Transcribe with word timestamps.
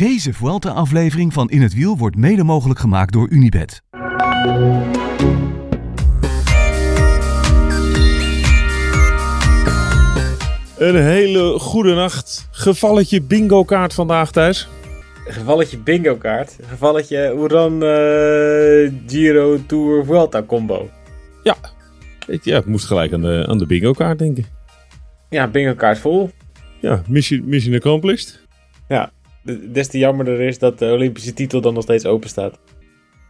Deze 0.00 0.32
Vuelta-aflevering 0.32 1.32
van 1.32 1.50
In 1.50 1.62
het 1.62 1.74
Wiel 1.74 1.96
wordt 1.96 2.16
mede 2.16 2.44
mogelijk 2.44 2.80
gemaakt 2.80 3.12
door 3.12 3.28
Unibed. 3.28 3.82
Een 10.78 11.02
hele 11.02 11.58
goede 11.58 11.94
nacht. 11.94 12.48
Gevalletje 12.50 13.22
bingo 13.22 13.64
kaart 13.64 13.94
vandaag 13.94 14.32
thuis. 14.32 14.68
Gevalletje 15.26 15.78
bingo 15.78 16.16
kaart. 16.16 16.56
Gevalletje 16.66 17.32
Oeran 17.36 17.72
uh, 17.72 18.92
Giro 19.06 19.58
Tour 19.66 20.04
Vuelta 20.04 20.42
combo. 20.42 20.90
Ja. 21.42 21.56
Ik, 22.26 22.44
ja, 22.44 22.58
ik 22.58 22.66
moest 22.66 22.86
gelijk 22.86 23.12
aan 23.12 23.22
de, 23.22 23.44
aan 23.48 23.58
de 23.58 23.66
bingo 23.66 23.92
kaart 23.92 24.18
denken. 24.18 24.44
Ja, 25.28 25.46
bingo 25.48 25.74
kaart 25.74 25.98
vol. 25.98 26.30
Ja, 26.78 27.02
mission, 27.08 27.42
mission 27.44 27.74
accomplished. 27.74 28.40
Ja, 28.88 29.12
des 29.72 29.88
te 29.88 29.98
jammerder 29.98 30.40
is 30.40 30.58
dat 30.58 30.78
de 30.78 30.92
Olympische 30.92 31.32
titel 31.32 31.60
dan 31.60 31.74
nog 31.74 31.82
steeds 31.82 32.06
open 32.06 32.28
staat. 32.28 32.58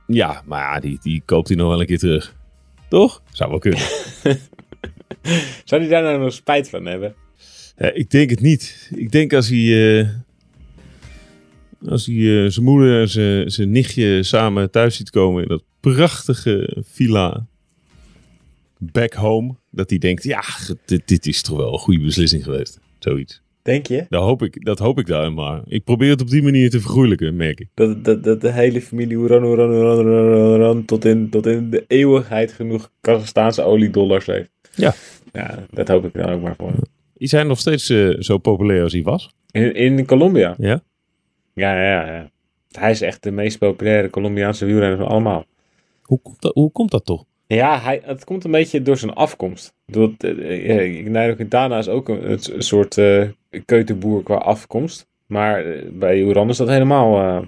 Ja, 0.06 0.42
maar 0.46 0.60
ja, 0.60 0.80
die, 0.80 0.98
die 1.02 1.23
koopt 1.24 1.48
hij 1.48 1.56
nog 1.56 1.68
wel 1.68 1.80
een 1.80 1.87
keer 1.87 1.98
terug. 1.98 2.37
Toch? 2.88 3.23
Zou 3.32 3.51
wel 3.51 3.59
kunnen. 3.59 3.80
Zou 5.65 5.80
hij 5.80 5.91
daar 5.91 6.02
nou 6.02 6.18
nog 6.18 6.32
spijt 6.32 6.68
van 6.68 6.87
hebben? 6.87 7.15
Ja, 7.77 7.92
ik 7.92 8.10
denk 8.10 8.30
het 8.30 8.41
niet. 8.41 8.91
Ik 8.95 9.10
denk 9.10 9.32
als 9.32 9.48
hij, 9.48 9.59
uh, 9.59 10.09
als 11.87 12.06
hij 12.06 12.15
uh, 12.15 12.51
zijn 12.51 12.65
moeder 12.65 13.01
en 13.01 13.09
zijn, 13.09 13.51
zijn 13.51 13.70
nichtje 13.70 14.23
samen 14.23 14.70
thuis 14.70 14.96
ziet 14.96 15.10
komen 15.10 15.42
in 15.42 15.48
dat 15.48 15.65
prachtige 15.80 16.77
villa 16.80 17.46
back 18.79 19.12
home, 19.12 19.54
dat 19.70 19.90
hij 19.90 19.98
denkt, 19.98 20.23
ja, 20.23 20.42
dit, 20.84 21.09
dit 21.09 21.27
is 21.27 21.42
toch 21.42 21.56
wel 21.56 21.73
een 21.73 21.79
goede 21.79 22.04
beslissing 22.04 22.45
geweest. 22.45 22.80
Zoiets. 22.98 23.42
Denk 23.70 23.87
je? 23.87 24.06
Dat 24.09 24.23
hoop 24.23 24.42
ik, 24.42 24.65
dat 24.65 24.79
hoop 24.79 24.98
ik 24.98 25.06
daar 25.06 25.33
maar. 25.33 25.62
Ik 25.65 25.84
probeer 25.84 26.10
het 26.10 26.20
op 26.20 26.30
die 26.30 26.42
manier 26.42 26.70
te 26.70 26.80
vergoeilijken, 26.80 27.37
merk 27.37 27.60
ik. 27.60 27.69
Dat, 27.74 28.05
dat, 28.05 28.24
dat 28.24 28.41
de 28.41 28.52
hele 28.52 28.83
familie 28.83 29.16
Oeran, 29.16 29.45
Oeran, 29.45 29.70
Oeran, 29.70 30.06
Oeran, 30.06 30.85
tot, 30.85 31.04
in, 31.04 31.30
tot 31.30 31.46
in 31.46 31.71
de 31.71 31.85
eeuwigheid 31.87 32.52
genoeg 32.52 32.90
Kazachstaanse 33.01 33.62
oliedollars 33.62 34.27
heeft. 34.27 34.51
Ja. 34.74 34.95
Ja, 35.32 35.66
dat 35.71 35.88
hoop 35.88 36.04
ik 36.04 36.12
dan 36.12 36.30
ook 36.30 36.43
maar 36.43 36.54
voor. 36.57 36.73
Is 37.16 37.32
hij 37.32 37.43
nog 37.43 37.59
steeds 37.59 37.90
uh, 37.90 38.21
zo 38.21 38.38
populair 38.38 38.82
als 38.82 38.93
hij 38.93 39.02
was? 39.02 39.30
In, 39.51 39.74
in 39.74 40.07
Colombia? 40.07 40.55
Ja? 40.59 40.82
Ja, 41.55 41.82
ja, 41.82 42.12
ja. 42.12 42.30
Hij 42.71 42.90
is 42.90 43.01
echt 43.01 43.23
de 43.23 43.30
meest 43.30 43.59
populaire 43.59 44.10
Colombiaanse 44.10 44.65
wielrenner 44.65 44.99
van 44.99 45.09
allemaal. 45.09 45.45
Hoe 46.02 46.21
komt 46.23 46.40
dat, 46.40 46.55
hoe 46.55 46.73
komt 46.73 46.90
dat 46.90 47.05
toch? 47.05 47.24
Ja, 47.56 47.80
hij, 47.80 48.01
het 48.04 48.24
komt 48.24 48.45
een 48.45 48.51
beetje 48.51 48.82
door 48.82 48.96
zijn 48.96 49.12
afkomst. 49.12 49.74
Door, 49.87 50.15
uh, 50.18 51.06
Nairo 51.06 51.34
Quintana 51.34 51.79
is 51.79 51.88
ook 51.88 52.09
een, 52.09 52.30
een 52.30 52.62
soort 52.62 52.96
uh, 52.96 53.29
keutenboer 53.65 54.23
qua 54.23 54.34
afkomst. 54.34 55.06
Maar 55.26 55.65
bij 55.93 56.18
Uran 56.21 56.48
is 56.48 56.56
dat 56.56 56.68
helemaal 56.68 57.21
uh, 57.21 57.46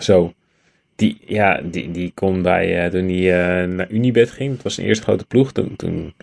zo. 0.00 0.32
Die, 0.96 1.18
ja, 1.26 1.60
die, 1.64 1.90
die 1.90 2.12
kon 2.14 2.42
bij, 2.42 2.90
toen 2.90 3.08
hij 3.08 3.66
naar 3.66 3.90
Unibet 3.90 4.30
ging, 4.30 4.54
dat 4.54 4.62
was 4.62 4.74
zijn 4.74 4.86
eerste 4.86 5.04
grote 5.04 5.26
ploeg, 5.26 5.52
toen, 5.52 5.76
toen 5.76 6.14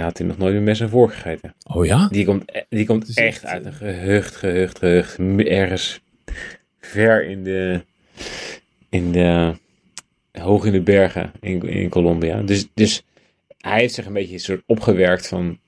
had 0.00 0.18
hij 0.18 0.26
nog 0.26 0.38
nooit 0.38 0.54
meer 0.54 0.62
met 0.62 0.76
zijn 0.76 0.88
voor 0.88 1.10
gegeten. 1.10 1.54
Oh 1.66 1.86
ja? 1.86 2.08
Die 2.08 2.24
komt, 2.24 2.64
die 2.68 2.86
komt 2.86 3.16
echt 3.18 3.44
uit 3.44 3.64
een 3.64 3.72
gehucht, 3.72 4.36
gehucht, 4.36 4.78
gehucht. 4.78 5.18
Ergens 5.38 6.00
ver 6.80 7.24
in 7.24 7.44
de, 7.44 7.84
in 8.88 9.12
de, 9.12 9.54
hoog 10.40 10.64
in 10.64 10.72
de 10.72 10.80
bergen 10.80 11.32
in, 11.40 11.62
in 11.62 11.88
Colombia. 11.88 12.42
Dus, 12.42 12.68
dus 12.74 13.04
hij 13.58 13.80
heeft 13.80 13.94
zich 13.94 14.06
een 14.06 14.12
beetje 14.12 14.38
soort 14.38 14.62
opgewerkt 14.66 15.28
van, 15.28 15.58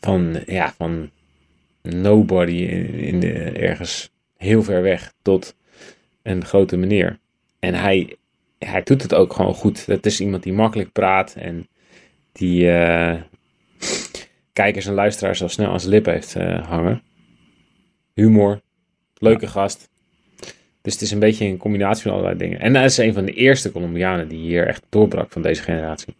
van, 0.00 0.42
ja, 0.46 0.72
van 0.76 1.10
nobody 1.82 2.52
in, 2.52 2.94
in 2.94 3.20
de, 3.20 3.32
ergens 3.42 4.10
heel 4.36 4.62
ver 4.62 4.82
weg 4.82 5.12
tot 5.22 5.56
een 6.22 6.44
grote 6.44 6.76
meneer. 6.76 7.18
En 7.58 7.74
hij, 7.74 8.16
hij 8.58 8.82
doet 8.82 9.02
het 9.02 9.14
ook 9.14 9.32
gewoon 9.32 9.54
goed. 9.54 9.86
Dat 9.86 10.06
is 10.06 10.20
iemand 10.20 10.42
die 10.42 10.52
makkelijk 10.52 10.92
praat 10.92 11.34
en 11.34 11.68
die 12.32 12.64
uh, 12.64 13.14
kijkers 14.52 14.86
en 14.86 14.94
luisteraars 14.94 15.42
al 15.42 15.48
snel 15.48 15.70
aan 15.70 15.80
zijn 15.80 15.92
lip 15.92 16.06
heeft 16.06 16.36
uh, 16.36 16.66
hangen. 16.66 17.02
Humor, 18.14 18.60
leuke 19.14 19.44
ja. 19.44 19.50
gast. 19.50 19.90
Dus 20.82 20.92
het 20.92 21.02
is 21.02 21.10
een 21.10 21.18
beetje 21.18 21.44
een 21.44 21.56
combinatie 21.56 22.02
van 22.02 22.12
allerlei 22.12 22.36
dingen. 22.36 22.60
En 22.60 22.74
hij 22.74 22.84
is 22.84 22.96
een 22.96 23.12
van 23.12 23.24
de 23.24 23.32
eerste 23.32 23.72
Colombianen 23.72 24.28
die 24.28 24.38
hier 24.38 24.66
echt 24.66 24.84
doorbrak 24.88 25.32
van 25.32 25.42
deze 25.42 25.62
generatie. 25.62 26.14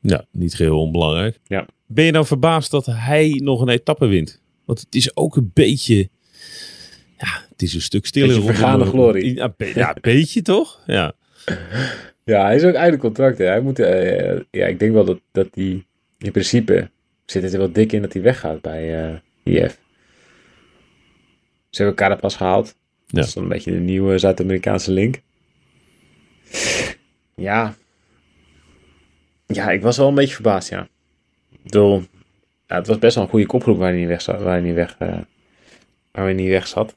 Ja, 0.00 0.24
niet 0.30 0.54
geheel 0.54 0.80
onbelangrijk. 0.80 1.38
Ja. 1.46 1.66
Ben 1.86 2.04
je 2.04 2.12
dan 2.12 2.26
verbaasd 2.26 2.70
dat 2.70 2.86
hij 2.86 3.40
nog 3.42 3.60
een 3.60 3.68
etappe 3.68 4.06
wint? 4.06 4.42
Want 4.64 4.80
het 4.80 4.94
is 4.94 5.16
ook 5.16 5.36
een 5.36 5.50
beetje... 5.54 6.08
Ja, 7.18 7.44
het 7.48 7.62
is 7.62 7.74
een 7.74 7.80
stuk 7.80 8.06
stiller. 8.06 8.36
Een 8.36 8.42
vergane 8.42 8.84
glorie. 8.84 9.34
Ja, 9.34 9.54
ja, 9.74 9.88
een 9.88 10.00
beetje 10.00 10.42
toch? 10.42 10.82
Ja. 10.86 11.12
Ja, 12.24 12.44
hij 12.44 12.56
is 12.56 12.64
ook 12.64 12.74
uit 12.74 12.92
de 12.92 12.98
contract. 12.98 13.38
Hè. 13.38 13.44
Hij 13.44 13.60
moet, 13.60 13.78
uh, 13.78 14.40
ja, 14.50 14.66
ik 14.66 14.78
denk 14.78 14.92
wel 14.92 15.04
dat, 15.04 15.20
dat 15.32 15.48
hij 15.50 15.86
in 16.18 16.30
principe 16.30 16.90
zit 17.24 17.42
het 17.42 17.52
er 17.52 17.58
wel 17.58 17.72
dik 17.72 17.92
in 17.92 18.02
dat 18.02 18.12
hij 18.12 18.22
weggaat 18.22 18.60
bij 18.60 19.10
uh, 19.10 19.16
IF. 19.42 19.78
Ze 21.70 21.82
hebben 21.82 21.94
Carapaz 21.94 22.36
gehaald. 22.36 22.76
Ja. 23.06 23.18
Dat 23.18 23.24
is 23.26 23.34
dan 23.34 23.42
een 23.42 23.48
beetje 23.48 23.70
de 23.72 23.78
nieuwe 23.78 24.18
Zuid-Amerikaanse 24.18 24.92
link. 24.92 25.20
Ja. 27.34 27.74
Ja, 29.46 29.70
ik 29.70 29.82
was 29.82 29.96
wel 29.96 30.08
een 30.08 30.14
beetje 30.14 30.34
verbaasd, 30.34 30.68
ja. 30.68 30.88
Door, 31.62 32.06
ja, 32.66 32.76
het 32.76 32.86
was 32.86 32.98
best 32.98 33.14
wel 33.14 33.24
een 33.24 33.30
goede 33.30 33.46
kopgroep 33.46 33.78
waar 33.78 33.90
hij 33.90 33.98
niet 33.98 34.08
weg 34.08 34.22
zat. 34.22 34.40
Waar 34.40 34.52
hij 34.52 34.60
niet 34.60 34.74
weg, 34.74 34.96
uh, 35.02 35.08
waar 36.12 36.24
hij 36.24 36.32
niet 36.32 36.48
weg 36.48 36.66
zat. 36.66 36.96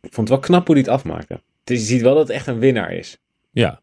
Ik 0.00 0.12
vond 0.12 0.28
het 0.28 0.38
wel 0.38 0.38
knap 0.38 0.66
hoe 0.66 0.74
hij 0.74 0.84
het 0.84 0.94
afmaakte. 0.94 1.40
Dus 1.64 1.78
je 1.78 1.84
ziet 1.84 2.02
wel 2.02 2.14
dat 2.14 2.28
het 2.28 2.36
echt 2.36 2.46
een 2.46 2.58
winnaar 2.58 2.92
is. 2.92 3.18
Ja. 3.50 3.80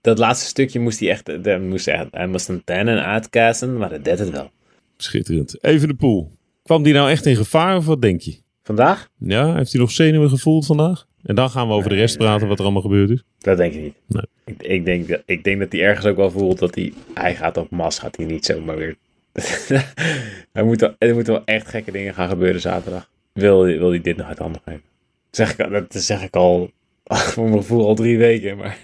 Dat 0.00 0.18
laatste 0.18 0.46
stukje 0.46 0.80
moest 0.80 1.00
hij 1.00 1.10
echt, 1.10 1.26
hij 1.26 1.60
moest, 1.60 1.88
echt, 1.88 2.06
hij 2.10 2.26
moest 2.26 2.48
een 2.48 2.64
tennen 2.64 3.04
uitkassen, 3.04 3.76
maar 3.76 3.88
dat 3.88 4.04
deed 4.04 4.18
het 4.18 4.30
wel. 4.30 4.50
Schitterend. 4.96 5.64
Even 5.64 5.88
de 5.88 5.94
pool. 5.94 6.32
Kwam 6.62 6.82
die 6.82 6.92
nou 6.92 7.10
echt 7.10 7.26
in 7.26 7.36
gevaar 7.36 7.76
of 7.76 7.86
wat 7.86 8.02
denk 8.02 8.20
je? 8.20 8.40
Vandaag? 8.68 9.08
Ja, 9.18 9.54
heeft 9.54 9.72
hij 9.72 9.80
nog 9.80 9.90
zenuwen 9.90 10.28
gevoeld 10.28 10.66
vandaag? 10.66 11.06
En 11.22 11.34
dan 11.34 11.50
gaan 11.50 11.68
we 11.68 11.74
over 11.74 11.90
de 11.90 11.96
rest 11.96 12.16
praten 12.16 12.48
wat 12.48 12.58
er 12.58 12.64
allemaal 12.64 12.82
gebeurd 12.82 13.10
is. 13.10 13.24
Dat 13.38 13.56
denk 13.56 13.72
ik 13.72 13.82
niet. 13.82 13.94
Nee. 14.06 14.22
Ik, 14.44 14.62
ik, 14.62 14.84
denk, 14.84 15.08
dat, 15.08 15.22
ik 15.26 15.44
denk 15.44 15.58
dat 15.58 15.72
hij 15.72 15.80
ergens 15.80 16.06
ook 16.06 16.16
wel 16.16 16.30
voelt 16.30 16.58
dat 16.58 16.74
hij... 16.74 16.92
Hij 17.14 17.34
gaat 17.34 17.56
op 17.56 17.70
mas, 17.70 17.98
gaat 17.98 18.16
hij 18.16 18.26
niet 18.26 18.44
zomaar 18.44 18.76
weer... 18.76 18.96
er, 20.52 20.64
moeten, 20.64 20.96
er 20.98 21.14
moeten 21.14 21.32
wel 21.32 21.42
echt 21.44 21.68
gekke 21.68 21.92
dingen 21.92 22.14
gaan 22.14 22.28
gebeuren 22.28 22.60
zaterdag. 22.60 23.10
Wil, 23.32 23.64
wil 23.64 23.90
hij 23.90 24.00
dit 24.00 24.16
nog 24.16 24.26
uit 24.26 24.38
handen 24.38 24.60
geven? 24.64 24.82
Dat 25.30 25.36
zeg 25.36 25.58
ik, 25.58 25.70
dat 25.70 26.02
zeg 26.02 26.22
ik 26.22 26.36
al... 26.36 26.70
voor 27.32 27.44
mijn 27.44 27.58
gevoel 27.58 27.86
al 27.86 27.94
drie 27.94 28.18
weken, 28.18 28.56
maar... 28.56 28.78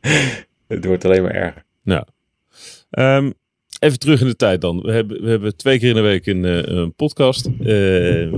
het 0.68 0.84
wordt 0.84 1.04
alleen 1.04 1.22
maar 1.22 1.34
erger. 1.34 1.64
Nou. 1.82 2.04
Um, 2.90 3.34
even 3.78 3.98
terug 3.98 4.20
in 4.20 4.26
de 4.26 4.36
tijd 4.36 4.60
dan. 4.60 4.80
We 4.80 4.92
hebben, 4.92 5.22
we 5.22 5.30
hebben 5.30 5.56
twee 5.56 5.78
keer 5.78 5.88
in 5.88 5.94
de 5.94 6.00
week 6.00 6.26
een, 6.26 6.44
uh, 6.44 6.62
een 6.62 6.94
podcast. 6.94 7.48
Uh, 7.60 8.32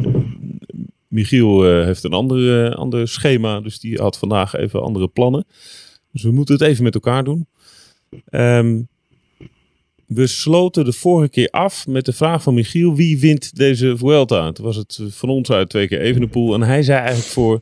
Michiel 1.11 1.79
uh, 1.79 1.85
heeft 1.85 2.05
een 2.05 2.13
ander, 2.13 2.75
ander 2.75 3.09
schema, 3.09 3.61
dus 3.61 3.81
die 3.81 3.99
had 3.99 4.19
vandaag 4.19 4.55
even 4.55 4.83
andere 4.83 5.09
plannen. 5.09 5.45
Dus 6.13 6.23
we 6.23 6.31
moeten 6.31 6.55
het 6.55 6.65
even 6.65 6.85
met 6.85 6.95
elkaar 6.95 7.25
doen. 7.25 7.47
Um, 8.31 8.89
we 10.07 10.27
sloten 10.27 10.85
de 10.85 10.93
vorige 10.93 11.31
keer 11.31 11.49
af 11.49 11.87
met 11.87 12.05
de 12.05 12.13
vraag 12.13 12.43
van 12.43 12.55
Michiel: 12.55 12.95
wie 12.95 13.21
wint 13.21 13.57
deze 13.57 13.97
Vuelta? 13.97 14.53
Toen 14.53 14.65
was 14.65 14.77
het 14.77 15.01
van 15.09 15.29
ons 15.29 15.51
uit 15.51 15.69
twee 15.69 15.89
keer 15.89 16.01
Evenepoel. 16.01 16.55
En 16.55 16.63
hij 16.63 16.83
zei 16.83 16.99
eigenlijk 16.99 17.29
voor, 17.29 17.61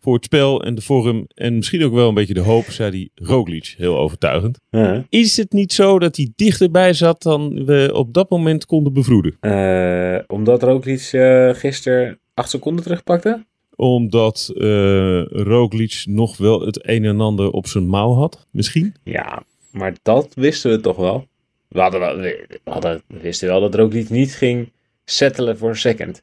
voor 0.00 0.14
het 0.14 0.24
spel 0.24 0.64
en 0.64 0.74
de 0.74 0.80
vorm 0.80 1.26
en 1.34 1.56
misschien 1.56 1.84
ook 1.84 1.92
wel 1.92 2.08
een 2.08 2.14
beetje 2.14 2.34
de 2.34 2.40
hoop, 2.40 2.64
zei 2.64 2.90
hij 2.90 3.26
Roglic. 3.26 3.74
Heel 3.76 3.98
overtuigend. 3.98 4.58
Is 5.08 5.36
het 5.36 5.52
niet 5.52 5.72
zo 5.72 5.98
dat 5.98 6.16
hij 6.16 6.32
dichterbij 6.36 6.92
zat 6.92 7.22
dan 7.22 7.64
we 7.64 7.90
op 7.92 8.14
dat 8.14 8.30
moment 8.30 8.66
konden 8.66 8.92
bevroeden? 8.92 9.36
Uh, 9.40 10.18
omdat 10.26 10.62
Roglic 10.62 11.10
uh, 11.12 11.54
gisteren 11.54 12.18
acht 12.40 12.50
seconden 12.50 12.82
terugpakte? 12.82 13.44
Omdat 13.76 14.52
uh, 14.54 15.24
Roglic 15.26 16.02
nog 16.04 16.36
wel 16.36 16.60
het 16.60 16.88
een 16.88 17.04
en 17.04 17.20
ander 17.20 17.50
op 17.50 17.66
zijn 17.66 17.86
mouw 17.86 18.14
had, 18.14 18.46
misschien? 18.50 18.94
Ja, 19.04 19.42
maar 19.70 19.94
dat 20.02 20.34
wisten 20.34 20.70
we 20.70 20.80
toch 20.80 20.96
wel. 20.96 21.26
We, 21.68 21.80
hadden 21.80 22.00
wel, 22.00 22.16
we, 22.16 22.60
hadden, 22.64 23.02
we 23.06 23.20
wisten 23.20 23.48
wel 23.48 23.60
dat 23.60 23.74
Roglic 23.74 24.08
niet 24.08 24.34
ging 24.34 24.72
settelen 25.04 25.58
voor 25.58 25.68
een 25.68 25.76
second. 25.76 26.22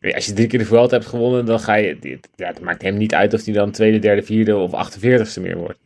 Als 0.00 0.26
je 0.26 0.32
drie 0.32 0.46
keer 0.46 0.58
de 0.58 0.64
Vuelta 0.64 0.96
hebt 0.96 1.08
gewonnen, 1.08 1.46
dan 1.46 1.60
ga 1.60 1.74
je... 1.74 2.18
Ja, 2.36 2.46
het 2.46 2.60
maakt 2.60 2.82
hem 2.82 2.96
niet 2.96 3.14
uit 3.14 3.34
of 3.34 3.44
hij 3.44 3.54
dan 3.54 3.70
tweede, 3.70 3.98
derde, 3.98 4.22
vierde 4.22 4.56
of 4.56 4.90
48ste 4.90 5.42
meer 5.42 5.56
wordt. 5.56 5.78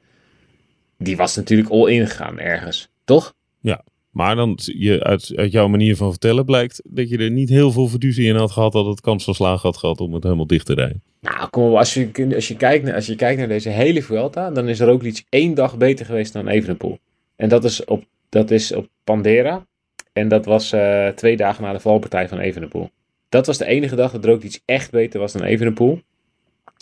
Die 0.98 1.16
was 1.16 1.36
natuurlijk 1.36 1.70
all 1.70 1.92
in 1.92 2.06
gegaan 2.06 2.38
ergens, 2.38 2.88
toch? 3.04 3.34
Ja, 3.60 3.84
maar 4.12 4.36
dan, 4.36 4.58
je, 4.58 5.02
uit, 5.02 5.32
uit 5.36 5.52
jouw 5.52 5.68
manier 5.68 5.96
van 5.96 6.10
vertellen 6.10 6.44
blijkt 6.44 6.82
dat 6.84 7.08
je 7.08 7.18
er 7.18 7.30
niet 7.30 7.48
heel 7.48 7.72
veel 7.72 7.88
verduzie 7.88 8.28
in 8.28 8.36
had 8.36 8.50
gehad 8.50 8.72
dat 8.72 8.86
het 8.86 9.00
kans 9.00 9.24
van 9.24 9.34
slagen 9.34 9.60
had 9.68 9.76
gehad 9.76 10.00
om 10.00 10.14
het 10.14 10.22
helemaal 10.22 10.46
dicht 10.46 10.66
te 10.66 10.74
rijden. 10.74 11.02
Nou, 11.20 11.48
kom 11.48 11.76
als 11.76 11.94
je, 11.94 12.34
als 12.34 12.48
je, 12.48 12.56
kijkt, 12.56 12.84
naar, 12.84 12.94
als 12.94 13.06
je 13.06 13.14
kijkt 13.14 13.38
naar 13.38 13.48
deze 13.48 13.68
hele 13.68 14.02
Vuelta, 14.02 14.50
dan 14.50 14.68
is 14.68 14.80
Roglic 14.80 15.24
één 15.28 15.54
dag 15.54 15.76
beter 15.76 16.06
geweest 16.06 16.32
dan 16.32 16.48
Evenepoel. 16.48 16.98
En 17.36 17.48
dat 17.48 17.64
is 17.64 17.84
op, 17.84 18.04
dat 18.28 18.50
is 18.50 18.74
op 18.74 18.88
Pandera. 19.04 19.66
En 20.12 20.28
dat 20.28 20.44
was 20.44 20.72
uh, 20.72 21.08
twee 21.08 21.36
dagen 21.36 21.62
na 21.62 21.72
de 21.72 21.80
valpartij 21.80 22.28
van 22.28 22.38
Evenepoel. 22.38 22.90
dat 23.28 23.46
was 23.46 23.58
de 23.58 23.64
enige 23.66 23.96
dag 23.96 24.12
dat 24.12 24.24
Roglic 24.24 24.60
echt 24.64 24.90
beter 24.90 25.20
was 25.20 25.32
dan 25.32 25.42
Evenepoel. 25.42 26.00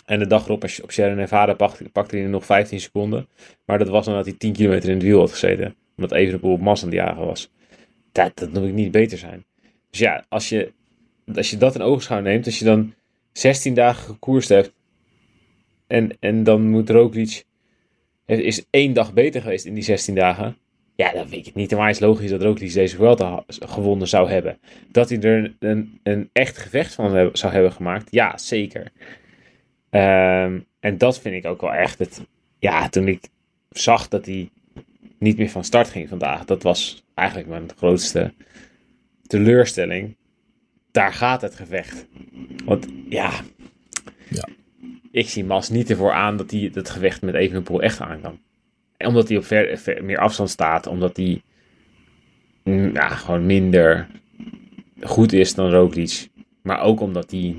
En 0.05 0.19
de 0.19 0.27
dag 0.27 0.45
erop 0.45 0.65
op 0.83 0.91
Sierra 0.91 1.15
Nevada 1.15 1.55
pakte, 1.55 1.85
pakte 1.93 2.17
hij 2.17 2.27
nog 2.27 2.45
15 2.45 2.81
seconden. 2.81 3.27
Maar 3.65 3.79
dat 3.79 3.89
was 3.89 4.07
omdat 4.07 4.25
hij 4.25 4.35
10 4.39 4.53
kilometer 4.53 4.89
in 4.89 4.95
het 4.95 5.05
wiel 5.05 5.19
had 5.19 5.31
gezeten. 5.31 5.75
Omdat 6.01 6.19
Evenepoel 6.19 6.53
op 6.53 6.61
Mas 6.61 6.83
aan 6.83 6.89
het 6.89 6.97
jagen 6.97 7.27
was. 7.27 7.51
Dat, 8.13 8.33
dat 8.35 8.53
noem 8.53 8.65
ik 8.65 8.73
niet 8.73 8.91
beter 8.91 9.19
zijn. 9.19 9.45
Dus 9.91 9.99
ja, 9.99 10.25
als 10.29 10.49
je, 10.49 10.73
als 11.35 11.51
je 11.51 11.57
dat 11.57 11.75
in 11.75 11.83
oogschouw 11.83 12.21
neemt. 12.21 12.47
Als 12.47 12.59
je 12.59 12.65
dan 12.65 12.95
16 13.33 13.75
dagen 13.75 14.05
gekoerst 14.05 14.49
hebt. 14.49 14.73
En, 15.87 16.17
en 16.21 16.45
dan 16.45 16.69
moet 16.69 16.91
Roglic... 16.91 17.45
Is 18.27 18.65
één 18.71 18.93
dag 18.93 19.13
beter 19.13 19.43
geweest 19.43 19.65
in 19.65 19.75
die 19.75 19.83
16 19.83 20.15
dagen. 20.15 20.57
Ja, 20.95 21.13
dan 21.13 21.29
weet 21.29 21.47
ik 21.47 21.55
niet. 21.55 21.71
Maar 21.71 21.87
het 21.87 21.95
is 21.95 22.03
logisch 22.03 22.31
dat 22.31 22.43
Roglic 22.43 22.73
deze 22.73 22.97
Vuelta 22.97 23.45
gewonnen 23.47 24.09
zou 24.09 24.31
hebben. 24.31 24.59
Dat 24.89 25.09
hij 25.09 25.21
er 25.21 25.55
een, 25.59 26.01
een 26.03 26.31
echt 26.33 26.59
gevecht 26.59 26.95
van 26.95 27.31
zou 27.33 27.53
hebben 27.53 27.73
gemaakt. 27.73 28.09
Ja, 28.11 28.39
zeker. 28.39 28.93
Um, 29.91 30.67
en 30.81 30.99
dat 30.99 31.21
vind 31.21 31.35
ik 31.35 31.47
ook 31.47 31.61
wel 31.61 31.73
echt 31.73 31.99
het. 31.99 32.27
Ja, 32.59 32.89
toen 32.89 33.09
ik 33.09 33.29
zag 33.71 34.09
dat 34.09 34.27
hij 34.27 34.51
niet 35.21 35.37
meer 35.37 35.51
van 35.51 35.65
start 35.65 35.89
ging 35.89 36.09
vandaag, 36.09 36.45
dat 36.45 36.63
was 36.63 37.05
eigenlijk 37.15 37.49
mijn 37.49 37.71
grootste 37.77 38.33
teleurstelling. 39.27 40.17
Daar 40.91 41.13
gaat 41.13 41.43
het 41.43 41.55
gevecht. 41.55 42.07
Want 42.65 42.87
ja, 43.09 43.31
ja. 44.29 44.49
ik 45.11 45.29
zie 45.29 45.45
Mas 45.45 45.69
niet 45.69 45.91
ervoor 45.91 46.13
aan 46.13 46.37
dat 46.37 46.51
hij 46.51 46.71
het 46.75 46.91
gevecht 46.91 47.23
met 47.23 47.35
Evenepoel 47.35 47.83
echt 47.83 48.01
aan 48.01 48.21
kan. 48.21 48.41
Omdat 48.99 49.29
hij 49.29 49.37
op 49.37 49.45
ver, 49.45 50.05
meer 50.05 50.19
afstand 50.19 50.51
staat, 50.51 50.87
omdat 50.87 51.17
hij 51.17 51.43
mm, 52.65 52.93
ja, 52.93 53.09
gewoon 53.09 53.47
minder 53.47 54.09
goed 55.01 55.33
is 55.33 55.55
dan 55.55 55.71
Roglic. 55.71 56.29
Maar 56.63 56.81
ook 56.81 57.01
omdat 57.01 57.31
hij 57.31 57.57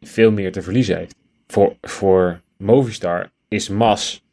veel 0.00 0.30
meer 0.30 0.52
te 0.52 0.62
verliezen 0.62 0.96
heeft 0.96 1.14
voor, 1.46 1.76
voor 1.80 2.40
Movistar 2.56 3.30
is 3.48 3.68
Mas, 3.68 4.24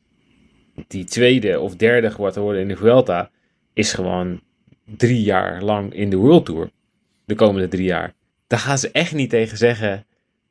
die 0.88 1.04
tweede 1.04 1.60
of 1.60 1.76
derde 1.76 2.12
geworden 2.12 2.62
in 2.62 2.68
de 2.68 2.76
Vuelta, 2.76 3.30
is 3.74 3.94
gewoon 3.94 4.42
drie 4.86 5.24
jaar 5.24 5.62
lang 5.62 5.94
in 5.94 6.10
de 6.10 6.16
World 6.16 6.46
Tour. 6.46 6.70
De 7.26 7.36
komende 7.36 7.68
drie 7.68 7.86
jaar. 7.86 8.14
Daar 8.48 8.60
gaan 8.60 8.78
ze 8.78 8.92
echt 8.92 9.14
niet 9.14 9.30
tegen 9.30 9.58
zeggen. 9.58 10.06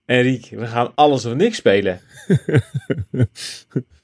Enrique, 0.05 0.57
we 0.57 0.67
gaan 0.67 0.93
alles 0.95 1.25
of 1.25 1.35
niks 1.35 1.57
spelen. 1.57 2.01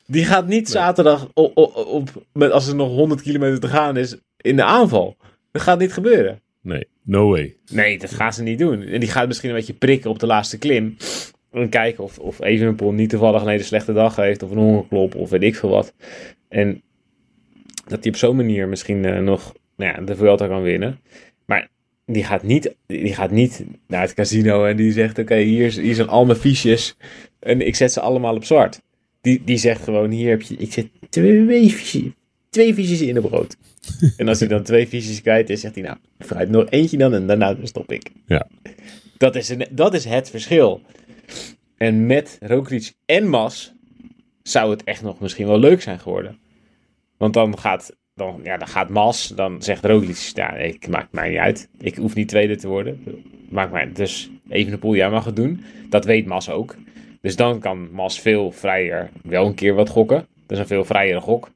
Die 0.06 0.24
gaat 0.24 0.46
niet 0.46 0.68
zaterdag 0.68 1.30
op, 1.34 1.56
op, 1.56 1.76
op, 1.76 2.26
met, 2.32 2.50
als 2.50 2.66
er 2.68 2.74
nog 2.74 2.88
100 2.88 3.22
kilometer 3.22 3.60
te 3.60 3.68
gaan 3.68 3.96
is 3.96 4.16
in 4.36 4.56
de 4.56 4.64
aanval. 4.64 5.16
Dat 5.52 5.62
gaat 5.62 5.78
niet 5.78 5.92
gebeuren. 5.92 6.40
Nee, 6.62 6.86
no 7.02 7.28
way. 7.28 7.56
Nee, 7.70 7.98
dat 7.98 8.12
gaan 8.12 8.32
ze 8.32 8.42
niet 8.42 8.58
doen. 8.58 8.82
En 8.82 9.00
die 9.00 9.08
gaat 9.08 9.26
misschien 9.26 9.50
een 9.50 9.56
beetje 9.56 9.74
prikken 9.74 10.10
op 10.10 10.18
de 10.18 10.26
laatste 10.26 10.58
klim. 10.58 10.96
En 11.60 11.68
kijken 11.68 12.04
of, 12.04 12.18
of 12.18 12.40
Evenepoel 12.40 12.92
niet 12.92 13.10
toevallig 13.10 13.42
een 13.42 13.48
hele 13.48 13.62
slechte 13.62 13.92
dag 13.92 14.16
heeft. 14.16 14.42
Of 14.42 14.50
een 14.50 14.58
hongerklop 14.58 15.14
of 15.14 15.30
weet 15.30 15.42
ik 15.42 15.56
veel 15.56 15.68
wat. 15.68 15.94
En 16.48 16.82
dat 17.86 18.02
hij 18.02 18.12
op 18.12 18.16
zo'n 18.16 18.36
manier 18.36 18.68
misschien 18.68 19.04
uh, 19.04 19.18
nog 19.18 19.54
nou 19.76 19.92
ja, 19.92 20.04
de 20.04 20.16
Vuelta 20.16 20.46
kan 20.46 20.62
winnen. 20.62 21.00
Maar 21.44 21.68
die 22.06 22.24
gaat 22.24 22.42
niet, 22.42 22.74
die 22.86 23.14
gaat 23.14 23.30
niet 23.30 23.64
naar 23.86 24.00
het 24.00 24.14
casino 24.14 24.64
en 24.64 24.76
die 24.76 24.92
zegt: 24.92 25.18
Oké, 25.18 25.36
hier, 25.36 25.72
hier 25.72 25.94
zijn 25.94 26.08
al 26.08 26.26
mijn 26.26 26.38
fiches. 26.38 26.96
En 27.38 27.66
ik 27.66 27.76
zet 27.76 27.92
ze 27.92 28.00
allemaal 28.00 28.34
op 28.34 28.44
zwart. 28.44 28.80
Die, 29.20 29.42
die 29.44 29.56
zegt 29.56 29.82
gewoon: 29.82 30.10
Hier 30.10 30.30
heb 30.30 30.42
je, 30.42 30.56
ik 30.56 30.72
zet 30.72 30.88
twee 31.08 31.70
fiches, 31.70 32.12
twee 32.50 32.74
fiches 32.74 33.00
in 33.00 33.14
de 33.14 33.20
brood. 33.20 33.56
en 34.16 34.28
als 34.28 34.38
hij 34.38 34.48
dan 34.48 34.62
twee 34.62 34.86
fiches 34.86 35.22
kwijt 35.22 35.50
is, 35.50 35.60
zegt 35.60 35.74
hij: 35.74 35.84
Nou, 35.84 35.96
vooruit 36.18 36.50
nog 36.50 36.66
eentje 36.70 36.96
dan 36.96 37.14
en 37.14 37.26
daarna 37.26 37.56
stop 37.62 37.92
ik. 37.92 38.10
Ja. 38.26 38.48
Dat 39.18 39.36
is, 39.36 39.48
een, 39.48 39.66
dat 39.70 39.94
is 39.94 40.04
het 40.04 40.30
verschil. 40.30 40.80
En 41.76 42.06
met 42.06 42.38
Roglic 42.40 42.92
en 43.06 43.28
Mas 43.28 43.74
zou 44.42 44.70
het 44.70 44.84
echt 44.84 45.02
nog 45.02 45.20
misschien 45.20 45.46
wel 45.46 45.58
leuk 45.58 45.82
zijn 45.82 45.98
geworden. 45.98 46.38
Want 47.16 47.34
dan 47.34 47.58
gaat, 47.58 47.96
dan, 48.14 48.40
ja, 48.42 48.56
dan 48.56 48.68
gaat 48.68 48.88
Mas, 48.88 49.28
dan 49.28 49.62
zegt 49.62 49.84
Roglic, 49.84 50.30
ja, 50.34 50.52
ik 50.54 50.88
maakt 50.88 51.12
mij 51.12 51.28
niet 51.28 51.38
uit. 51.38 51.68
Ik 51.78 51.96
hoef 51.96 52.14
niet 52.14 52.28
tweede 52.28 52.56
te 52.56 52.68
worden. 52.68 53.04
Maakt 53.48 53.72
mij, 53.72 53.92
dus 53.92 54.30
even 54.48 54.72
een 54.72 54.78
poel, 54.78 54.94
jij 54.94 55.10
mag 55.10 55.24
het 55.24 55.36
doen. 55.36 55.64
Dat 55.88 56.04
weet 56.04 56.26
Mas 56.26 56.50
ook. 56.50 56.76
Dus 57.20 57.36
dan 57.36 57.60
kan 57.60 57.90
Mas 57.92 58.20
veel 58.20 58.52
vrijer 58.52 59.10
wel 59.22 59.46
een 59.46 59.54
keer 59.54 59.74
wat 59.74 59.88
gokken. 59.88 60.26
Dat 60.46 60.56
is 60.56 60.58
een 60.58 60.66
veel 60.66 60.84
vrijere 60.84 61.20
gok. 61.20 61.50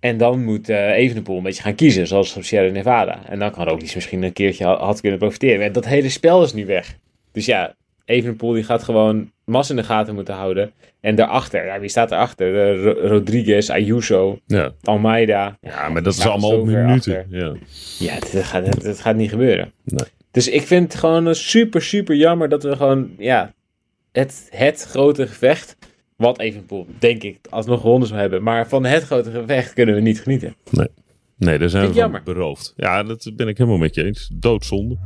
En 0.00 0.16
dan 0.16 0.44
moet 0.44 0.68
uh, 0.68 0.90
Evenepoel 0.90 1.36
een 1.36 1.42
beetje 1.42 1.62
gaan 1.62 1.74
kiezen, 1.74 2.06
zoals 2.06 2.36
op 2.36 2.42
Sierra 2.42 2.72
Nevada. 2.72 3.28
En 3.28 3.38
dan 3.38 3.50
kan 3.50 3.64
Roglic 3.64 3.94
misschien 3.94 4.22
een 4.22 4.32
keertje 4.32 4.64
had 4.64 5.00
kunnen 5.00 5.18
profiteren. 5.18 5.64
En 5.64 5.72
dat 5.72 5.86
hele 5.86 6.08
spel 6.08 6.42
is 6.42 6.52
nu 6.52 6.66
weg. 6.66 6.98
Dus 7.32 7.46
ja, 7.46 7.74
Evenepoel 8.04 8.52
die 8.52 8.64
gaat 8.64 8.82
gewoon 8.82 9.30
Mas 9.44 9.70
in 9.70 9.76
de 9.76 9.82
gaten 9.82 10.14
moeten 10.14 10.34
houden. 10.34 10.72
En 11.00 11.14
daarachter, 11.14 11.66
ja, 11.66 11.80
wie 11.80 11.88
staat 11.88 12.12
erachter? 12.12 12.76
Uh, 12.76 13.08
Rodriguez, 13.08 13.70
Ayuso, 13.70 14.38
ja. 14.46 14.72
Almeida. 14.82 15.58
Ja, 15.60 15.88
maar 15.88 16.02
dat 16.02 16.14
is 16.14 16.26
allemaal 16.26 16.64
minuten. 16.64 17.26
Ja, 17.30 17.54
ja 17.98 18.18
dat, 18.18 18.44
gaat, 18.44 18.82
dat, 18.82 19.00
gaat 19.00 19.16
niet 19.16 19.30
gebeuren. 19.30 19.72
Nee. 19.84 20.08
Dus 20.30 20.48
ik 20.48 20.62
vind 20.62 20.92
het 20.92 21.00
gewoon 21.00 21.34
super, 21.34 21.82
super 21.82 22.16
jammer 22.16 22.48
dat 22.48 22.62
we 22.62 22.76
gewoon, 22.76 23.10
ja, 23.18 23.54
het, 24.12 24.48
het 24.50 24.82
grote 24.82 25.26
gevecht, 25.26 25.76
wat 26.16 26.38
Evenepoel, 26.38 26.86
denk 26.98 27.22
ik, 27.22 27.38
alsnog 27.50 27.80
gewonnen 27.80 28.08
zou 28.08 28.20
hebben. 28.20 28.42
Maar 28.42 28.68
van 28.68 28.84
het 28.84 29.02
grote 29.02 29.30
gevecht 29.30 29.72
kunnen 29.72 29.94
we 29.94 30.00
niet 30.00 30.20
genieten. 30.20 30.54
Nee, 30.70 30.88
nee 31.36 31.58
daar 31.58 31.68
zijn 31.68 31.92
we 31.92 32.00
van 32.00 32.20
beroofd. 32.24 32.72
Ja, 32.76 33.02
dat 33.02 33.30
ben 33.36 33.48
ik 33.48 33.58
helemaal 33.58 33.78
met 33.78 33.94
je 33.94 34.04
eens. 34.04 34.30
Doodzonde. 34.32 34.96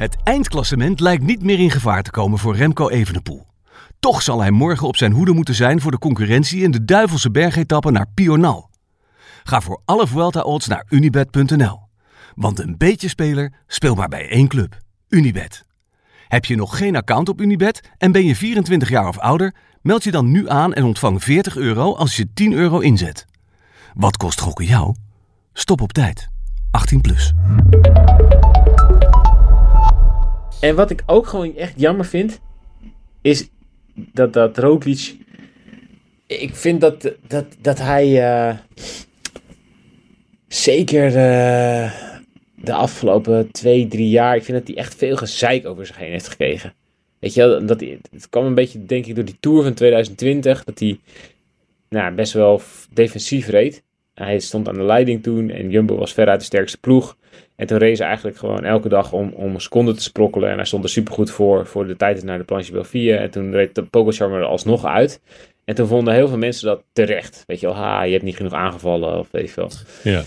Het 0.00 0.16
eindklassement 0.24 1.00
lijkt 1.00 1.22
niet 1.22 1.42
meer 1.42 1.58
in 1.58 1.70
gevaar 1.70 2.02
te 2.02 2.10
komen 2.10 2.38
voor 2.38 2.56
Remco 2.56 2.88
Evenepoel. 2.88 3.46
Toch 3.98 4.22
zal 4.22 4.40
hij 4.40 4.50
morgen 4.50 4.86
op 4.86 4.96
zijn 4.96 5.12
hoede 5.12 5.32
moeten 5.32 5.54
zijn 5.54 5.80
voor 5.80 5.90
de 5.90 5.98
concurrentie 5.98 6.62
in 6.62 6.70
de 6.70 6.84
duivelse 6.84 7.30
bergetappe 7.30 7.90
naar 7.90 8.06
Pional. 8.14 8.70
Ga 9.42 9.60
voor 9.60 9.80
alle 9.84 10.06
Vuelta-odds 10.06 10.66
naar 10.66 10.86
unibet.nl. 10.88 11.80
Want 12.34 12.58
een 12.58 12.74
beetje 12.78 13.08
speler 13.08 13.52
speel 13.66 13.94
maar 13.94 14.08
bij 14.08 14.28
één 14.28 14.48
club. 14.48 14.76
Unibet. 15.08 15.64
Heb 16.28 16.44
je 16.44 16.56
nog 16.56 16.78
geen 16.78 16.96
account 16.96 17.28
op 17.28 17.40
Unibet 17.40 17.90
en 17.98 18.12
ben 18.12 18.24
je 18.24 18.36
24 18.36 18.88
jaar 18.88 19.08
of 19.08 19.18
ouder? 19.18 19.54
Meld 19.82 20.04
je 20.04 20.10
dan 20.10 20.30
nu 20.30 20.48
aan 20.48 20.74
en 20.74 20.84
ontvang 20.84 21.24
40 21.24 21.56
euro 21.56 21.94
als 21.94 22.16
je 22.16 22.32
10 22.34 22.52
euro 22.52 22.78
inzet. 22.78 23.26
Wat 23.94 24.16
kost 24.16 24.40
gokken 24.40 24.66
jou? 24.66 24.94
Stop 25.52 25.80
op 25.80 25.92
tijd. 25.92 26.28
18 26.70 27.00
plus. 27.00 27.32
En 30.60 30.74
wat 30.74 30.90
ik 30.90 31.02
ook 31.06 31.26
gewoon 31.26 31.56
echt 31.56 31.72
jammer 31.76 32.04
vind, 32.04 32.40
is 33.22 33.48
dat, 33.94 34.32
dat 34.32 34.58
Roglic... 34.58 35.16
Ik 36.26 36.54
vind 36.54 36.80
dat, 36.80 37.14
dat, 37.26 37.46
dat 37.60 37.78
hij 37.78 38.08
uh, 38.08 38.56
zeker 40.48 41.06
uh, 41.06 41.92
de 42.54 42.72
afgelopen 42.72 43.50
twee, 43.50 43.88
drie 43.88 44.08
jaar... 44.08 44.36
Ik 44.36 44.44
vind 44.44 44.58
dat 44.58 44.66
hij 44.66 44.76
echt 44.76 44.94
veel 44.94 45.16
gezeik 45.16 45.66
over 45.66 45.86
zich 45.86 45.96
heen 45.96 46.10
heeft 46.10 46.28
gekregen. 46.28 46.74
Weet 47.18 47.34
je, 47.34 47.62
dat, 47.64 47.80
het 48.10 48.28
kwam 48.28 48.46
een 48.46 48.54
beetje, 48.54 48.86
denk 48.86 49.06
ik, 49.06 49.14
door 49.14 49.24
die 49.24 49.36
Tour 49.40 49.62
van 49.62 49.74
2020. 49.74 50.64
Dat 50.64 50.78
hij 50.78 51.00
nou, 51.88 52.14
best 52.14 52.32
wel 52.32 52.62
defensief 52.92 53.48
reed. 53.48 53.82
Hij 54.24 54.38
stond 54.38 54.68
aan 54.68 54.74
de 54.74 54.82
leiding 54.82 55.22
toen 55.22 55.50
en 55.50 55.70
Jumbo 55.70 55.96
was 55.96 56.12
veruit 56.12 56.40
de 56.40 56.46
sterkste 56.46 56.78
ploeg. 56.78 57.16
En 57.56 57.66
toen 57.66 57.78
race 57.78 58.04
eigenlijk 58.04 58.36
gewoon 58.36 58.64
elke 58.64 58.88
dag 58.88 59.12
om, 59.12 59.32
om 59.34 59.54
een 59.54 59.60
seconde 59.60 59.94
te 59.94 60.02
sprokkelen. 60.02 60.50
En 60.50 60.56
hij 60.56 60.64
stond 60.64 60.84
er 60.84 60.90
supergoed 60.90 61.30
voor, 61.30 61.66
voor 61.66 61.86
de 61.86 61.96
tijd 61.96 62.24
naar 62.24 62.38
de 62.38 62.44
planche 62.44 62.72
Belfië. 62.72 63.12
En 63.12 63.30
toen 63.30 63.52
reed 63.52 63.74
de 63.74 63.82
Pogacar 63.82 64.32
er 64.32 64.44
alsnog 64.44 64.84
uit. 64.84 65.20
En 65.64 65.74
toen 65.74 65.86
vonden 65.86 66.14
heel 66.14 66.28
veel 66.28 66.38
mensen 66.38 66.66
dat 66.66 66.82
terecht. 66.92 67.44
Weet 67.46 67.60
je 67.60 67.66
wel, 67.66 67.76
ha, 67.76 68.02
je 68.02 68.12
hebt 68.12 68.24
niet 68.24 68.36
genoeg 68.36 68.52
aangevallen 68.52 69.18
of 69.18 69.28
weet 69.30 69.54
je. 69.54 69.68
Ja. 70.02 70.22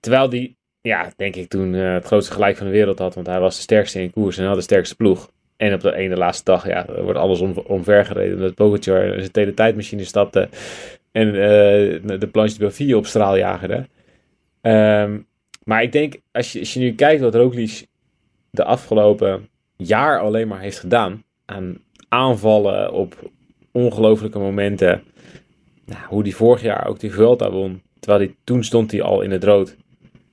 Terwijl 0.00 0.28
die, 0.28 0.56
ja, 0.80 1.12
denk 1.16 1.36
ik 1.36 1.48
toen 1.48 1.74
uh, 1.74 1.92
het 1.92 2.04
grootste 2.04 2.32
gelijk 2.32 2.56
van 2.56 2.66
de 2.66 2.72
wereld 2.72 2.98
had. 2.98 3.14
Want 3.14 3.26
hij 3.26 3.40
was 3.40 3.56
de 3.56 3.62
sterkste 3.62 4.00
in 4.00 4.10
koers 4.10 4.38
en 4.38 4.46
had 4.46 4.56
de 4.56 4.62
sterkste 4.62 4.96
ploeg. 4.96 5.30
En 5.56 5.74
op 5.74 5.80
de 5.80 5.94
ene 5.94 6.16
laatste 6.16 6.44
dag, 6.44 6.66
ja, 6.66 6.86
wordt 7.02 7.18
alles 7.18 7.40
om, 7.40 7.52
omvergereden. 7.66 8.34
Omdat 8.34 8.54
Pogacar 8.54 9.14
zijn 9.18 9.30
hele 9.32 9.54
tijdmachine 9.54 10.04
stapte. 10.04 10.48
En 11.12 11.26
uh, 11.28 12.18
de 12.20 12.28
planche 12.32 12.58
Belfië 12.58 12.94
op 12.94 13.06
straal 13.06 13.36
jagerde. 13.36 13.86
Um, 14.62 15.26
maar 15.64 15.82
ik 15.82 15.92
denk, 15.92 16.14
als 16.32 16.52
je, 16.52 16.58
als 16.58 16.74
je 16.74 16.80
nu 16.80 16.94
kijkt 16.94 17.20
wat 17.20 17.34
Roglic 17.34 17.86
de 18.50 18.64
afgelopen 18.64 19.48
jaar 19.76 20.20
alleen 20.20 20.48
maar 20.48 20.60
heeft 20.60 20.78
gedaan 20.78 21.22
aan 21.44 21.78
aanvallen 22.08 22.92
op 22.92 23.30
ongelofelijke 23.72 24.38
momenten. 24.38 25.02
Nou, 25.86 26.00
hoe 26.08 26.22
die 26.22 26.36
vorig 26.36 26.62
jaar 26.62 26.86
ook 26.86 27.00
die 27.00 27.12
Vuelta 27.12 27.50
won. 27.50 27.82
Terwijl 28.00 28.24
hij, 28.24 28.34
toen 28.44 28.64
stond 28.64 28.90
hij 28.90 29.02
al 29.02 29.20
in 29.20 29.30
het 29.30 29.44
rood. 29.44 29.76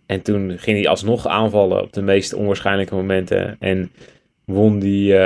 En 0.05 0.21
toen 0.21 0.57
ging 0.57 0.77
hij 0.77 0.87
alsnog 0.87 1.27
aanvallen 1.27 1.81
op 1.81 1.93
de 1.93 2.01
meest 2.01 2.33
onwaarschijnlijke 2.33 2.95
momenten. 2.95 3.55
En 3.59 3.91
won 4.45 4.79
die 4.79 5.11
uh, 5.11 5.17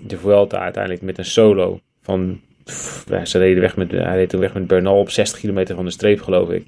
de 0.00 0.18
Vuelta 0.18 0.58
uiteindelijk 0.58 1.02
met 1.02 1.18
een 1.18 1.24
solo 1.24 1.80
van... 2.00 2.40
Pff, 2.66 3.06
ze 3.24 3.38
reden 3.38 3.60
weg 3.60 3.76
met, 3.76 3.90
hij 3.90 4.16
reed 4.16 4.28
toen 4.28 4.40
weg 4.40 4.54
met 4.54 4.66
Bernal 4.66 4.98
op 4.98 5.10
60 5.10 5.40
kilometer 5.40 5.74
van 5.74 5.84
de 5.84 5.90
streep 5.90 6.20
geloof 6.20 6.50
ik. 6.50 6.66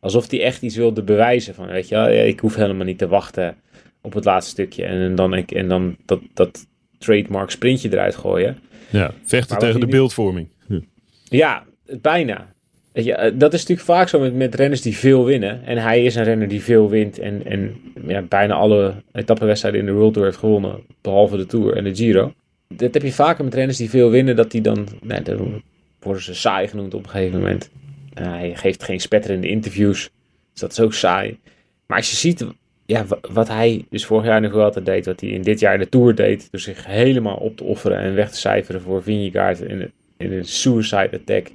Alsof 0.00 0.30
hij 0.30 0.42
echt 0.42 0.62
iets 0.62 0.76
wilde 0.76 1.02
bewijzen 1.02 1.54
van, 1.54 1.66
weet 1.66 1.88
je 1.88 1.94
wel, 1.94 2.08
ik 2.08 2.40
hoef 2.40 2.54
helemaal 2.54 2.86
niet 2.86 2.98
te 2.98 3.08
wachten 3.08 3.56
op 4.00 4.12
het 4.12 4.24
laatste 4.24 4.50
stukje. 4.50 4.84
En 4.84 5.14
dan, 5.14 5.34
en 5.34 5.68
dan 5.68 5.96
dat, 6.04 6.20
dat 6.34 6.66
trademark 6.98 7.50
sprintje 7.50 7.92
eruit 7.92 8.16
gooien. 8.16 8.58
Ja, 8.90 9.10
vechten 9.24 9.58
tegen 9.58 9.80
de 9.80 9.86
beeldvorming. 9.86 10.48
Ja, 10.68 10.80
ja 11.24 11.64
bijna. 12.00 12.50
Ja, 12.92 13.16
eh, 13.16 13.32
dat 13.34 13.52
is 13.52 13.60
natuurlijk 13.60 13.88
vaak 13.88 14.08
zo 14.08 14.20
met, 14.20 14.34
met 14.34 14.54
renners 14.54 14.82
die 14.82 14.96
veel 14.96 15.24
winnen. 15.24 15.64
En 15.64 15.78
hij 15.78 16.04
is 16.04 16.14
een 16.14 16.24
renner 16.24 16.48
die 16.48 16.62
veel 16.62 16.90
wint. 16.90 17.18
En, 17.18 17.46
en 17.46 17.80
ja, 18.06 18.22
bijna 18.22 18.54
alle 18.54 18.94
etappenwedstrijden 19.12 19.80
in 19.80 19.86
de 19.86 19.92
World 19.92 20.12
Tour 20.12 20.28
heeft 20.28 20.40
gewonnen. 20.40 20.80
Behalve 21.00 21.36
de 21.36 21.46
Tour 21.46 21.76
en 21.76 21.84
de 21.84 21.94
Giro. 21.94 22.32
Dat 22.76 22.94
heb 22.94 23.02
je 23.02 23.12
vaker 23.12 23.44
met 23.44 23.54
renners 23.54 23.78
die 23.78 23.90
veel 23.90 24.10
winnen. 24.10 24.36
Dat 24.36 24.50
die 24.50 24.60
dan, 24.60 24.88
nee, 25.00 25.22
dan 25.22 25.62
worden 26.00 26.22
ze 26.22 26.34
saai 26.34 26.68
genoemd 26.68 26.94
op 26.94 27.04
een 27.04 27.10
gegeven 27.10 27.38
moment. 27.38 27.70
hij 28.14 28.54
geeft 28.54 28.82
geen 28.82 29.00
spetterende 29.00 29.48
interviews. 29.48 30.10
Dus 30.52 30.60
dat 30.60 30.72
is 30.72 30.80
ook 30.80 30.94
saai. 30.94 31.38
Maar 31.86 31.96
als 31.96 32.10
je 32.10 32.16
ziet 32.16 32.46
ja, 32.86 33.06
wat 33.32 33.48
hij 33.48 33.86
dus 33.90 34.06
vorig 34.06 34.24
jaar 34.24 34.40
nog 34.40 34.52
wel 34.52 34.64
altijd 34.64 34.86
deed. 34.86 35.06
Wat 35.06 35.20
hij 35.20 35.30
in 35.30 35.42
dit 35.42 35.60
jaar 35.60 35.78
de 35.78 35.88
Tour 35.88 36.14
deed. 36.14 36.48
Dus 36.50 36.62
zich 36.62 36.86
helemaal 36.86 37.36
op 37.36 37.56
te 37.56 37.64
offeren 37.64 37.98
en 37.98 38.14
weg 38.14 38.30
te 38.30 38.38
cijferen 38.38 38.80
voor 38.80 39.02
Vingegaard 39.02 39.60
in, 39.60 39.92
in 40.16 40.32
een 40.32 40.44
suicide 40.44 41.10
attack 41.12 41.46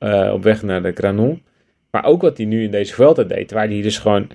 uh, 0.00 0.30
op 0.32 0.42
weg 0.42 0.62
naar 0.62 0.82
de 0.82 0.92
Granon. 0.92 1.42
Maar 1.90 2.04
ook 2.04 2.22
wat 2.22 2.36
hij 2.36 2.46
nu 2.46 2.64
in 2.64 2.70
deze 2.70 2.94
Vuelta 2.94 3.22
deed, 3.22 3.50
waar 3.50 3.68
hij 3.68 3.82
dus 3.82 3.98
gewoon... 3.98 4.28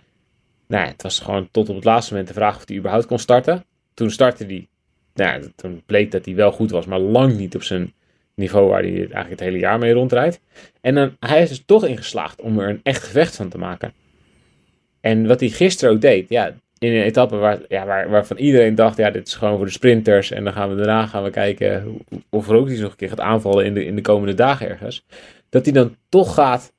Nou, 0.68 0.88
het 0.88 1.04
was 1.04 1.20
gewoon 1.20 1.48
tot 1.52 1.70
op 1.70 1.76
het 1.76 1.84
laatste 1.84 2.12
moment 2.12 2.30
de 2.30 2.40
vraag 2.40 2.56
of 2.56 2.68
hij 2.68 2.78
überhaupt 2.78 3.06
kon 3.06 3.20
starten. 3.20 3.64
Toen 3.94 4.12
startte 4.12 4.46
hij. 4.46 4.68
Nou, 5.18 5.52
toen 5.56 5.82
bleek 5.86 6.12
dat 6.12 6.26
hij 6.26 6.36
wel 6.36 6.52
goed 6.52 6.72
was, 6.72 6.86
maar 6.86 7.00
lang 7.00 7.38
niet 7.38 7.56
op 7.56 7.64
zijn 7.64 7.94
niveau 8.36 8.70
waar 8.70 8.82
hij 8.82 8.94
eigenlijk 8.94 9.30
het 9.30 9.40
hele 9.40 9.58
jaar 9.58 9.80
mee 9.80 9.94
rondrijdt. 9.94 10.42
En 10.82 10.96
dan, 10.96 11.16
hij 11.20 11.42
is 11.42 11.50
dus 11.50 11.64
toch 11.66 11.86
ingeslaagd 11.86 12.42
om 12.42 12.60
er 12.60 12.70
een 12.70 12.80
echt 12.84 13.04
gevecht 13.04 13.36
van 13.36 13.50
te 13.50 13.58
maken. 13.58 13.94
En 15.02 15.28
wat 15.28 15.40
hij 15.40 15.50
gisteren 15.50 15.94
ook 15.94 16.02
deed, 16.02 16.30
ja, 16.30 16.56
in 16.78 16.94
een 16.94 17.04
etappe 17.04 17.36
waar, 17.36 17.60
ja, 17.68 17.86
waar, 17.86 18.10
waarvan 18.10 18.38
iedereen 18.38 18.76
dacht, 18.76 18.98
ja, 18.98 19.12
dit 19.12 19.28
is 19.28 19.36
gewoon 19.36 19.58
voor 19.58 19.66
de 19.66 19.72
sprinters. 19.72 20.32
En 20.32 20.44
dan 20.44 20.54
gaan 20.54 20.70
we 20.70 20.76
daarna 20.76 21.06
gaan 21.06 21.24
we 21.24 21.30
kijken 21.30 21.98
of 22.30 22.50
er 22.50 22.56
ook 22.56 22.70
iets 22.70 22.80
nog 22.80 22.92
een 22.92 22.98
keer 22.98 23.10
gaat 23.10 23.20
aanvallen 23.20 23.66
in 23.66 23.74
de, 23.74 23.86
in 23.86 23.96
de 23.96 24.02
komende 24.02 24.34
dagen 24.34 24.70
ergens 24.70 25.06
dat 25.50 25.66
hij 25.66 25.74
dan 25.74 25.96
toch 26.10 26.34
gaat 26.34 26.74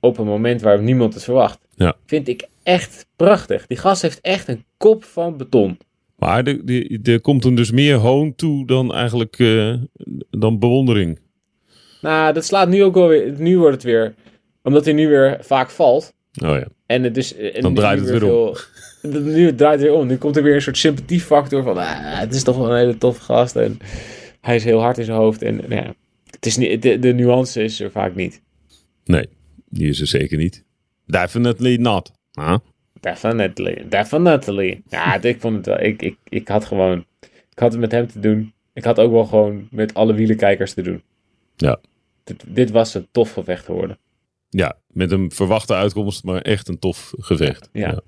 op 0.00 0.18
een 0.18 0.26
moment 0.26 0.60
waar 0.60 0.82
niemand 0.82 1.14
het 1.14 1.24
verwacht. 1.24 1.58
Ja. 1.74 1.96
Vind 2.06 2.28
ik 2.28 2.48
echt 2.62 3.06
prachtig. 3.16 3.66
Die 3.66 3.76
gast 3.76 4.02
heeft 4.02 4.20
echt 4.20 4.48
een 4.48 4.64
kop 4.76 5.04
van 5.04 5.36
beton. 5.36 5.78
Maar 6.20 6.56
er 7.02 7.20
komt 7.20 7.44
hem 7.44 7.54
dus 7.54 7.70
meer 7.70 7.94
hoon 7.94 8.34
toe 8.34 8.66
dan 8.66 8.94
eigenlijk 8.94 9.38
uh, 9.38 9.74
dan 10.30 10.58
bewondering. 10.58 11.18
Nou, 12.00 12.32
dat 12.32 12.44
slaat 12.44 12.68
nu 12.68 12.82
ook 12.82 12.94
wel 12.94 13.08
weer. 13.08 13.34
Nu 13.38 13.58
wordt 13.58 13.74
het 13.74 13.82
weer. 13.82 14.14
Omdat 14.62 14.84
hij 14.84 14.94
nu 14.94 15.08
weer 15.08 15.38
vaak 15.40 15.70
valt. 15.70 16.14
Oh 16.42 16.56
ja. 16.56 16.66
En 16.86 17.02
het 17.02 17.14
dus, 17.14 17.36
en 17.36 17.62
dan 17.62 17.74
draait 17.74 18.00
het 18.00 18.10
weer, 18.10 18.20
weer 18.20 18.32
om. 18.32 18.54
nu 19.24 19.46
het 19.46 19.58
draait 19.58 19.80
weer 19.80 19.92
om. 19.92 20.06
Nu 20.06 20.16
komt 20.16 20.36
er 20.36 20.42
weer 20.42 20.54
een 20.54 20.62
soort 20.62 20.78
sympathiefactor 20.78 21.62
van. 21.62 21.76
Ah, 21.76 22.18
het 22.18 22.34
is 22.34 22.42
toch 22.42 22.56
wel 22.56 22.70
een 22.70 22.78
hele 22.78 22.98
toffe 22.98 23.22
gast. 23.22 23.56
En 23.56 23.78
hij 24.40 24.56
is 24.56 24.64
heel 24.64 24.80
hard 24.80 24.98
in 24.98 25.04
zijn 25.04 25.16
hoofd. 25.16 25.42
En 25.42 25.56
nou 25.56 25.74
ja, 25.74 25.94
het 26.30 26.46
is 26.46 26.56
niet, 26.56 26.82
de, 26.82 26.98
de 26.98 27.12
nuance 27.12 27.62
is 27.62 27.80
er 27.80 27.90
vaak 27.90 28.14
niet. 28.14 28.42
Nee, 29.04 29.28
die 29.68 29.88
is 29.88 30.00
er 30.00 30.06
zeker 30.06 30.38
niet. 30.38 30.64
Definitely 31.06 31.76
not. 31.76 32.12
Huh? 32.32 32.56
Definitely, 33.00 33.88
definitely. 33.88 34.82
Ja, 34.88 35.22
ik 35.22 35.40
vond 35.40 35.56
het 35.56 35.66
wel. 35.66 35.80
Ik, 35.80 36.02
ik, 36.02 36.16
ik 36.28 36.48
had 36.48 36.64
gewoon. 36.64 37.04
Ik 37.20 37.58
had 37.58 37.72
het 37.72 37.80
met 37.80 37.92
hem 37.92 38.06
te 38.06 38.20
doen. 38.20 38.52
Ik 38.72 38.84
had 38.84 38.98
ook 38.98 39.12
wel 39.12 39.24
gewoon 39.24 39.68
met 39.70 39.94
alle 39.94 40.14
wielenkijkers 40.14 40.74
te 40.74 40.82
doen. 40.82 41.02
Ja. 41.56 41.80
Dit, 42.24 42.44
dit 42.46 42.70
was 42.70 42.94
een 42.94 43.08
tof 43.10 43.32
gevecht 43.32 43.64
geworden. 43.64 43.98
Ja, 44.48 44.76
met 44.86 45.10
een 45.10 45.30
verwachte 45.30 45.74
uitkomst, 45.74 46.24
maar 46.24 46.42
echt 46.42 46.68
een 46.68 46.78
tof 46.78 47.12
gevecht. 47.18 47.68
Ja. 47.72 47.88
Ja, 47.88 48.00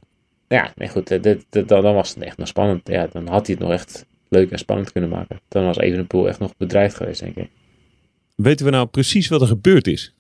ja 0.49 0.73
nee, 0.77 0.89
goed. 0.89 1.23
Dit, 1.23 1.47
dit, 1.49 1.69
dan 1.69 1.83
was 1.83 2.15
het 2.15 2.25
echt 2.25 2.37
nog 2.37 2.49
spannend. 2.49 2.89
Ja, 2.89 3.07
dan 3.07 3.29
had 3.29 3.47
hij 3.47 3.55
het 3.55 3.65
nog 3.65 3.73
echt 3.73 4.07
leuk 4.29 4.51
en 4.51 4.59
spannend 4.59 4.93
kunnen 4.93 5.11
maken. 5.11 5.41
Dan 5.49 5.65
was 5.65 5.77
Evenepoel 5.77 6.29
echt 6.29 6.39
nog 6.39 6.57
bedreigd 6.57 6.95
geweest, 6.95 7.21
denk 7.21 7.37
ik. 7.37 7.51
Weten 8.37 8.65
we 8.65 8.71
nou 8.73 8.87
precies 8.87 9.29
wat 9.29 9.41
er 9.41 9.47
gebeurd 9.47 9.87
is? 9.87 10.15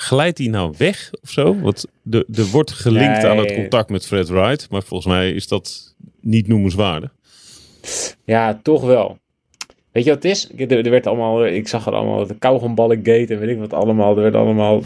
Glijdt 0.00 0.38
hij 0.38 0.46
nou 0.46 0.74
weg 0.78 1.10
of 1.22 1.30
zo? 1.30 1.60
Want 1.60 1.86
er, 2.10 2.24
er 2.34 2.46
wordt 2.46 2.70
gelinkt 2.70 3.24
aan 3.24 3.38
het 3.38 3.54
contact 3.54 3.90
met 3.90 4.06
Fred 4.06 4.28
Wright. 4.28 4.70
Maar 4.70 4.82
volgens 4.82 5.14
mij 5.14 5.30
is 5.30 5.48
dat 5.48 5.94
niet 6.20 6.48
noemenswaardig. 6.48 7.14
Ja, 8.24 8.60
toch 8.62 8.84
wel. 8.84 9.18
Weet 9.92 10.04
je 10.04 10.10
wat 10.10 10.22
het 10.22 10.32
is? 10.32 10.50
Er, 10.56 10.90
werd 10.90 11.06
allemaal, 11.06 11.46
ik 11.46 11.68
zag 11.68 11.86
er 11.86 11.92
allemaal 11.92 12.26
de 12.26 13.00
gate 13.02 13.26
en 13.28 13.38
weet 13.38 13.48
ik 13.48 13.58
wat 13.58 13.72
allemaal. 13.72 14.16
Er 14.16 14.22
werd 14.22 14.34
allemaal, 14.34 14.82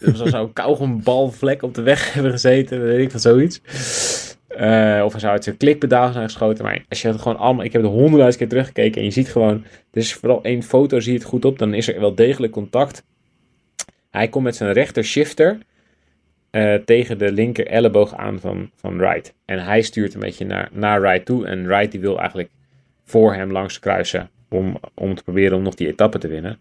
er 0.00 0.12
was 0.12 0.30
zo'n 0.30 0.52
kauwgombalvlek 0.52 1.62
op 1.62 1.74
de 1.74 1.82
weg 1.82 2.12
hebben 2.14 2.32
gezeten, 2.32 2.82
weet 2.82 3.00
ik 3.00 3.12
wat 3.12 3.22
zoiets. 3.22 3.60
Uh, 4.50 5.02
of 5.04 5.12
hij 5.12 5.20
zou 5.20 5.32
uit 5.32 5.44
zijn 5.44 5.56
klikpedaal 5.56 6.12
zijn 6.12 6.24
geschoten. 6.24 6.64
Maar 6.64 6.84
als 6.88 7.02
je 7.02 7.08
het 7.08 7.20
gewoon 7.20 7.38
allemaal. 7.38 7.64
Ik 7.64 7.72
heb 7.72 7.82
er 7.82 7.88
honderdduizend 7.88 8.36
keer 8.36 8.48
teruggekeken. 8.48 8.98
En 8.98 9.04
je 9.04 9.12
ziet 9.12 9.28
gewoon. 9.28 9.64
Dus 9.90 10.14
vooral 10.14 10.42
één 10.42 10.62
foto 10.62 11.00
zie 11.00 11.12
je 11.12 11.18
het 11.18 11.28
goed 11.28 11.44
op. 11.44 11.58
Dan 11.58 11.74
is 11.74 11.88
er 11.88 12.00
wel 12.00 12.14
degelijk 12.14 12.52
contact. 12.52 13.04
Hij 14.12 14.28
komt 14.28 14.44
met 14.44 14.56
zijn 14.56 14.72
rechter 14.72 15.04
shifter. 15.04 15.58
Uh, 16.50 16.74
tegen 16.74 17.18
de 17.18 17.32
linker 17.32 17.66
elleboog 17.66 18.16
aan 18.16 18.40
van, 18.40 18.70
van 18.76 18.98
Wright. 18.98 19.34
En 19.44 19.64
hij 19.64 19.82
stuurt 19.82 20.14
een 20.14 20.20
beetje 20.20 20.44
naar, 20.44 20.68
naar 20.72 21.00
Wright 21.00 21.24
toe. 21.24 21.46
En 21.46 21.66
Wright 21.66 21.90
die 21.90 22.00
wil 22.00 22.18
eigenlijk 22.18 22.50
voor 23.04 23.34
hem 23.34 23.52
langs 23.52 23.78
kruisen. 23.78 24.30
Om, 24.48 24.80
om 24.94 25.14
te 25.14 25.22
proberen 25.22 25.56
om 25.56 25.62
nog 25.62 25.74
die 25.74 25.88
etappe 25.88 26.18
te 26.18 26.28
winnen. 26.28 26.58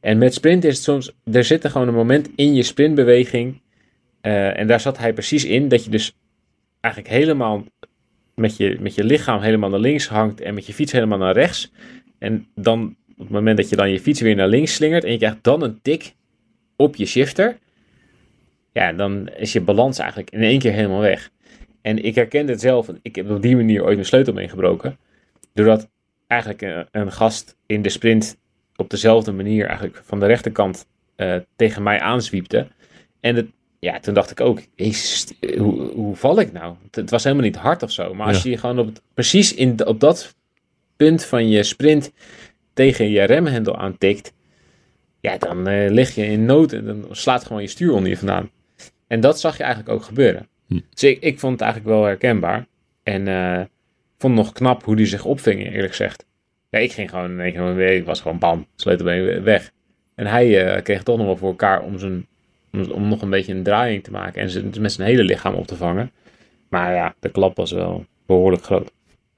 En 0.00 0.18
met 0.18 0.34
sprint 0.34 0.64
is 0.64 0.74
het 0.74 0.82
soms. 0.82 1.12
Er 1.32 1.44
zit 1.44 1.64
er 1.64 1.70
gewoon 1.70 1.88
een 1.88 1.94
moment 1.94 2.30
in 2.36 2.54
je 2.54 2.62
sprintbeweging. 2.62 3.60
Uh, 4.22 4.58
en 4.58 4.66
daar 4.66 4.80
zat 4.80 4.98
hij 4.98 5.12
precies 5.12 5.44
in. 5.44 5.68
Dat 5.68 5.84
je 5.84 5.90
dus 5.90 6.16
eigenlijk 6.80 7.14
helemaal 7.14 7.64
met 8.34 8.56
je, 8.56 8.76
met 8.80 8.94
je 8.94 9.04
lichaam 9.04 9.40
helemaal 9.40 9.70
naar 9.70 9.78
links 9.78 10.08
hangt 10.08 10.40
en 10.40 10.54
met 10.54 10.66
je 10.66 10.74
fiets 10.74 10.92
helemaal 10.92 11.18
naar 11.18 11.34
rechts. 11.34 11.72
En 12.18 12.46
dan 12.54 12.96
op 13.12 13.18
het 13.18 13.30
moment 13.30 13.56
dat 13.56 13.68
je 13.68 13.76
dan 13.76 13.90
je 13.90 14.00
fiets 14.00 14.20
weer 14.20 14.34
naar 14.34 14.48
links 14.48 14.74
slingert 14.74 15.04
en 15.04 15.12
je 15.12 15.18
krijgt 15.18 15.42
dan 15.42 15.62
een 15.62 15.78
tik 15.82 16.14
op 16.76 16.96
je 16.96 17.06
shifter. 17.06 17.58
Ja, 18.72 18.92
dan 18.92 19.28
is 19.28 19.52
je 19.52 19.60
balans 19.60 19.98
eigenlijk 19.98 20.30
in 20.30 20.42
één 20.42 20.58
keer 20.58 20.72
helemaal 20.72 21.00
weg. 21.00 21.30
En 21.82 22.04
ik 22.04 22.14
herken 22.14 22.48
het 22.48 22.60
zelf. 22.60 22.88
Ik 23.02 23.14
heb 23.14 23.30
op 23.30 23.42
die 23.42 23.56
manier 23.56 23.82
ooit 23.82 23.94
mijn 23.94 24.06
sleutel 24.06 24.32
meegebroken. 24.32 24.98
Doordat 25.54 25.88
eigenlijk 26.26 26.62
een, 26.62 26.86
een, 26.90 27.12
gast 27.12 27.56
in 27.66 27.82
de 27.82 27.88
sprint 27.88 28.36
op 28.76 28.90
dezelfde 28.90 29.32
manier 29.32 29.66
eigenlijk 29.66 30.00
van 30.04 30.20
de 30.20 30.26
rechterkant 30.26 30.86
uh, 31.16 31.36
tegen 31.56 31.82
mij 31.82 32.00
aanzwiepte. 32.00 32.66
En 33.20 33.36
het, 33.36 33.46
ja, 33.78 34.00
toen 34.00 34.14
dacht 34.14 34.30
ik 34.30 34.40
ook, 34.40 34.60
hoe, 35.56 35.92
hoe 35.92 36.16
val 36.16 36.40
ik 36.40 36.52
nou? 36.52 36.74
Het, 36.90 37.10
was 37.10 37.24
helemaal 37.24 37.44
niet 37.44 37.56
hard 37.56 37.82
of 37.82 37.90
zo. 37.90 38.14
Maar 38.14 38.26
als 38.26 38.42
je 38.42 38.58
gewoon 38.58 38.78
op, 38.78 38.90
precies 39.14 39.54
in, 39.54 39.86
op 39.86 40.00
dat 40.00 40.34
punt 40.96 41.24
van 41.24 41.48
je 41.48 41.62
sprint 41.62 42.12
tegen 42.74 43.10
je 43.10 43.22
remhendel 43.22 43.76
aantikt, 43.76 44.32
ja, 45.22 45.38
dan 45.38 45.68
uh, 45.68 45.90
lig 45.90 46.14
je 46.14 46.26
in 46.26 46.44
nood 46.44 46.72
en 46.72 46.84
dan 46.84 47.06
slaat 47.10 47.44
gewoon 47.44 47.62
je 47.62 47.68
stuur 47.68 47.92
onder 47.92 48.08
je 48.08 48.16
vandaan. 48.16 48.50
En 49.06 49.20
dat 49.20 49.40
zag 49.40 49.56
je 49.56 49.62
eigenlijk 49.62 49.94
ook 49.94 50.02
gebeuren. 50.02 50.48
Hm. 50.66 50.80
Dus 50.90 51.02
ik, 51.02 51.20
ik 51.20 51.38
vond 51.38 51.52
het 51.52 51.62
eigenlijk 51.62 51.90
wel 51.92 52.04
herkenbaar. 52.04 52.66
En 53.02 53.26
uh, 53.26 53.60
vond 54.18 54.34
nog 54.34 54.52
knap 54.52 54.84
hoe 54.84 54.96
die 54.96 55.06
zich 55.06 55.24
opving, 55.24 55.64
eerlijk 55.64 55.88
gezegd. 55.88 56.26
Ja, 56.70 56.78
ik 56.78 56.92
ging 56.92 57.10
gewoon, 57.10 57.40
ik 57.80 58.04
was 58.04 58.20
gewoon 58.20 58.38
bam, 58.38 58.66
sleutelbeen 58.76 59.42
weg. 59.42 59.70
En 60.14 60.26
hij 60.26 60.76
uh, 60.76 60.82
kreeg 60.82 61.02
toch 61.02 61.16
nog 61.16 61.26
wel 61.26 61.36
voor 61.36 61.48
elkaar 61.48 61.82
om 61.82 61.98
zijn 61.98 62.26
om, 62.72 63.08
nog 63.08 63.22
een 63.22 63.30
beetje 63.30 63.54
een 63.54 63.62
draaiing 63.62 64.04
te 64.04 64.10
maken 64.10 64.42
en 64.42 64.80
met 64.80 64.92
zijn 64.92 65.08
hele 65.08 65.24
lichaam 65.24 65.54
op 65.54 65.66
te 65.66 65.76
vangen. 65.76 66.10
Maar 66.68 66.94
ja, 66.94 67.14
de 67.20 67.30
klap 67.30 67.56
was 67.56 67.72
wel 67.72 68.06
behoorlijk 68.26 68.62
groot. 68.62 68.92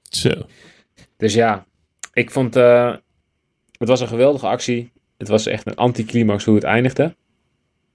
Zo. 0.09 0.31
Dus 1.17 1.33
ja, 1.33 1.65
ik 2.13 2.31
vond 2.31 2.53
het 2.53 3.89
was 3.89 4.01
een 4.01 4.07
geweldige 4.07 4.47
actie. 4.47 4.91
Het 5.17 5.27
was 5.27 5.45
echt 5.45 5.67
een 5.67 5.75
anticlimax 5.75 6.45
hoe 6.45 6.55
het 6.55 6.63
eindigde. 6.63 7.15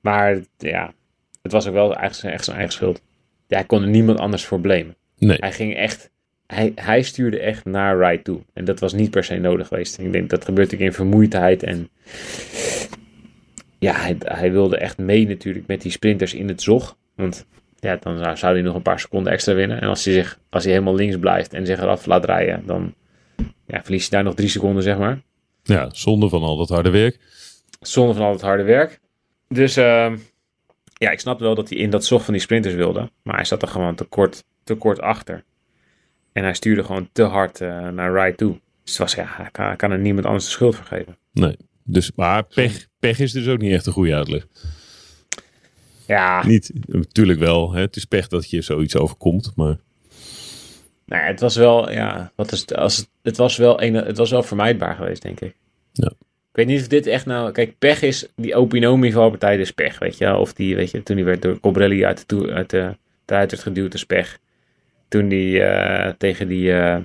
Maar 0.00 0.40
ja, 0.58 0.92
het 1.42 1.52
was 1.52 1.66
ook 1.66 1.74
wel 1.74 1.94
eigenlijk 1.96 2.34
echt 2.34 2.44
zijn 2.44 2.56
eigen 2.56 2.74
schuld. 2.74 3.02
Ja, 3.46 3.56
hij 3.56 3.66
kon 3.66 3.82
er 3.82 3.88
niemand 3.88 4.18
anders 4.18 4.44
voor 4.44 4.60
blamen. 4.60 4.96
Nee. 5.18 5.36
Hij 5.40 5.52
ging 5.52 5.76
echt, 5.76 6.10
hij, 6.46 6.72
hij 6.74 7.02
stuurde 7.02 7.40
echt 7.40 7.64
naar 7.64 7.98
Ride 7.98 8.22
toe. 8.22 8.40
En 8.52 8.64
dat 8.64 8.80
was 8.80 8.92
niet 8.92 9.10
per 9.10 9.24
se 9.24 9.36
nodig 9.36 9.68
geweest. 9.68 9.98
Ik 9.98 10.12
denk 10.12 10.30
dat 10.30 10.44
gebeurt 10.44 10.70
natuurlijk 10.70 10.90
in 10.90 11.04
vermoeidheid 11.04 11.62
en 11.62 11.88
ja, 13.78 13.92
hij, 13.92 14.16
hij, 14.18 14.52
wilde 14.52 14.76
echt 14.76 14.98
mee 14.98 15.26
natuurlijk 15.26 15.66
met 15.66 15.82
die 15.82 15.92
sprinters 15.92 16.34
in 16.34 16.48
het 16.48 16.62
zog. 16.62 16.96
Want 17.14 17.46
ja, 17.78 17.96
dan 17.96 18.36
zou 18.36 18.52
hij 18.52 18.62
nog 18.62 18.74
een 18.74 18.82
paar 18.82 19.00
seconden 19.00 19.32
extra 19.32 19.54
winnen. 19.54 19.80
En 19.80 19.88
als 19.88 20.04
hij, 20.04 20.14
zich, 20.14 20.38
als 20.48 20.64
hij 20.64 20.72
helemaal 20.72 20.94
links 20.94 21.18
blijft 21.18 21.52
en 21.52 21.66
zich 21.66 21.80
eraf 21.80 22.06
laat 22.06 22.24
rijden, 22.24 22.62
dan 22.66 22.94
ja, 23.66 23.82
verliest 23.82 24.10
hij 24.10 24.18
daar 24.18 24.28
nog 24.28 24.36
drie 24.36 24.48
seconden, 24.48 24.82
zeg 24.82 24.98
maar. 24.98 25.20
Ja, 25.62 25.88
zonde 25.92 26.28
van 26.28 26.42
al 26.42 26.56
dat 26.56 26.68
harde 26.68 26.90
werk. 26.90 27.18
Zonde 27.80 28.14
van 28.14 28.22
al 28.22 28.32
dat 28.32 28.40
harde 28.40 28.62
werk. 28.62 29.00
Dus 29.48 29.76
uh, 29.76 30.12
ja, 30.92 31.10
ik 31.10 31.20
snap 31.20 31.40
wel 31.40 31.54
dat 31.54 31.68
hij 31.68 31.78
in 31.78 31.90
dat 31.90 32.04
zog 32.04 32.24
van 32.24 32.32
die 32.32 32.42
sprinters 32.42 32.74
wilde. 32.74 33.10
Maar 33.22 33.34
hij 33.34 33.44
zat 33.44 33.62
er 33.62 33.68
gewoon 33.68 33.94
te 33.94 34.04
kort, 34.04 34.44
te 34.64 34.74
kort 34.74 35.00
achter. 35.00 35.44
En 36.32 36.42
hij 36.42 36.54
stuurde 36.54 36.84
gewoon 36.84 37.08
te 37.12 37.22
hard 37.22 37.60
uh, 37.60 37.88
naar 37.88 38.24
ride 38.24 38.36
toe. 38.36 38.52
Dus 38.82 38.92
het 38.92 38.98
was, 38.98 39.14
ja, 39.14 39.24
hij 39.28 39.48
kan, 39.50 39.76
kan 39.76 39.90
er 39.90 39.98
niemand 39.98 40.26
anders 40.26 40.44
de 40.44 40.50
schuld 40.50 40.76
voor 40.76 40.84
geven. 40.84 41.16
Nee. 41.32 41.56
Dus, 41.84 42.12
maar 42.16 42.44
pech, 42.44 42.86
pech 42.98 43.18
is 43.18 43.32
dus 43.32 43.48
ook 43.48 43.60
niet 43.60 43.72
echt 43.72 43.86
een 43.86 43.92
goede 43.92 44.14
uitleg. 44.14 44.46
Ja. 46.06 46.46
Niet, 46.46 46.72
natuurlijk 46.86 47.38
wel. 47.38 47.72
Hè? 47.72 47.80
Het 47.80 47.96
is 47.96 48.04
pech 48.04 48.28
dat 48.28 48.50
je 48.50 48.62
zoiets 48.62 48.96
overkomt, 48.96 49.52
maar... 49.54 49.78
Nou 51.10 51.22
ja, 51.22 51.28
het 51.28 51.40
was 51.40 51.56
wel, 51.56 51.90
ja, 51.92 52.32
wat 52.36 52.52
is 52.52 52.60
het, 52.60 52.74
als 52.76 52.96
het, 52.96 53.08
het 53.22 53.36
was 53.36 53.56
wel 53.56 53.82
een, 53.82 53.94
het 53.94 54.16
was 54.16 54.30
wel 54.30 54.42
vermijdbaar 54.42 54.94
geweest, 54.94 55.22
denk 55.22 55.40
ik. 55.40 55.54
Ja. 55.92 56.06
Ik 56.50 56.56
weet 56.56 56.66
niet 56.66 56.80
of 56.80 56.86
dit 56.88 57.06
echt 57.06 57.26
nou, 57.26 57.52
kijk, 57.52 57.78
pech 57.78 58.02
is, 58.02 58.26
die 58.36 58.54
Opinomi 58.54 59.12
valpartij 59.12 59.56
is 59.58 59.70
pech, 59.70 59.98
weet 59.98 60.18
je. 60.18 60.36
Of 60.36 60.52
die, 60.52 60.76
weet 60.76 60.90
je, 60.90 61.02
toen 61.02 61.16
die 61.16 61.24
werd 61.24 61.42
door 61.42 61.60
Cobrelli 61.60 62.04
uit 62.04 62.28
de, 62.28 62.50
uit 62.52 62.70
de, 62.70 62.96
eruit 63.26 63.50
werd 63.50 63.62
geduwd, 63.62 63.94
is 63.94 64.04
pech. 64.04 64.38
Toen 65.08 65.28
die 65.28 65.62
eh, 65.62 66.12
tegen 66.18 66.48
die 66.48 66.72
eh 66.72 66.96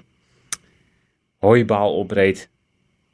hooibaal 1.39 1.95
opreed 1.95 2.49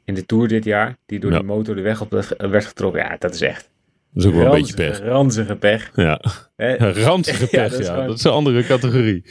in 0.04 0.14
de 0.14 0.26
Tour 0.26 0.48
dit 0.48 0.64
jaar, 0.64 0.96
die 1.06 1.20
door 1.20 1.30
Ja. 1.30 1.36
die 1.38 1.46
motor 1.46 1.74
de 1.74 1.80
weg 1.82 2.00
op 2.00 2.10
werd, 2.10 2.34
werd 2.36 2.64
getrokken. 2.64 3.02
Ja, 3.02 3.16
dat 3.18 3.34
is 3.34 3.40
echt 3.40 3.70
Dat 4.12 4.22
is 4.24 4.28
ook 4.30 4.36
wel 4.36 4.44
een 4.44 4.50
beetje 4.60 4.74
pech. 4.74 5.00
ranzige 5.00 5.56
pech. 5.56 5.90
Ja, 5.94 6.20
ranzige 7.06 7.42
Ja, 7.50 7.62
pech, 7.62 7.70
dat 7.70 7.80
is 7.80 7.86
ja. 7.86 7.92
gewoon- 7.92 8.08
Dat 8.08 8.16
is 8.18 8.24
een 8.24 8.30
andere 8.30 8.64
categorie. 8.64 9.24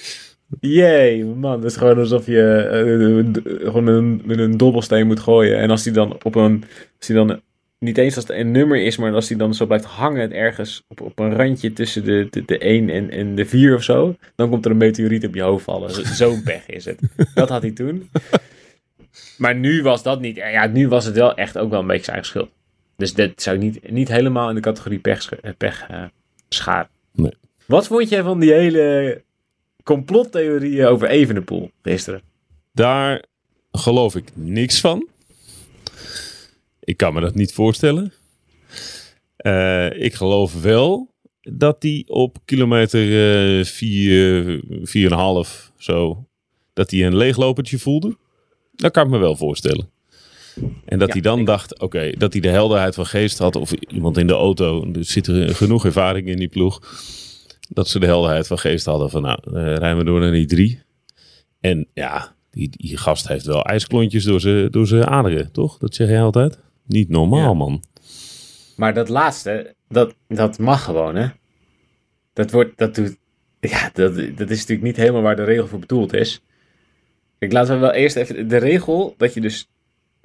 Jee, 0.60 1.26
man, 1.26 1.62
dat 1.62 1.72
is 1.72 1.78
gewoon 1.78 1.98
alsof 1.98 2.26
je 2.26 2.42
eh, 2.42 3.20
eh, 3.20 3.26
gewoon 3.72 4.16
met 4.26 4.38
een, 4.38 4.40
een 4.40 4.58
dobbelsteen 4.58 5.08
moet 5.08 5.20
gooien. 5.20 5.58
En 5.58 5.70
als 5.70 5.84
die 5.84 5.94
dan 5.94 6.18
op 6.24 6.36
een, 6.36 6.64
als 6.98 7.08
die 7.08 7.16
dan 7.16 7.42
niet 7.80 7.98
eens 7.98 8.16
als 8.16 8.28
het 8.28 8.38
een 8.38 8.52
nummer 8.52 8.84
is, 8.84 8.98
maar 8.98 9.14
als 9.14 9.28
die 9.28 9.38
dan 9.38 9.54
zo 9.54 9.66
blijft 9.66 9.86
hangen 9.86 10.32
ergens 10.32 10.84
op, 10.88 11.02
op 11.02 11.20
een 11.20 11.36
randje 11.36 11.74
tussen 11.74 12.04
de, 12.04 12.28
de, 12.30 12.46
de 12.46 12.58
1 12.58 12.90
en, 12.90 13.10
en 13.10 13.36
de 13.36 13.46
4 13.46 13.76
of 13.76 13.84
zo, 13.84 14.16
dan 14.36 14.50
komt 14.50 14.66
er 14.66 14.72
een 14.72 14.78
meteoriet 14.78 15.26
op 15.28 15.36
je 15.36 15.42
hoofd 15.42 15.64
vallen. 15.64 15.92
Zo- 15.92 16.04
Zo'n 16.04 16.44
pech 16.52 16.66
is 16.70 16.86
het. 16.86 17.00
Dat 17.34 17.50
had 17.50 17.62
hij 17.62 17.72
toen. 17.72 18.10
Maar 19.38 19.56
nu 19.56 19.84
was 19.84 20.04
dat 20.04 20.22
niet. 20.22 20.36
Ja, 20.36 20.68
nu 20.68 20.88
was 20.88 21.06
het 21.06 21.16
wel 21.16 21.36
echt 21.36 21.58
ook 21.58 21.70
wel 21.70 21.80
een 21.80 21.88
beetje 21.88 22.04
zijn 22.04 22.16
eigen 22.16 22.32
schuld. 22.34 22.52
Dus 22.98 23.14
dat 23.14 23.32
zou 23.36 23.56
ik 23.56 23.62
niet, 23.62 23.92
niet 23.92 24.08
helemaal 24.08 24.50
in 24.50 24.56
de 24.56 24.62
categorie 24.62 25.00
pech, 25.00 25.34
eh, 25.36 25.52
pech 25.58 25.86
eh, 25.90 26.04
scharen. 26.50 26.90
Nee. 27.14 27.34
Wat 27.66 27.88
vond 27.88 28.10
jij 28.10 28.24
van 28.24 28.40
die 28.40 28.52
hele 28.54 29.22
complottheorieën 29.84 30.86
over 30.86 31.08
Evenepoel 31.10 31.72
gisteren? 31.82 32.22
Daar 32.74 33.24
geloof 33.72 34.16
ik 34.16 34.26
niks 34.34 34.80
van. 34.80 35.08
Ik 36.80 36.98
kan 36.98 37.14
me 37.14 37.22
dat 37.22 37.36
niet 37.36 37.54
voorstellen. 37.54 38.14
Eh, 39.36 40.02
ik 40.02 40.14
geloof 40.14 40.62
wel 40.62 41.14
dat 41.42 41.76
hij 41.80 42.04
op 42.08 42.38
kilometer 42.46 43.02
eh 43.60 43.66
4, 43.66 44.62
4,5 44.84 45.72
zo, 45.78 46.28
dat 46.74 46.92
hij 46.92 47.06
een 47.06 47.16
leeglopertje 47.16 47.80
voelde. 47.80 48.18
Dat 48.76 48.92
kan 48.92 49.06
ik 49.06 49.12
me 49.12 49.18
wel 49.18 49.36
voorstellen. 49.36 49.90
En 50.86 51.00
dat 51.00 51.08
Ja, 51.08 51.14
hij 51.14 51.22
dan 51.22 51.40
ik- 51.40 51.46
dacht, 51.46 51.80
oké, 51.80 52.12
dat 52.18 52.32
hij 52.34 52.42
de 52.42 52.48
helderheid 52.50 52.96
van 52.96 53.06
geest 53.06 53.38
had. 53.38 53.56
Of 53.56 53.72
iemand 53.74 54.18
in 54.18 54.28
de 54.28 54.34
auto, 54.34 54.92
er 54.94 55.06
zit 55.06 55.28
er 55.28 55.56
genoeg 55.56 55.86
ervaring 55.86 56.28
in 56.28 56.38
die 56.38 56.48
ploeg. 56.48 56.80
Dat 57.74 57.88
ze 57.90 58.00
de 58.00 58.06
helderheid 58.06 58.48
van 58.48 58.58
geest 58.60 58.86
hadden 58.86 59.10
van, 59.10 59.22
nou, 59.22 59.40
eh, 59.46 59.54
rijden 59.54 59.98
we 59.98 60.04
door 60.04 60.20
naar 60.20 60.32
die 60.32 60.46
drie. 60.46 60.82
En 61.60 61.88
ja, 61.94 62.36
die, 62.50 62.70
die 62.70 62.98
gast 62.98 63.28
heeft 63.28 63.46
wel 63.46 63.64
ijsklontjes 63.66 64.24
door 64.24 64.40
zijn 64.42 64.72
door 64.72 64.88
zijn 64.88 65.06
aderen, 65.06 65.52
toch? 65.52 65.78
Dat 65.78 65.96
zeg 65.96 66.08
jij 66.08 66.22
altijd? 66.22 66.60
Niet 66.86 67.10
normaal, 67.10 67.40
Ja. 67.50 67.54
man. 67.54 67.84
Maar 68.76 68.94
dat 68.94 69.10
laatste, 69.10 69.76
dat, 69.90 70.16
dat 70.28 70.60
mag 70.60 70.84
gewoon, 70.84 71.16
hè? 71.16 71.28
Dat 72.34 72.52
wordt, 72.52 72.78
dat 72.78 72.96
doet, 72.96 73.18
ja, 73.60 73.90
dat, 73.94 74.16
dat 74.16 74.50
is 74.50 74.60
natuurlijk 74.60 74.82
niet 74.82 74.96
helemaal 74.96 75.22
waar 75.22 75.36
de 75.36 75.44
regel 75.44 75.68
voor 75.68 75.80
bedoeld 75.80 76.14
is. 76.14 76.42
Ik 77.40 77.52
laten 77.52 77.74
we 77.74 77.80
wel 77.80 77.92
eerst 77.92 78.16
even, 78.16 78.48
de 78.48 78.58
regel 78.58 79.14
dat 79.18 79.34
je 79.34 79.42
dus 79.42 79.70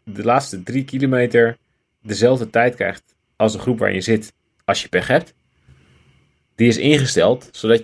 de 0.04 0.24
laatste 0.24 0.62
drie 0.62 0.84
kilometer 0.84 1.56
dezelfde 2.02 2.50
tijd 2.50 2.74
krijgt 2.74 3.14
als 3.36 3.52
de 3.52 3.58
groep 3.58 3.78
waar 3.78 3.94
je 3.94 4.00
zit 4.00 4.32
als 4.64 4.82
je 4.82 4.88
pech 4.88 5.06
hebt. 5.06 5.34
Die 6.56 6.68
is 6.68 6.76
ingesteld 6.76 7.48
zodat 7.52 7.82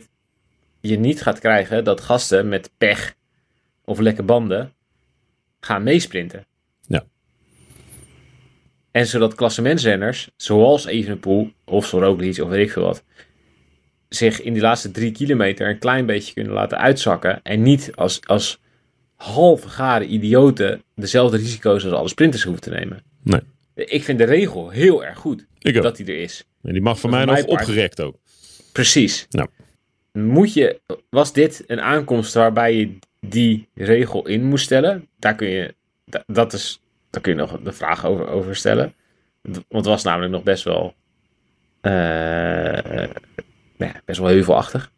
je 0.80 0.98
niet 0.98 1.22
gaat 1.22 1.38
krijgen 1.38 1.84
dat 1.84 2.00
gasten 2.00 2.48
met 2.48 2.70
pech 2.78 3.14
of 3.84 3.98
lekke 3.98 4.22
banden 4.22 4.72
gaan 5.60 5.82
meesprinten. 5.82 6.46
En 8.92 9.06
zodat 9.06 9.34
klassementsrenners, 9.34 10.30
zoals 10.36 10.86
Evenepoel 10.86 11.52
of 11.64 11.86
zo 11.86 11.98
Roglic 11.98 12.38
of 12.38 12.48
weet 12.48 12.66
ik 12.66 12.72
veel 12.72 12.82
wat, 12.82 13.04
zich 14.08 14.42
in 14.42 14.52
die 14.52 14.62
laatste 14.62 14.90
drie 14.90 15.12
kilometer 15.12 15.68
een 15.68 15.78
klein 15.78 16.06
beetje 16.06 16.34
kunnen 16.34 16.52
laten 16.52 16.78
uitzakken. 16.78 17.40
En 17.42 17.62
niet 17.62 17.90
als, 17.94 18.20
als 18.26 18.60
halve 19.14 19.68
gare 19.68 20.06
idioten 20.06 20.82
dezelfde 20.94 21.36
risico's 21.36 21.84
als 21.84 21.92
alle 21.92 22.08
sprinters 22.08 22.42
hoeven 22.42 22.62
te 22.62 22.70
nemen. 22.70 23.02
Nee. 23.22 23.40
Ik 23.74 24.04
vind 24.04 24.18
de 24.18 24.24
regel 24.24 24.70
heel 24.70 25.04
erg 25.04 25.18
goed 25.18 25.46
Ik 25.58 25.82
dat 25.82 25.96
die 25.96 26.06
er 26.06 26.18
is. 26.18 26.44
En 26.62 26.72
die 26.72 26.82
mag 26.82 26.98
voor 26.98 27.10
voor 27.10 27.18
mij 27.18 27.24
nog 27.24 27.44
opgerekt 27.44 28.00
ook. 28.00 28.16
Precies. 28.72 29.26
Nou. 29.30 29.48
Moet 30.12 30.52
je, 30.54 30.80
was 31.10 31.32
dit 31.32 31.64
een 31.66 31.80
aankomst 31.80 32.34
waarbij 32.34 32.74
je 32.76 32.98
die 33.20 33.68
regel 33.74 34.26
in 34.26 34.44
moest 34.44 34.64
stellen? 34.64 35.06
Daar 35.18 35.34
kun 35.34 35.48
je, 35.48 35.74
da- 36.04 36.24
dat 36.26 36.52
is, 36.52 36.80
daar 37.10 37.22
kun 37.22 37.32
je 37.32 37.38
nog 37.38 37.60
de 37.62 37.72
vraag 37.72 38.06
over, 38.06 38.28
over 38.28 38.56
stellen. 38.56 38.94
Want 39.42 39.64
het 39.68 39.84
was 39.84 40.02
namelijk 40.02 40.32
nog 40.32 40.42
best 40.42 40.64
wel, 40.64 40.94
eh, 41.80 41.92
nou 43.76 43.92
ja, 43.92 44.00
best 44.04 44.18
wel 44.18 44.28
heuvelachtig. 44.28 44.92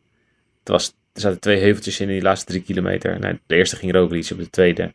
Het 0.58 0.68
was, 0.68 0.88
er 1.12 1.20
zaten 1.20 1.40
twee 1.40 1.60
heuveltjes 1.60 2.00
in 2.00 2.08
die 2.08 2.22
laatste 2.22 2.46
drie 2.46 2.62
kilometer. 2.62 3.18
Nou, 3.20 3.38
de 3.46 3.54
eerste 3.54 3.76
ging 3.76 3.92
Roglic, 3.92 4.28
op 4.32 4.38
de 4.38 4.50
tweede 4.50 4.92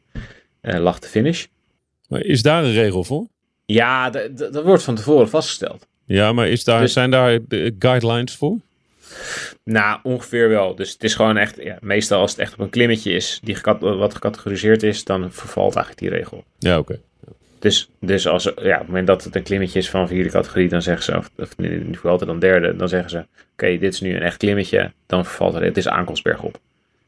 eh, 0.62 0.80
lag 0.80 1.00
de 1.00 1.08
finish. 1.08 1.46
Maar 2.08 2.22
is 2.22 2.42
daar 2.42 2.64
een 2.64 2.74
regel 2.74 3.04
voor? 3.04 3.28
Ja, 3.66 4.10
dat 4.10 4.64
wordt 4.64 4.84
van 4.84 4.96
tevoren 4.96 5.30
vastgesteld. 5.30 5.88
Ja, 6.06 6.34
maar 6.34 6.48
is 6.48 6.64
daar, 6.64 6.82
Dus- 6.82 6.94
zijn 6.94 7.12
daar 7.12 7.40
de 7.48 7.76
guidelines 7.80 8.36
voor? 8.36 8.58
Nou, 9.64 10.00
ongeveer 10.04 10.50
wel. 10.50 10.76
Dus 10.76 10.92
het 10.92 11.04
is 11.04 11.16
gewoon 11.16 11.38
echt, 11.38 11.64
ja, 11.64 11.78
meestal 11.82 12.20
als 12.22 12.32
het 12.32 12.40
echt 12.40 12.54
op 12.54 12.60
een 12.60 12.70
klimmetje 12.70 13.12
is, 13.12 13.40
die 13.44 13.56
gecat- 13.56 13.80
wat 13.82 14.14
gecategoriseerd 14.14 14.84
is, 14.84 15.04
dan 15.04 15.32
vervalt 15.32 15.76
eigenlijk 15.76 16.00
die 16.12 16.20
regel. 16.20 16.44
Ja, 16.60 16.78
oké. 16.78 17.00
Dus, 17.60 17.90
dus 18.00 18.28
als, 18.28 18.44
ja, 18.44 18.74
op 18.74 18.78
het 18.80 18.88
moment 18.88 19.08
dat 19.08 19.24
het 19.24 19.36
een 19.36 19.44
klimmetje 19.44 19.80
is 19.80 19.90
van 19.90 20.08
vierde 20.08 20.30
categorie, 20.30 20.70
dan 20.70 20.82
zeggen 20.82 21.04
ze, 21.04 21.18
of, 21.18 21.30
of 21.38 21.50
in 21.58 21.72
ieder 21.72 21.96
geval 21.96 22.12
altijd 22.12 22.30
dan 22.30 22.40
derde, 22.40 22.76
dan 22.76 22.90
zeggen 22.90 23.10
ze, 23.10 23.26
oké, 23.54 23.78
dit 23.78 23.94
is 23.94 24.02
nu 24.02 24.16
een 24.16 24.22
echt 24.22 24.38
klimmetje, 24.38 24.92
dan 25.06 25.26
vervalt 25.26 25.54
het, 25.54 25.64
het 25.64 25.78
is 25.78 25.88
aankomstberg 25.88 26.42
op. 26.44 26.60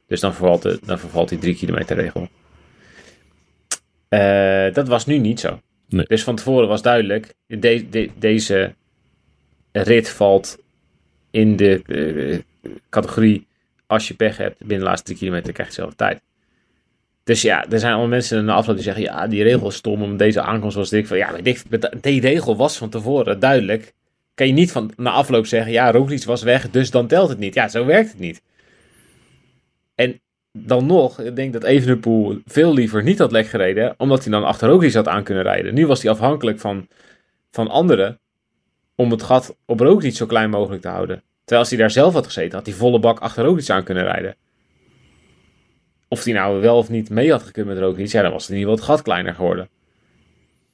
Dus 0.08 0.20
dan 0.20 0.34
vervalt, 0.34 0.88
dan 0.88 1.00
vervalt 1.00 1.30
die 1.30 1.38
drie 1.40 1.56
kilometer 1.56 1.96
regel. 1.98 2.28
Eh, 4.10 4.74
dat 4.74 4.88
was 4.88 5.06
nu 5.06 5.18
niet 5.18 5.40
zo. 5.40 5.60
Nee. 5.90 6.06
Dus 6.08 6.24
van 6.24 6.36
tevoren 6.36 6.68
was 6.68 6.82
duidelijk, 6.82 7.34
de, 7.46 7.90
de- 7.90 8.10
deze 8.20 8.74
rit 9.72 10.10
valt 10.10 10.58
in 11.32 11.56
de 11.56 11.82
eh, 11.86 12.39
categorie, 12.89 13.48
als 13.88 14.08
je 14.08 14.13
pech 14.13 14.38
hebt, 14.38 14.58
binnen 14.60 14.80
de 14.80 14.84
laatste 14.84 15.06
drie 15.06 15.17
kilometer 15.17 15.54
krijg 15.54 15.70
je 15.70 15.76
dezelfde 15.76 15.98
tijd. 15.98 16.22
Dus 17.24 17.41
ja, 17.41 17.65
er 17.70 17.80
zijn 17.80 17.91
allemaal 17.91 18.10
mensen 18.10 18.39
in 18.39 18.46
de 18.46 18.52
afloop 18.52 18.76
die 18.76 18.84
zeggen, 18.84 19.04
ja, 19.04 19.28
die 19.28 19.44
regel 19.44 19.67
is 19.67 19.76
stom, 19.76 20.02
om 20.02 20.17
deze 20.17 20.41
aankomst 20.41 20.76
was 20.76 20.89
dik. 20.89 21.08
Ja, 21.08 21.32
maar 21.32 21.44
die 22.02 22.22
regel 22.22 22.56
was 22.56 22.78
van 22.78 22.89
tevoren 22.89 23.39
duidelijk. 23.39 23.94
Kan 24.34 24.48
je 24.48 24.54
niet 24.54 24.72
van 24.72 24.94
na 24.98 25.12
afloop 25.12 25.46
zeggen, 25.46 25.72
ja, 25.72 25.91
Roglic 25.91 26.24
was 26.24 26.44
weg, 26.44 26.70
dus 26.70 26.91
dan 26.91 27.08
telt 27.08 27.30
het 27.30 27.38
niet. 27.38 27.54
Ja, 27.54 27.67
zo 27.67 27.86
werkt 27.86 28.10
het 28.10 28.20
niet. 28.20 28.41
En 29.96 30.22
dan 30.52 30.86
nog, 30.86 31.20
ik 31.20 31.36
denk 31.36 31.54
dat 31.54 31.63
Evenepoel 31.63 32.41
veel 32.46 32.74
liever 32.74 33.04
niet 33.04 33.20
had 33.20 33.32
lek 33.32 33.48
gereden, 33.48 33.94
omdat 33.98 34.24
hij 34.24 34.32
dan 34.32 34.44
achter 34.44 34.70
Roglic 34.70 34.94
had 34.94 35.08
aan 35.08 35.24
kunnen 35.24 35.44
rijden. 35.44 35.74
Nu 35.74 35.88
was 35.88 36.02
hij 36.02 36.12
afhankelijk 36.12 36.60
van, 36.60 36.88
van 37.52 37.67
anderen 37.67 38.20
om 39.02 39.12
het 39.12 39.24
gat 39.24 39.56
op 39.66 39.80
Roglic 39.80 40.16
zo 40.16 40.26
klein 40.26 40.50
mogelijk 40.50 40.82
te 40.82 40.88
houden. 40.88 41.16
Terwijl 41.40 41.60
als 41.60 41.70
hij 41.70 41.78
daar 41.80 41.92
zelf 41.92 42.14
had 42.14 42.26
gezeten, 42.26 42.58
had 42.58 42.66
hij 42.66 42.76
volle 42.76 43.00
bak 43.00 43.20
achter 43.20 43.44
Roglic 43.46 43.70
aan 43.70 43.84
kunnen 43.84 44.04
rijden. 44.04 44.36
Of 46.08 46.24
hij 46.24 46.34
nou 46.34 46.62
wel 46.62 46.78
of 46.78 46.90
niet 46.90 47.10
mee 47.10 47.32
had 47.32 47.44
gekund 47.44 47.68
met 47.68 47.78
Roglic, 47.78 48.08
ja, 48.08 48.22
dan 48.22 48.32
was 48.32 48.42
het 48.42 48.52
in 48.52 48.58
ieder 48.58 48.72
geval 48.74 48.88
het 48.88 48.96
gat 48.96 49.06
kleiner 49.06 49.34
geworden. 49.36 49.70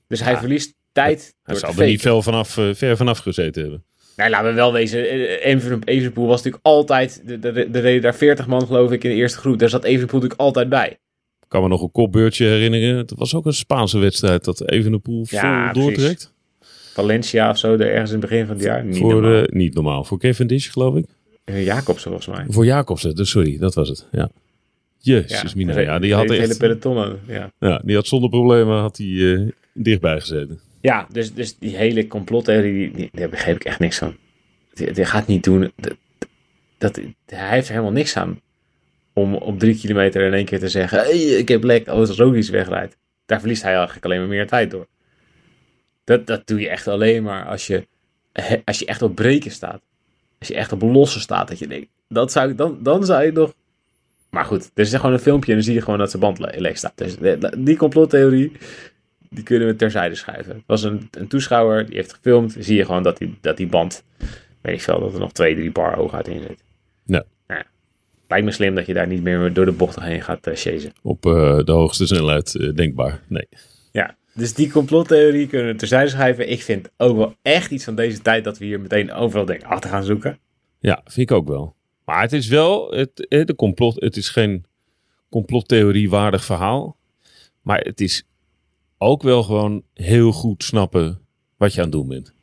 Dus 0.08 0.20
hij 0.24 0.38
verliest 0.38 0.74
tijd 0.92 1.36
Hij 1.44 1.56
zal 1.56 1.70
er 1.78 1.86
niet 1.86 2.02
veel 2.02 2.22
vanaf, 2.22 2.58
eh, 2.58 2.70
ver 2.74 2.98
vanaf 2.98 3.18
gezeten 3.20 3.62
hebben. 3.62 3.84
Nee, 4.16 4.30
laten 4.30 4.48
we 4.50 4.54
wel 4.54 4.74
wezen. 4.74 5.10
eh, 5.10 5.46
Even- 5.46 5.84
Evenepoel 5.84 6.28
was 6.28 6.38
natuurlijk 6.38 6.66
altijd... 6.66 7.22
de- 7.26 7.40
de- 7.40 7.52
Er 7.74 7.82
reden 7.82 8.02
daar 8.02 8.16
40 8.16 8.48
man, 8.48 8.66
geloof 8.66 8.92
ik, 8.92 9.04
in 9.04 9.10
de 9.10 9.16
eerste 9.16 9.38
groep. 9.40 9.60
Daar 9.60 9.70
zat 9.70 9.84
Evenepoel 9.84 10.20
natuurlijk 10.20 10.40
altijd 10.42 10.70
bij. 10.70 10.90
Ik 11.42 11.48
kan 11.54 11.62
me 11.62 11.68
nog 11.68 11.82
een 11.82 11.92
kopbeurtje 11.92 12.46
herinneren. 12.46 12.98
Het 12.98 13.13
was 13.16 13.36
ook 13.36 13.46
een 13.46 13.54
Spaanse 13.54 13.98
wedstrijd 13.98 14.44
dat 14.44 14.70
Evenepoel 14.70 15.26
vol 15.26 15.40
Ja, 15.40 15.74
doortrekt. 15.74 16.34
Valencia 17.02 17.50
of 17.50 17.58
zo, 17.58 17.78
daar 17.78 17.88
ergens 17.88 18.12
in 18.12 18.20
het 18.20 18.30
begin 18.30 18.46
van 18.46 18.56
het 18.56 18.64
jaar. 18.66 18.84
Niet 18.86 18.98
Voor, 18.98 19.12
normaal. 19.14 19.42
eh, 19.42 19.48
niet 19.48 19.74
normaal. 19.74 20.04
Voor 20.04 20.20
Cavendish, 20.20 20.72
geloof 20.72 20.96
ik. 20.96 21.06
Eh, 21.44 21.66
Jacobsen, 21.66 22.12
volgens 22.12 22.38
mij. 22.38 22.46
Voor 22.50 22.66
Jacobsen, 22.66 23.16
dus 23.16 23.30
sorry, 23.30 23.58
dat 23.58 23.74
was 23.74 23.90
het. 23.90 24.08
Ja. 24.12 24.30
Jezus, 24.98 25.54
mina. 25.54 25.74
de- 25.74 25.82
Ja, 25.82 26.00
die 26.00 26.14
had 26.14 26.30
hele 26.30 26.44
echt... 26.44 26.58
peloton. 26.58 26.98
eh, 27.04 27.36
Ja, 27.36 27.52
Ja, 27.60 27.82
die 27.86 27.96
had 27.96 28.08
zonder 28.08 28.30
problemen 28.30 28.80
had 28.80 28.98
hij, 28.98 29.34
eh, 29.36 29.48
dichtbij 29.74 30.20
gezeten. 30.20 30.60
ja 30.82 31.08
dus, 31.12 31.34
dus 31.34 31.58
die 31.58 31.76
hele 31.76 32.08
complottheorie, 32.08 32.74
die, 32.74 32.92
die, 32.96 33.10
daar 33.20 33.30
begreep 33.30 33.56
ik 33.56 33.64
echt 33.64 33.80
niks 33.80 33.98
van. 33.98 34.16
Die, 34.74 34.92
die 34.92 35.06
gaat 35.06 35.28
niet 35.28 35.44
doen. 35.44 35.72
Dat, 35.76 35.96
dat, 36.78 36.96
hij 37.26 37.50
heeft 37.50 37.68
er 37.68 37.74
helemaal 37.74 37.94
niks 37.94 38.16
aan. 38.18 38.40
Om 39.14 39.36
op 39.36 39.60
drie 39.60 39.76
kilometer 39.78 40.22
in 40.26 40.34
één 40.34 40.46
keer 40.46 40.60
te 40.60 40.70
zeggen: 40.70 40.98
hey, 41.00 41.18
ik 41.18 41.48
heb 41.48 41.64
lek 41.64 41.88
als 41.88 42.10
Roglic 42.10 42.46
wegrijdt. 42.50 42.98
Daar 43.26 43.40
verliest 43.40 43.62
hij 43.64 43.74
eigenlijk 43.76 44.06
alleen 44.06 44.20
maar 44.20 44.28
meer 44.28 44.48
tijd 44.48 44.72
door. 44.72 44.88
Dat, 46.08 46.28
dat 46.28 46.48
doe 46.48 46.60
je 46.60 46.70
echt 46.70 46.88
alleen 46.88 47.24
maar 47.24 47.46
als 47.46 47.67
je, 47.67 47.88
als 48.65 48.80
je 48.80 48.86
echt 48.86 49.02
op 49.02 49.15
breken 49.15 49.52
staat. 49.52 49.82
Als 50.39 50.48
je 50.48 50.56
echt 50.56 50.72
op 50.72 50.82
lossen 50.82 51.22
staat. 51.22 51.48
Dat 51.48 51.60
je 51.60 51.67
denkt, 51.67 51.88
dat 52.10 52.32
zou, 52.32 52.56
dan, 52.56 52.78
dan 52.82 53.06
zou 53.06 53.24
je 53.24 53.32
nog 53.32 53.54
Maar 54.30 54.46
goed, 54.46 54.72
er 54.74 54.84
is 54.84 54.93
gewoon 54.93 55.13
een 55.13 55.20
filmpje 55.20 55.50
en 55.50 55.56
dan 55.58 55.65
zie 55.65 55.74
je 55.74 55.82
gewoon 55.82 56.00
dat 56.00 56.10
zijn 56.10 56.22
band 56.22 56.39
le- 56.39 56.54
leeg 56.56 56.78
staat. 56.78 56.98
Dus 56.98 57.15
die 57.58 57.78
complottheorie, 57.78 58.52
die 59.30 59.43
kunnen 59.43 59.67
we 59.67 59.76
terzijde 59.76 60.15
schuiven. 60.15 60.54
Het 60.56 60.63
was 60.65 60.84
een, 60.84 61.08
een 61.12 61.28
toeschouwer, 61.28 61.86
die 61.86 61.96
heeft 61.96 62.13
gefilmd. 62.13 62.56
Zie 62.60 62.76
je 62.78 62.86
gewoon 62.86 63.04
dat 63.04 63.17
die, 63.17 63.38
dat 63.41 63.58
die 63.58 63.67
band, 63.67 64.04
weet 64.62 64.76
ik 64.76 64.82
veel, 64.82 65.00
dat 65.00 65.13
er 65.13 65.20
nog 65.20 65.32
twee, 65.32 65.56
drie 65.56 65.72
bar 65.72 65.96
hooguit 65.96 66.28
in 66.28 66.41
zit. 66.41 66.63
Ja. 67.06 67.24
Nou 67.48 67.60
ja, 67.60 67.65
lijkt 68.28 68.46
me 68.46 68.52
slim 68.52 68.76
dat 68.76 68.86
je 68.86 68.93
daar 68.93 69.08
niet 69.08 69.24
meer 69.24 69.54
door 69.54 69.65
de 69.65 69.72
bocht 69.72 70.00
heen 70.00 70.22
gaat 70.22 70.48
uh, 70.48 70.56
chasen. 70.56 70.91
Op 71.02 71.26
eh, 71.26 71.60
de 71.63 71.72
hoogste 71.72 72.08
snelheid 72.08 72.56
eh, 72.56 72.74
denkbaar. 72.74 73.20
Nee. 73.28 73.48
Ja, 73.91 74.15
dus 74.38 74.54
die 74.54 74.71
complottheorie 74.71 75.47
kunnen 75.47 75.71
we 75.71 75.78
terzijde 75.78 76.10
schuiven. 76.10 76.50
Ik 76.50 76.62
vind 76.62 76.89
ook 76.97 77.17
wel 77.17 77.36
echt 77.41 77.71
iets 77.71 77.84
van 77.84 77.95
deze 77.95 78.21
tijd 78.21 78.43
dat 78.43 78.58
we 78.58 78.65
hier 78.65 78.80
meteen 78.80 79.13
overal 79.13 79.45
denken 79.45 79.67
achter 79.67 79.89
gaan 79.89 80.04
zoeken. 80.04 80.39
Ja, 80.80 81.02
vind 81.06 81.30
ik 81.30 81.36
ook 81.36 81.47
wel. 81.47 81.76
Maar 82.06 82.21
het 82.21 82.34
is 82.34 82.47
wel, 82.47 82.91
het, 82.91 83.28
eh, 83.28 83.45
de 83.45 83.56
complot, 83.56 84.02
het 84.02 84.17
is 84.17 84.30
geen 84.30 84.65
complottheorie 85.30 86.10
waardig 86.10 86.45
verhaal. 86.45 86.97
Maar 87.62 87.80
het 87.80 88.02
is 88.02 88.23
ook 88.97 89.23
wel 89.23 89.43
gewoon 89.43 89.84
heel 89.93 90.32
goed 90.32 90.63
snappen 90.63 91.19
wat 91.58 91.73
je 91.73 91.78
aan 91.78 91.86
het 91.86 91.93
doen 91.93 92.08
bent. 92.08 92.34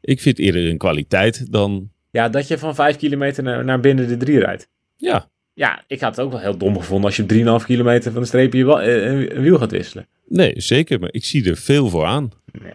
Ik 0.00 0.20
vind 0.20 0.38
eerder 0.38 0.68
een 0.68 0.78
kwaliteit 0.78 1.52
dan, 1.52 1.90
Ja, 2.10 2.28
dat 2.28 2.48
je 2.48 2.58
van 2.58 2.74
5 2.74 2.96
kilometer 2.96 3.42
naar, 3.42 3.64
naar 3.64 3.80
binnen 3.80 4.08
de 4.08 4.16
3 4.16 4.38
rijdt. 4.38 4.68
ja, 4.96 5.30
Ja, 5.54 5.84
ik 5.86 6.00
had 6.00 6.16
het 6.16 6.24
ook 6.24 6.32
wel 6.32 6.40
heel 6.40 6.56
dom 6.56 6.78
gevonden 6.78 7.04
als 7.06 7.16
je 7.16 7.22
op 7.22 7.28
3,5 7.60 7.66
kilometer 7.66 8.12
van 8.12 8.20
de 8.20 8.26
streep 8.26 8.52
je 8.52 8.74
eh, 8.74 9.36
een 9.36 9.42
wiel 9.42 9.58
gaat 9.58 9.70
wisselen. 9.70 10.06
Nee, 10.32 10.52
zeker. 10.56 11.00
Maar 11.00 11.12
ik 11.12 11.24
zie 11.24 11.48
er 11.50 11.56
veel 11.56 11.88
voor 11.88 12.04
aan. 12.04 12.30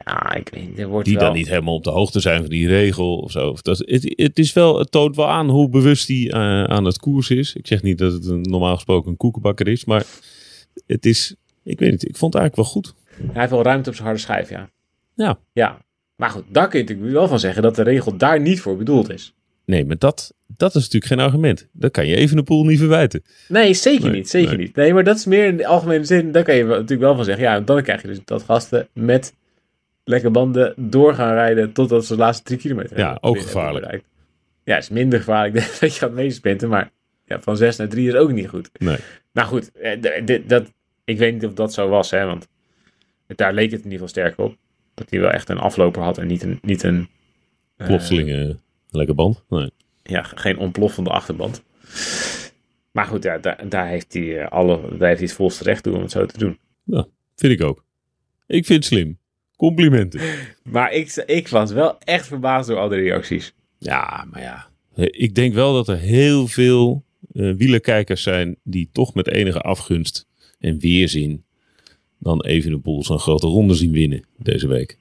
Ja, 0.05 0.33
ik 0.35 0.49
weet. 0.49 0.79
Er 0.79 0.87
wordt 0.87 1.07
Die 1.07 1.17
wel... 1.17 1.25
dan 1.25 1.35
niet 1.35 1.47
helemaal 1.47 1.73
op 1.73 1.83
de 1.83 1.89
hoogte 1.89 2.19
zijn 2.19 2.41
van 2.41 2.49
die 2.49 2.67
regel 2.67 3.17
of 3.17 3.31
zo. 3.31 3.55
Dat, 3.61 3.77
het, 3.77 4.13
het, 4.15 4.39
is 4.39 4.53
wel, 4.53 4.79
het 4.79 4.91
toont 4.91 5.15
wel 5.15 5.27
aan 5.27 5.49
hoe 5.49 5.69
bewust 5.69 6.07
hij 6.07 6.31
eh, 6.31 6.63
aan 6.63 6.85
het 6.85 6.99
koers 6.99 7.29
is. 7.29 7.55
Ik 7.55 7.67
zeg 7.67 7.81
niet 7.81 7.97
dat 7.97 8.13
het 8.13 8.25
een, 8.25 8.41
normaal 8.41 8.75
gesproken 8.75 9.11
een 9.11 9.17
koekenbakker 9.17 9.67
is, 9.67 9.85
maar 9.85 10.05
het 10.85 11.05
is, 11.05 11.35
ik 11.63 11.79
weet 11.79 11.91
niet, 11.91 12.07
ik 12.07 12.17
vond 12.17 12.33
het 12.33 12.41
eigenlijk 12.41 12.55
wel 12.55 12.81
goed. 12.81 12.93
Hij 13.31 13.39
heeft 13.39 13.51
wel 13.51 13.63
ruimte 13.63 13.89
op 13.89 13.95
zijn 13.95 14.07
harde 14.07 14.21
schijf, 14.21 14.49
ja. 14.49 14.69
Ja. 15.15 15.39
Ja. 15.53 15.85
Maar 16.15 16.29
goed, 16.29 16.43
daar 16.51 16.67
kun 16.67 16.79
je 16.79 16.85
natuurlijk 16.85 17.13
wel 17.13 17.27
van 17.27 17.39
zeggen 17.39 17.61
dat 17.61 17.75
de 17.75 17.83
regel 17.83 18.17
daar 18.17 18.41
niet 18.41 18.61
voor 18.61 18.77
bedoeld 18.77 19.09
is. 19.09 19.33
Nee, 19.65 19.85
maar 19.85 19.97
dat, 19.97 20.33
dat 20.57 20.75
is 20.75 20.81
natuurlijk 20.83 21.05
geen 21.05 21.19
argument. 21.19 21.67
Dat 21.71 21.91
kan 21.91 22.07
je 22.07 22.15
even 22.15 22.35
de 22.35 22.43
pool 22.43 22.63
niet 22.63 22.79
verwijten. 22.79 23.23
Nee, 23.47 23.73
zeker 23.73 24.05
Nee, 24.09 24.13
niet. 24.17 24.29
Zeker 24.29 24.49
nee. 24.57 24.65
niet. 24.65 24.75
Nee, 24.75 24.93
maar 24.93 25.03
dat 25.03 25.17
is 25.17 25.25
meer 25.25 25.45
in 25.45 25.57
de 25.57 25.67
algemene 25.67 26.03
zin. 26.03 26.31
Daar 26.31 26.43
kan 26.43 26.55
je 26.55 26.63
natuurlijk 26.63 27.01
wel 27.01 27.15
van 27.15 27.25
zeggen. 27.25 27.43
Ja, 27.43 27.59
dan 27.59 27.83
krijg 27.83 28.01
je 28.01 28.07
dus 28.07 28.19
dat 28.25 28.43
gasten 28.43 28.87
met 28.93 29.33
lekke 30.03 30.29
banden 30.29 30.73
door 30.77 31.13
gaan 31.13 31.33
rijden 31.33 31.71
totdat 31.73 32.05
ze 32.05 32.13
de 32.13 32.19
laatste 32.19 32.43
drie 32.43 32.57
kilometer 32.57 32.97
Ja, 32.97 33.17
ook 33.21 33.39
gevaarlijk. 33.39 34.03
Ja, 34.63 34.73
het 34.73 34.83
is 34.83 34.89
minder 34.89 35.19
gevaarlijk 35.19 35.53
dat 35.79 35.93
je 35.93 35.99
gaat 35.99 36.11
meesprinten. 36.13 36.69
Maar 36.69 36.91
ja, 37.25 37.39
van 37.41 37.57
zes 37.57 37.77
naar 37.77 37.87
drie 37.89 38.07
is 38.07 38.13
ook 38.15 38.31
niet 38.31 38.47
goed. 38.47 38.69
Nee. 38.79 38.97
Nou 39.33 39.47
goed, 39.47 39.71
eh, 39.71 40.01
dit- 40.25 40.49
dat, 40.49 40.71
ik 41.03 41.17
weet 41.17 41.33
niet 41.33 41.45
of 41.45 41.53
dat 41.53 41.73
zo 41.73 41.89
was, 41.89 42.11
hè, 42.11 42.25
want 42.25 42.47
daar 43.27 43.53
leek 43.53 43.71
het 43.71 43.83
in 43.83 43.91
ieder 43.91 44.07
geval 44.07 44.07
sterk 44.07 44.37
op. 44.37 44.55
Dat 44.93 45.09
hij 45.09 45.19
wel 45.19 45.29
echt 45.31 45.49
een 45.49 45.57
afloper 45.57 46.01
had 46.01 46.17
en 46.17 46.27
niet 46.27 46.43
een... 46.43 46.59
Niet 46.61 46.83
een 46.83 47.07
eh, 47.77 47.87
Plotseling 47.87 48.57
lekker 48.89 49.15
band. 49.15 49.43
Nee. 49.49 49.71
Ja, 50.07 50.23
geen 50.23 50.57
ontploffende 50.57 51.09
achterband. 51.09 51.63
Maar 52.91 53.05
goed, 53.05 53.23
ja, 53.23 53.37
daar, 53.37 53.69
daar, 53.69 53.87
heeft 53.87 54.13
hij, 54.13 54.39
eh, 54.41 54.51
alle, 54.51 54.75
daar 54.81 55.07
heeft 55.07 55.19
hij 55.19 55.27
het 55.27 55.33
volste 55.33 55.63
recht 55.63 55.83
toe 55.83 55.95
om 55.95 56.01
het 56.01 56.11
zo 56.11 56.25
te 56.25 56.37
doen. 56.37 56.57
Vind 57.35 57.53
ik 57.53 57.63
ook. 57.63 57.83
Ik 58.47 58.65
vind 58.65 58.83
het 58.83 58.93
slim. 58.93 59.17
Complimenten. 59.55 60.21
Maar 60.63 60.91
ik, 60.91 61.23
ik 61.25 61.47
was 61.47 61.71
wel 61.71 61.97
echt 61.99 62.27
verbaasd 62.27 62.67
door 62.67 62.77
al 62.77 62.89
de 62.89 62.95
reacties. 62.95 63.53
Ja, 63.77 64.25
maar 64.31 64.41
ja. 64.41 64.67
Eh, 64.95 65.05
Ik 65.11 65.35
denk 65.35 65.53
wel 65.53 65.73
dat 65.73 65.87
er 65.87 65.97
heel 65.97 66.47
veel 66.47 67.05
eh 67.33 67.53
wielerkijkers 67.55 68.23
zijn 68.23 68.57
die 68.63 68.89
toch 68.91 69.13
met 69.13 69.27
enige 69.27 69.61
afgunst 69.61 70.27
en 70.59 70.79
weerzin 70.79 71.43
dan 72.19 72.41
Evenepoel 72.41 73.03
zo'n 73.03 73.19
grote 73.19 73.47
ronde 73.47 73.73
zien 73.73 73.91
winnen 73.91 74.25
deze 74.37 74.67
week. 74.67 74.97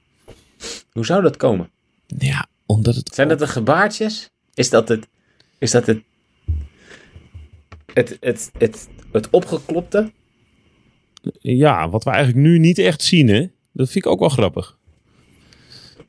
Hoe 0.90 1.04
zou 1.06 1.22
dat 1.22 1.36
komen? 1.36 1.70
Ja, 2.06 2.48
omdat 2.66 2.94
het... 2.94 3.14
Zijn 3.14 3.28
dat 3.28 3.38
de 3.38 3.46
gebaartjes? 3.46 4.30
Is 4.56 4.70
dat 4.70 4.88
het, 4.88 5.08
is 5.58 5.70
dat 5.70 5.86
het, 5.86 6.02
het, 7.92 8.16
het, 8.20 8.50
het, 8.58 8.88
het 9.12 9.30
opgeklopte? 9.30 10.12
Ja, 11.40 11.88
wat 11.88 12.04
we 12.04 12.10
eigenlijk 12.10 12.46
nu 12.46 12.58
niet 12.58 12.78
echt 12.78 13.02
zien, 13.02 13.28
hè. 13.28 13.46
Dat 13.72 13.90
vind 13.90 14.04
ik 14.04 14.10
ook 14.10 14.20
wel 14.20 14.28
grappig. 14.28 14.78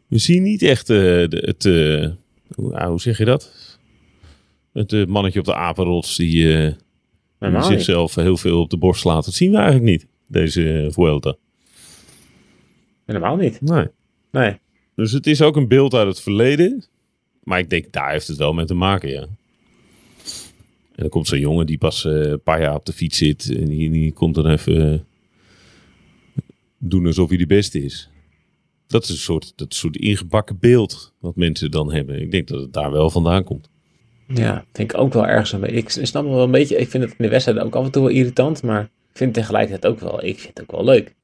We 0.07 0.17
zien 0.17 0.43
niet 0.43 0.61
echt 0.61 0.89
eh, 0.89 0.97
de, 0.97 1.43
het... 1.45 1.65
eh, 1.65 2.09
hoe, 2.55 2.77
ah, 2.77 2.87
hoe 2.87 3.01
zeg 3.01 3.17
je 3.17 3.25
dat? 3.25 3.51
Het 4.73 4.93
eh, 4.93 5.05
mannetje 5.05 5.39
op 5.39 5.45
de 5.45 5.55
apenrots 5.55 6.15
die, 6.15 6.75
zichzelf 7.39 8.15
heel 8.15 8.37
veel 8.37 8.59
op 8.59 8.69
de 8.69 8.77
borst 8.77 9.01
slaat. 9.01 9.25
Dat 9.25 9.33
zien 9.33 9.51
we 9.51 9.57
eigenlijk 9.57 9.85
niet, 9.85 10.07
deze 10.27 10.87
Vuelta. 10.91 11.35
Helemaal 13.05 13.35
niet. 13.35 13.61
Nee. 13.61 13.87
Nee. 14.31 14.59
Dus 14.95 15.11
het 15.11 15.27
is 15.27 15.41
ook 15.41 15.55
een 15.55 15.67
beeld 15.67 15.93
uit 15.93 16.07
het 16.07 16.21
verleden. 16.21 16.85
Maar 17.47 17.59
ik 17.59 17.69
denk, 17.69 17.91
daar 17.91 18.11
heeft 18.11 18.27
het 18.27 18.37
wel 18.37 18.53
mee 18.53 18.65
te 18.65 18.73
maken, 18.73 19.09
ja. 19.09 19.21
En 19.21 21.03
dan 21.03 21.09
komt 21.09 21.27
zo'n 21.27 21.39
jongen 21.39 21.65
die 21.65 21.77
pas 21.77 22.05
eh, 22.05 22.13
een 22.13 22.41
paar 22.41 22.61
jaar 22.61 22.75
op 22.75 22.85
de 22.85 22.93
fiets 22.93 23.17
zit. 23.17 23.55
En 23.55 23.65
die, 23.65 23.89
die 23.91 24.11
komt 24.11 24.35
dan 24.35 24.47
even 24.47 24.93
eh, 24.93 24.99
doen 26.77 27.05
alsof 27.05 27.29
hij 27.29 27.37
de 27.37 27.45
beste 27.45 27.83
is. 27.83 28.09
Dat 28.87 29.03
is 29.03 29.09
een 29.09 29.15
soort, 29.15 29.53
dat 29.55 29.73
soort 29.73 29.97
ingebakken 29.97 30.57
beeld 30.59 31.13
wat 31.19 31.35
mensen 31.35 31.71
dan 31.71 31.93
hebben. 31.93 32.21
Ik 32.21 32.31
denk 32.31 32.47
dat 32.47 32.61
het 32.61 32.73
daar 32.73 32.91
wel 32.91 33.09
vandaan 33.09 33.43
komt. 33.43 33.69
Ja, 34.27 34.65
vind 34.73 34.91
ik 34.91 34.97
ook 34.97 35.13
wel 35.13 35.27
ergens 35.27 35.59
beetje. 35.59 35.75
Ik 35.75 35.89
snap 35.89 36.23
het 36.23 36.33
wel 36.33 36.43
een 36.43 36.51
beetje. 36.51 36.77
Ik 36.77 36.89
vind 36.89 37.03
het 37.03 37.11
in 37.11 37.25
de 37.25 37.29
wedstrijd 37.29 37.59
ook 37.59 37.75
af 37.75 37.85
en 37.85 37.91
toe 37.91 38.03
wel 38.03 38.11
irritant. 38.11 38.63
Maar 38.63 38.83
ik 38.83 39.17
vind 39.17 39.35
het 39.35 39.43
tegelijkertijd 39.45 39.93
ook 39.93 39.99
wel. 39.99 40.23
Ik 40.23 40.39
vind 40.39 40.57
het 40.57 40.61
ook 40.61 40.71
wel 40.71 40.85
leuk. 40.85 41.15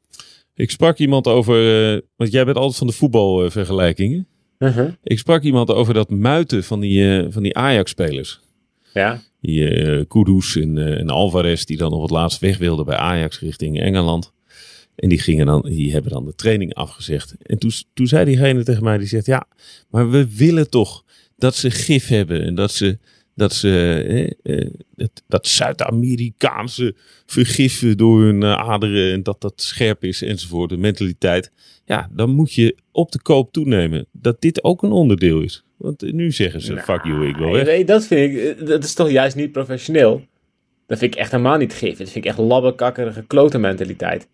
Ik 0.56 0.72
sprak 0.72 0.98
iemand 0.98 1.28
over, 1.28 1.94
eh, 1.94 2.02
want 2.16 2.32
jij 2.32 2.46
bent 2.46 2.58
altijd 2.58 2.78
van 2.78 2.88
de 2.88 2.94
voetbalvergelijkingen. 2.94 4.28
Ik 5.04 5.20
sprak 5.20 5.44
iemand 5.44 5.70
over 5.70 5.94
dat 5.94 6.10
muiten 6.10 6.64
van 6.64 6.80
die, 6.80 7.18
eh, 7.18 7.26
van 7.30 7.44
die 7.44 7.58
Ajax-spelers. 7.58 8.40
Ja. 8.94 9.22
Die 9.42 9.68
eh 9.68 10.06
Kudus 10.08 10.56
en, 10.56 10.78
eh, 10.78 11.00
en 11.00 11.10
Alvarez 11.10 11.64
die 11.64 11.78
dan 11.78 11.92
op 11.92 12.02
het 12.02 12.12
laatst 12.12 12.40
weg 12.40 12.58
wilden 12.58 12.86
bij 12.86 12.96
Ajax 12.96 13.40
richting 13.40 13.80
Engeland. 13.80 14.32
En 14.96 15.10
die, 15.10 15.20
gingen 15.20 15.46
dan, 15.46 15.62
die 15.62 15.92
hebben 15.92 16.12
dan 16.12 16.26
de 16.26 16.36
training 16.36 16.74
afgezegd. 16.74 17.36
En 17.42 17.58
toen, 17.58 17.72
toen 17.94 18.08
zei 18.08 18.26
diegene 18.26 18.64
tegen 18.64 18.84
mij, 18.84 18.98
die 18.98 19.08
zegt, 19.08 19.26
ja, 19.26 19.48
maar 19.90 20.10
we 20.10 20.36
willen 20.36 20.70
toch 20.70 21.04
dat 21.38 21.56
ze 21.56 21.72
gif 21.72 22.08
hebben. 22.08 22.44
En 22.44 22.56
dat 22.56 22.72
ze, 22.72 22.98
dat, 23.36 23.54
ze 23.54 24.04
eh, 24.44 24.58
eh, 24.58 24.72
dat, 24.96 25.24
dat 25.28 25.48
Zuid-Amerikaanse 25.48 26.96
vergiffen 27.26 27.98
door 27.98 28.22
hun 28.22 28.44
eh, 28.44 28.52
aderen 28.54 29.14
en 29.14 29.24
dat 29.24 29.42
dat 29.42 29.62
scherp 29.62 30.04
is 30.04 30.22
enzovoort. 30.22 30.70
De 30.70 30.78
mentaliteit. 30.78 31.52
Ja, 31.86 32.10
dan 32.12 32.30
moet 32.30 32.54
je 32.54 32.78
op 32.92 33.12
de 33.12 33.22
koop 33.22 33.52
toenemen 33.52 34.06
dat 34.12 34.42
dit 34.42 34.64
ook 34.64 34.84
een 34.84 34.92
onderdeel 34.92 35.42
is. 35.42 35.64
Want 35.78 36.02
nu 36.12 36.32
zeggen 36.32 36.62
ze, 36.62 36.74
Nou, 36.74 36.84
fuck 36.86 37.04
you, 37.04 37.28
ik 37.28 37.36
wil 37.36 37.52
weg. 37.52 37.66
weet, 37.66 37.88
dat 37.88 38.06
vind 38.06 38.34
ik, 38.34 38.58
eh, 38.58 38.66
dat 38.66 38.84
is 38.84 38.94
toch 38.94 39.10
juist 39.10 39.36
niet 39.36 39.52
professioneel. 39.52 40.26
Dat 40.88 40.98
vind 40.98 41.14
ik 41.14 41.20
echt 41.20 41.32
helemaal 41.32 41.58
niet 41.58 41.74
gif. 41.74 41.98
Dat 41.98 42.10
vind 42.10 42.26
ik 42.26 42.32
echt 42.32 42.38
labbekakkerige 42.38 43.24
klote 43.28 43.58
mentaliteit. 43.58 44.28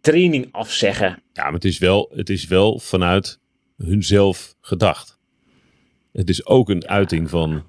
Training 0.00 0.48
afzeggen. 0.50 1.22
Ja, 1.32 1.42
maar 1.44 1.52
het 1.52 1.64
is 1.64 1.78
wel, 1.78 2.12
het 2.14 2.30
is 2.30 2.46
wel 2.46 2.78
vanuit 2.78 3.40
hunzelf 3.76 4.54
gedacht. 4.60 5.15
Het 6.16 6.28
is 6.28 6.46
ook 6.46 6.68
een 6.68 6.88
uiting 6.88 7.30
van 7.30 7.62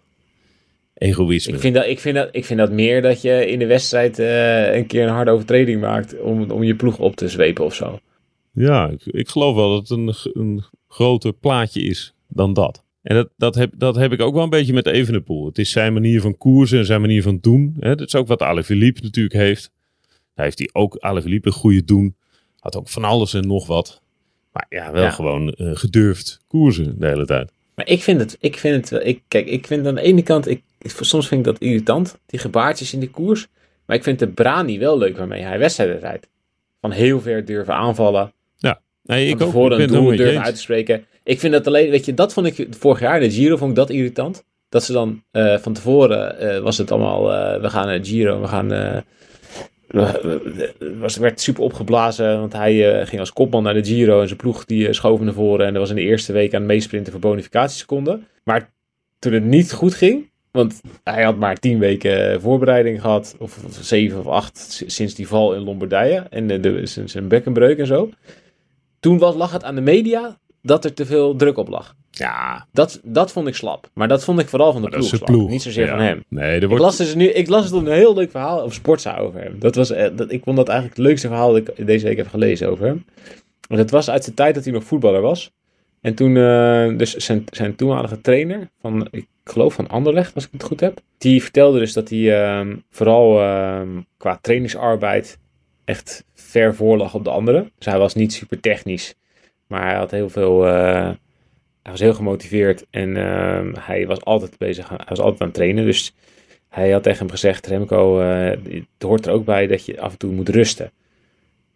egoïsme. 0.93 1.53
Ik 1.53 1.59
vind, 1.59 1.75
dat, 1.75 1.85
ik, 1.85 1.99
vind 1.99 2.15
dat, 2.15 2.29
ik 2.31 2.45
vind 2.45 2.59
dat 2.59 2.71
meer 2.71 3.01
dat 3.01 3.21
je 3.21 3.47
in 3.47 3.59
de 3.59 3.65
wedstrijd 3.65 4.19
eh, 4.19 4.75
een 4.75 4.87
keer 4.87 5.03
een 5.03 5.13
harde 5.13 5.31
overtreding 5.31 5.81
maakt 5.81 6.19
om, 6.19 6.51
om 6.51 6.63
je 6.63 6.75
ploeg 6.75 6.99
op 6.99 7.15
te 7.15 7.27
zwepen 7.27 7.65
of 7.65 7.73
zo. 7.75 7.99
Ja, 8.51 8.89
ik, 8.89 9.05
ik 9.05 9.27
geloof 9.29 9.55
wel 9.55 9.69
dat 9.69 9.89
het 9.89 9.97
een, 9.97 10.13
een 10.43 10.63
groter 10.87 11.33
plaatje 11.33 11.81
is 11.81 12.13
dan 12.27 12.53
dat. 12.53 12.83
En 13.01 13.15
dat, 13.15 13.29
dat, 13.37 13.55
heb, 13.55 13.71
dat 13.75 13.95
heb 13.95 14.11
ik 14.11 14.21
ook 14.21 14.33
wel 14.33 14.43
een 14.43 14.49
beetje 14.49 14.73
met 14.73 14.87
Evenepoel. 14.87 15.45
Het 15.45 15.57
is 15.57 15.71
zijn 15.71 15.93
manier 15.93 16.21
van 16.21 16.37
koersen 16.37 16.79
en 16.79 16.85
zijn 16.85 17.01
manier 17.01 17.21
van 17.21 17.37
doen. 17.41 17.75
Hè. 17.79 17.95
Dat 17.95 18.07
is 18.07 18.15
ook 18.15 18.27
wat 18.27 18.41
Alaphilippe 18.41 19.01
natuurlijk 19.03 19.35
heeft. 19.35 19.71
Daar 20.33 20.45
heeft 20.45 20.59
hij 20.59 20.69
ook 20.73 20.95
Alaphilippe 20.95 21.47
een 21.47 21.53
goede 21.53 21.83
doen. 21.83 22.15
Had 22.59 22.75
ook 22.77 22.89
van 22.89 23.03
alles 23.03 23.33
en 23.33 23.47
nog 23.47 23.67
wat. 23.67 24.01
Maar 24.51 24.65
ja, 24.69 24.91
wel 24.91 25.03
Ja. 25.03 25.11
gewoon 25.11 25.51
eh, 25.51 25.71
gedurfd 25.73 26.39
koersen 26.47 26.99
de 26.99 27.07
hele 27.07 27.25
tijd. 27.25 27.51
Maar 27.77 27.87
ik 27.87 28.03
vind 28.03 28.19
het, 28.19 28.37
ik 28.39 28.57
vind 28.57 28.75
het 28.75 28.89
wel, 28.89 29.01
ik, 29.05 29.21
kijk, 29.27 29.47
ik 29.47 29.67
vind 29.67 29.87
aan 29.87 29.95
de 29.95 30.01
ene 30.01 30.23
kant, 30.23 30.47
ik, 30.47 30.61
soms 30.79 31.27
vind 31.27 31.47
ik 31.47 31.53
dat 31.53 31.61
irritant, 31.61 32.19
die 32.25 32.39
gebaartjes 32.39 32.93
in 32.93 32.99
de 32.99 33.09
koers. 33.09 33.47
Maar 33.85 33.95
ik 33.95 34.03
vind 34.03 34.19
de 34.19 34.27
Brani 34.27 34.79
wel 34.79 34.97
leuk 34.97 35.17
waarmee 35.17 35.41
hij 35.41 35.59
wedstrijden 35.59 35.99
rijdt. 35.99 36.27
Van 36.81 36.91
heel 36.91 37.21
ver 37.21 37.45
durven 37.45 37.73
aanvallen. 37.73 38.33
Nee, 39.03 39.29
Van 39.29 39.47
ik 39.47 39.55
ook. 39.55 39.69
ben 39.69 39.81
een 39.81 39.87
doel 39.87 40.15
durven 40.15 40.43
uit 40.43 40.55
te 40.55 40.61
spreken. 40.61 41.05
Ik 41.23 41.39
vind 41.39 41.53
dat 41.53 41.67
alleen, 41.67 41.89
weet 41.89 42.05
je, 42.05 42.13
dat 42.13 42.33
vond 42.33 42.47
ik 42.47 42.67
vorig 42.69 42.99
jaar 42.99 43.19
de 43.19 43.31
Giro 43.31 43.57
vond 43.57 43.69
ik 43.69 43.75
dat 43.75 43.89
irritant. 43.89 44.43
Dat 44.69 44.83
ze 44.83 44.93
dan 44.93 45.23
eh, 45.31 45.57
van 45.57 45.73
tevoren 45.73 46.39
eh, 46.39 46.59
was 46.59 46.77
het 46.77 46.91
allemaal, 46.91 47.33
eh, 47.33 47.61
we 47.61 47.69
gaan 47.69 47.85
naar 47.85 48.05
Giro, 48.05 48.41
we 48.41 48.47
gaan... 48.47 49.03
eh, 49.87 50.13
was, 50.99 51.17
werd 51.17 51.41
super 51.41 51.63
opgeblazen, 51.63 52.39
want 52.39 52.53
hij 52.53 52.99
eh, 52.99 53.07
ging 53.07 53.19
als 53.19 53.33
kopman 53.33 53.63
naar 53.63 53.73
de 53.73 53.85
Giro 53.85 54.21
en 54.21 54.27
zijn 54.27 54.39
ploeg 54.39 54.65
die 54.65 54.87
eh, 54.87 54.93
schoof 54.93 55.19
naar 55.19 55.33
voren 55.33 55.65
en 55.65 55.71
dat 55.71 55.81
was 55.81 55.89
in 55.89 55.95
de 55.95 56.01
eerste 56.01 56.33
week 56.33 56.53
aan 56.53 56.59
het 56.59 56.69
meesprinten 56.69 57.11
voor 57.11 57.21
bonificatieseconden. 57.21 58.27
Maar 58.43 58.69
toen 59.19 59.33
het 59.33 59.43
niet 59.43 59.73
goed 59.73 59.93
ging, 59.93 60.29
Want 60.51 60.81
hij 61.03 61.23
had 61.23 61.37
maar 61.37 61.55
tien 61.55 61.79
weken 61.79 62.41
voorbereiding 62.41 63.01
gehad. 63.01 63.35
Of, 63.39 63.59
zeven 63.81 64.19
of 64.19 64.27
acht 64.27 64.83
sinds 64.87 65.13
die 65.15 65.27
val 65.27 65.53
in 65.55 65.61
Lombardije. 65.61 66.25
En 66.29 66.47
de, 66.47 66.59
de, 66.59 66.85
zijn, 66.85 67.09
zijn 67.09 67.27
bekkenbreuk 67.27 67.77
en 67.77 67.87
zo. 67.87 68.09
Toen 68.99 69.17
was, 69.17 69.35
lag 69.35 69.51
het 69.51 69.63
aan 69.63 69.75
de 69.75 69.81
media 69.81 70.37
dat 70.61 70.85
er 70.85 70.93
te 70.93 71.05
veel 71.05 71.35
druk 71.35 71.57
op 71.57 71.67
lag. 71.67 71.95
Ja, 72.17 72.67
Dat, 72.71 72.99
dat 73.03 73.31
vond 73.31 73.47
ik 73.47 73.55
slap. 73.55 73.89
Maar 73.93 74.07
dat 74.07 74.23
vond 74.23 74.39
ik 74.39 74.47
vooral 74.49 74.71
van 74.73 74.81
de 74.81 74.89
ploeg, 74.89 75.09
de 75.09 75.17
ploeg. 75.19 75.49
Niet 75.49 75.61
zozeer 75.61 75.85
Ja. 75.85 75.89
van 75.91 75.99
hem. 75.99 76.23
Nee, 76.27 76.55
er 76.55 76.61
Ik 76.61 76.67
wordt... 76.67 76.83
las, 76.83 76.97
dus 76.97 77.15
nu, 77.15 77.25
ik 77.25 77.47
las 77.47 77.69
dus 77.69 77.79
een 77.79 77.87
heel 77.87 78.13
leuk 78.15 78.31
verhaal 78.31 78.63
op 78.63 78.73
Sportza 78.73 79.17
over 79.17 79.41
hem. 79.41 79.55
Dat 79.59 79.75
was, 79.75 79.91
eh, 79.91 80.09
dat, 80.15 80.31
ik 80.31 80.43
vond 80.43 80.57
dat 80.57 80.67
eigenlijk 80.67 80.97
het 80.97 81.07
leukste 81.07 81.27
verhaal 81.27 81.53
dat 81.53 81.57
ik 81.77 81.85
deze 81.85 82.05
week 82.05 82.17
heb 82.17 82.27
gelezen 82.27 82.69
over 82.69 82.85
hem. 82.85 83.05
En 83.69 83.77
dat 83.77 83.89
was 83.89 84.09
uit 84.09 84.25
de 84.25 84.33
tijd 84.33 84.55
dat 84.55 84.63
hij 84.63 84.73
nog 84.73 84.83
voetballer 84.83 85.21
was. 85.21 85.51
En 86.01 86.13
toen, 86.15 86.37
eh, 86.37 86.97
dus 86.97 87.13
zijn, 87.15 87.43
zijn 87.51 87.75
toenmalige 87.75 88.21
trainer, 88.21 88.69
van, 88.81 89.07
ik 89.11 89.25
geloof 89.43 89.73
van 89.73 89.87
Anderlecht, 89.87 90.35
als 90.35 90.45
ik 90.45 90.49
het 90.51 90.63
goed 90.63 90.79
heb. 90.79 90.99
Die 91.17 91.41
vertelde 91.43 91.79
dus 91.79 91.93
dat 91.93 92.09
hij 92.09 92.43
ehm, 92.43 92.75
vooral 92.89 93.41
ehm, 93.41 93.87
qua 94.17 94.37
trainingsarbeid 94.41 95.37
echt 95.85 96.23
ver 96.33 96.75
voor 96.75 96.97
lag 96.97 97.13
op 97.13 97.23
de 97.23 97.29
anderen. 97.29 97.71
Dus 97.77 97.85
hij 97.85 97.97
was 97.97 98.15
niet 98.15 98.33
super 98.33 98.59
technisch, 98.59 99.15
maar 99.67 99.83
hij 99.85 99.95
had 99.95 100.11
heel 100.11 100.29
veel... 100.29 100.65
hij 101.87 101.95
was 101.95 102.05
heel 102.05 102.13
gemotiveerd 102.13 102.85
en 102.89 103.17
ehm, 103.17 103.73
hij 103.79 104.07
was 104.07 104.21
altijd 104.23 104.57
bezig, 104.57 104.89
hij 104.89 104.97
was 105.09 105.19
altijd 105.19 105.41
aan 105.41 105.47
het 105.47 105.55
trainen. 105.55 105.85
Dus 105.85 106.13
hij 106.69 106.91
had 106.91 107.03
tegen 107.03 107.19
hem 107.19 107.29
gezegd, 107.29 107.67
Remco, 107.67 108.19
eh, 108.21 108.49
het 108.69 108.83
hoort 109.03 109.25
er 109.25 109.31
ook 109.31 109.45
bij 109.45 109.67
dat 109.67 109.85
je 109.85 109.99
af 110.01 110.11
en 110.11 110.17
toe 110.17 110.31
moet 110.33 110.49
rusten. 110.49 110.91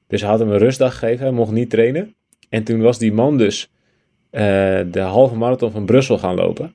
Dus 0.07 0.21
hij 0.21 0.29
had 0.29 0.39
hem 0.39 0.51
een 0.51 0.57
rustdag 0.57 0.97
gegeven, 0.97 1.25
hij 1.25 1.33
mocht 1.35 1.51
niet 1.51 1.69
trainen. 1.69 2.15
En 2.49 2.63
toen 2.63 2.81
was 2.81 2.97
die 2.97 3.13
man 3.13 3.37
dus 3.37 3.69
eh, 4.29 4.41
de 4.91 4.99
halve 4.99 5.35
marathon 5.35 5.71
van 5.71 5.85
Brussel 5.85 6.17
gaan 6.17 6.35
lopen. 6.35 6.73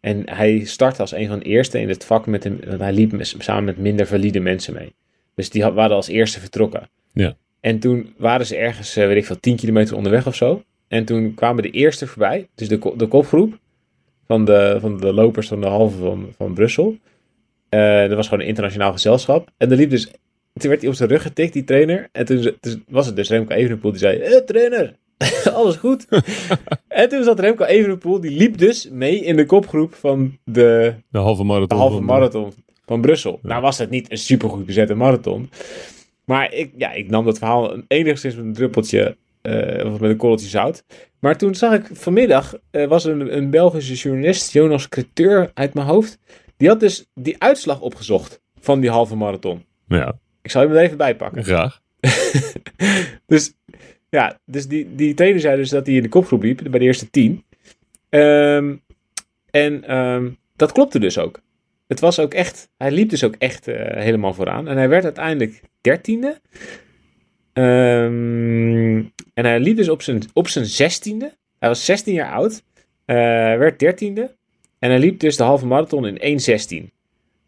En 0.00 0.22
hij 0.30 0.64
startte 0.64 1.00
als 1.00 1.12
een 1.12 1.28
van 1.28 1.38
de 1.38 1.44
eerste 1.44 1.80
in 1.80 1.88
het 1.88 2.04
vak 2.04 2.26
met 2.26 2.44
hem, 2.44 2.58
want 2.66 2.80
hij 2.80 2.92
liep 2.92 3.12
samen 3.20 3.64
met 3.64 3.78
minder 3.78 4.06
valide 4.06 4.40
mensen 4.40 4.74
mee. 4.74 4.94
Dus 5.34 5.50
die 5.50 5.62
had- 5.62 5.74
waren 5.74 5.96
als 5.96 6.08
eerste 6.08 6.40
vertrokken. 6.40 6.88
Ja. 7.12 7.36
En 7.60 7.78
toen 7.78 8.14
waren 8.16 8.46
ze 8.46 8.56
ergens, 8.56 8.96
eh, 8.96 9.06
weet 9.06 9.16
ik 9.16 9.26
veel, 9.26 9.40
10 9.40 9.56
kilometer 9.56 9.96
onderweg 9.96 10.26
of 10.26 10.34
zo. 10.34 10.62
En 10.88 11.04
toen 11.04 11.34
kwamen 11.34 11.62
de 11.62 11.70
eerste 11.70 12.06
voorbij, 12.06 12.48
dus 12.54 12.68
de, 12.68 12.92
de 12.96 13.06
kopgroep 13.06 13.58
van 14.26 14.44
de, 14.44 14.76
van 14.80 14.96
de 15.00 15.12
lopers 15.12 15.48
van 15.48 15.60
de 15.60 15.66
halve 15.66 15.98
van, 15.98 16.28
van 16.36 16.54
Brussel. 16.54 16.96
Eh 17.68 18.00
dat 18.08 18.16
was 18.16 18.28
gewoon 18.28 18.42
een 18.42 18.48
internationaal 18.48 18.92
gezelschap. 18.92 19.48
En 19.56 19.70
er 19.70 19.76
liep 19.76 19.90
dus, 19.90 20.04
toen 20.52 20.68
werd 20.70 20.80
hij 20.80 20.90
op 20.90 20.96
zijn 20.96 21.08
rug 21.08 21.22
getikt, 21.22 21.52
die 21.52 21.64
trainer. 21.64 22.08
En 22.12 22.24
toen, 22.26 22.56
was 22.88 23.06
het 23.06 23.16
dus 23.16 23.28
Remco 23.28 23.54
Evenepoel 23.54 23.90
die 23.90 24.00
zei, 24.00 24.18
eh 24.18 24.36
trainer, 24.40 24.96
alles 25.54 25.76
goed? 25.76 26.06
en 26.88 27.08
toen 27.08 27.24
zat 27.24 27.40
Remco 27.40 27.64
Evenepoel, 27.64 28.20
die 28.20 28.30
liep 28.30 28.58
dus 28.58 28.88
mee 28.90 29.20
in 29.24 29.36
de 29.36 29.46
kopgroep 29.46 29.94
van 29.94 30.38
de 30.44 30.94
De 31.08 31.18
halve 31.18 31.40
de 31.42 31.46
marathon. 31.48 31.78
halve 31.78 31.94
van- 31.96 32.04
marathon 32.04 32.52
van 32.86 33.00
Brussel. 33.00 33.38
Nou 33.42 33.62
was 33.62 33.78
het 33.78 33.90
niet 33.90 34.10
een 34.10 34.18
supergoed 34.18 34.66
bezette 34.66 34.94
marathon. 34.94 35.50
Maar 36.24 36.52
ik, 36.52 36.70
ja, 36.76 36.92
ik 36.92 37.10
nam 37.10 37.24
dat 37.24 37.38
verhaal 37.38 37.72
een- 37.74 37.84
enigszins 37.88 38.34
met 38.36 38.44
een 38.44 38.52
druppeltje, 38.52 39.16
of 39.84 40.00
met 40.00 40.10
een 40.10 40.16
korreltje 40.16 40.48
zout. 40.48 40.84
Maar 41.20 41.36
toen 41.36 41.54
zag 41.54 41.72
ik 41.74 41.88
vanmiddag, 41.92 42.54
eh, 42.70 42.86
was 42.86 43.04
er 43.04 43.20
een, 43.20 43.36
een 43.36 43.50
Belgische 43.50 43.94
journalist, 43.94 44.52
Jonas 44.52 44.88
Creteur 44.88 45.50
uit 45.54 45.74
mijn 45.74 45.86
hoofd. 45.86 46.18
Die 46.56 46.68
had 46.68 46.80
dus 46.80 47.06
die 47.14 47.42
uitslag 47.42 47.80
opgezocht 47.80 48.40
van 48.60 48.80
die 48.80 48.90
halve 48.90 49.16
marathon. 49.16 49.64
Ja, 49.88 50.18
Ik 50.42 50.50
zal 50.50 50.62
hem 50.62 50.70
er 50.70 50.76
even 50.82 50.96
bij 50.96 51.16
pakken. 51.16 51.44
graag. 51.44 51.80
Dus 53.26 53.52
ja, 54.10 54.38
dus 54.44 54.66
die, 54.68 54.94
die 54.94 55.14
trainer 55.14 55.40
zei 55.40 55.56
dus 55.56 55.68
dat 55.70 55.86
hij 55.86 55.94
in 55.94 56.02
de 56.02 56.08
kopgroep 56.08 56.42
liep, 56.42 56.62
bij 56.70 56.78
de 56.78 56.84
eerste 56.84 57.10
tien. 57.10 57.44
Ehm, 58.08 58.74
en 59.50 59.84
ehm, 59.84 60.30
dat 60.56 60.72
klopte 60.72 60.98
dus 60.98 61.18
ook. 61.18 61.40
Het 61.86 62.00
was 62.00 62.18
ook 62.18 62.34
echt, 62.34 62.68
hij 62.76 62.90
liep 62.90 63.08
dus 63.10 63.24
ook 63.24 63.34
echt 63.38 63.68
eh, 63.68 64.02
helemaal 64.02 64.34
vooraan. 64.34 64.68
En 64.68 64.76
hij 64.76 64.88
werd 64.88 65.04
uiteindelijk 65.04 65.60
dertiende. 65.80 66.40
Ehm, 67.56 68.96
en 69.34 69.44
hij 69.44 69.60
liep 69.60 69.76
dus 69.76 69.88
op 69.88 70.02
zijn, 70.02 70.22
op 70.32 70.48
zijn 70.48 70.66
zestiende. 70.66 71.32
Hij 71.58 71.68
was 71.68 71.84
16 71.84 72.14
jaar 72.14 72.32
oud. 72.32 72.62
Eh, 73.04 73.16
werd 73.56 73.78
dertiende. 73.78 74.34
En 74.78 74.90
hij 74.90 74.98
liep 74.98 75.20
dus 75.20 75.36
de 75.36 75.42
halve 75.42 75.66
marathon 75.66 76.06
in 76.06 76.18
1.16. 76.20 76.92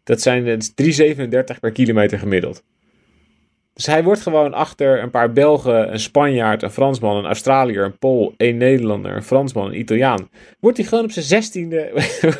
Dat 0.03 0.21
zijn 0.21 0.45
dat 0.45 0.61
is 0.61 0.73
3,37 0.73 1.59
per 1.59 1.71
kilometer 1.71 2.19
gemiddeld. 2.19 2.63
Dus 3.73 3.85
hij 3.85 4.03
wordt 4.03 4.21
gewoon 4.21 4.53
achter 4.53 5.03
een 5.03 5.09
paar 5.09 5.33
Belgen, 5.33 5.93
een 5.93 5.99
Spanjaard, 5.99 6.63
een 6.63 6.71
Fransman, 6.71 7.17
een 7.17 7.25
Australiër, 7.25 7.85
een 7.85 7.97
Pool, 7.97 8.33
een 8.37 8.57
Nederlander, 8.57 9.15
een 9.15 9.23
Fransman, 9.23 9.67
een 9.67 9.79
Italiaan. 9.79 10.29
Wordt 10.59 10.77
hij 10.77 10.85
gewoon 10.85 11.03
op 11.03 11.11
zijn 11.11 11.25
zestiende, 11.25 11.91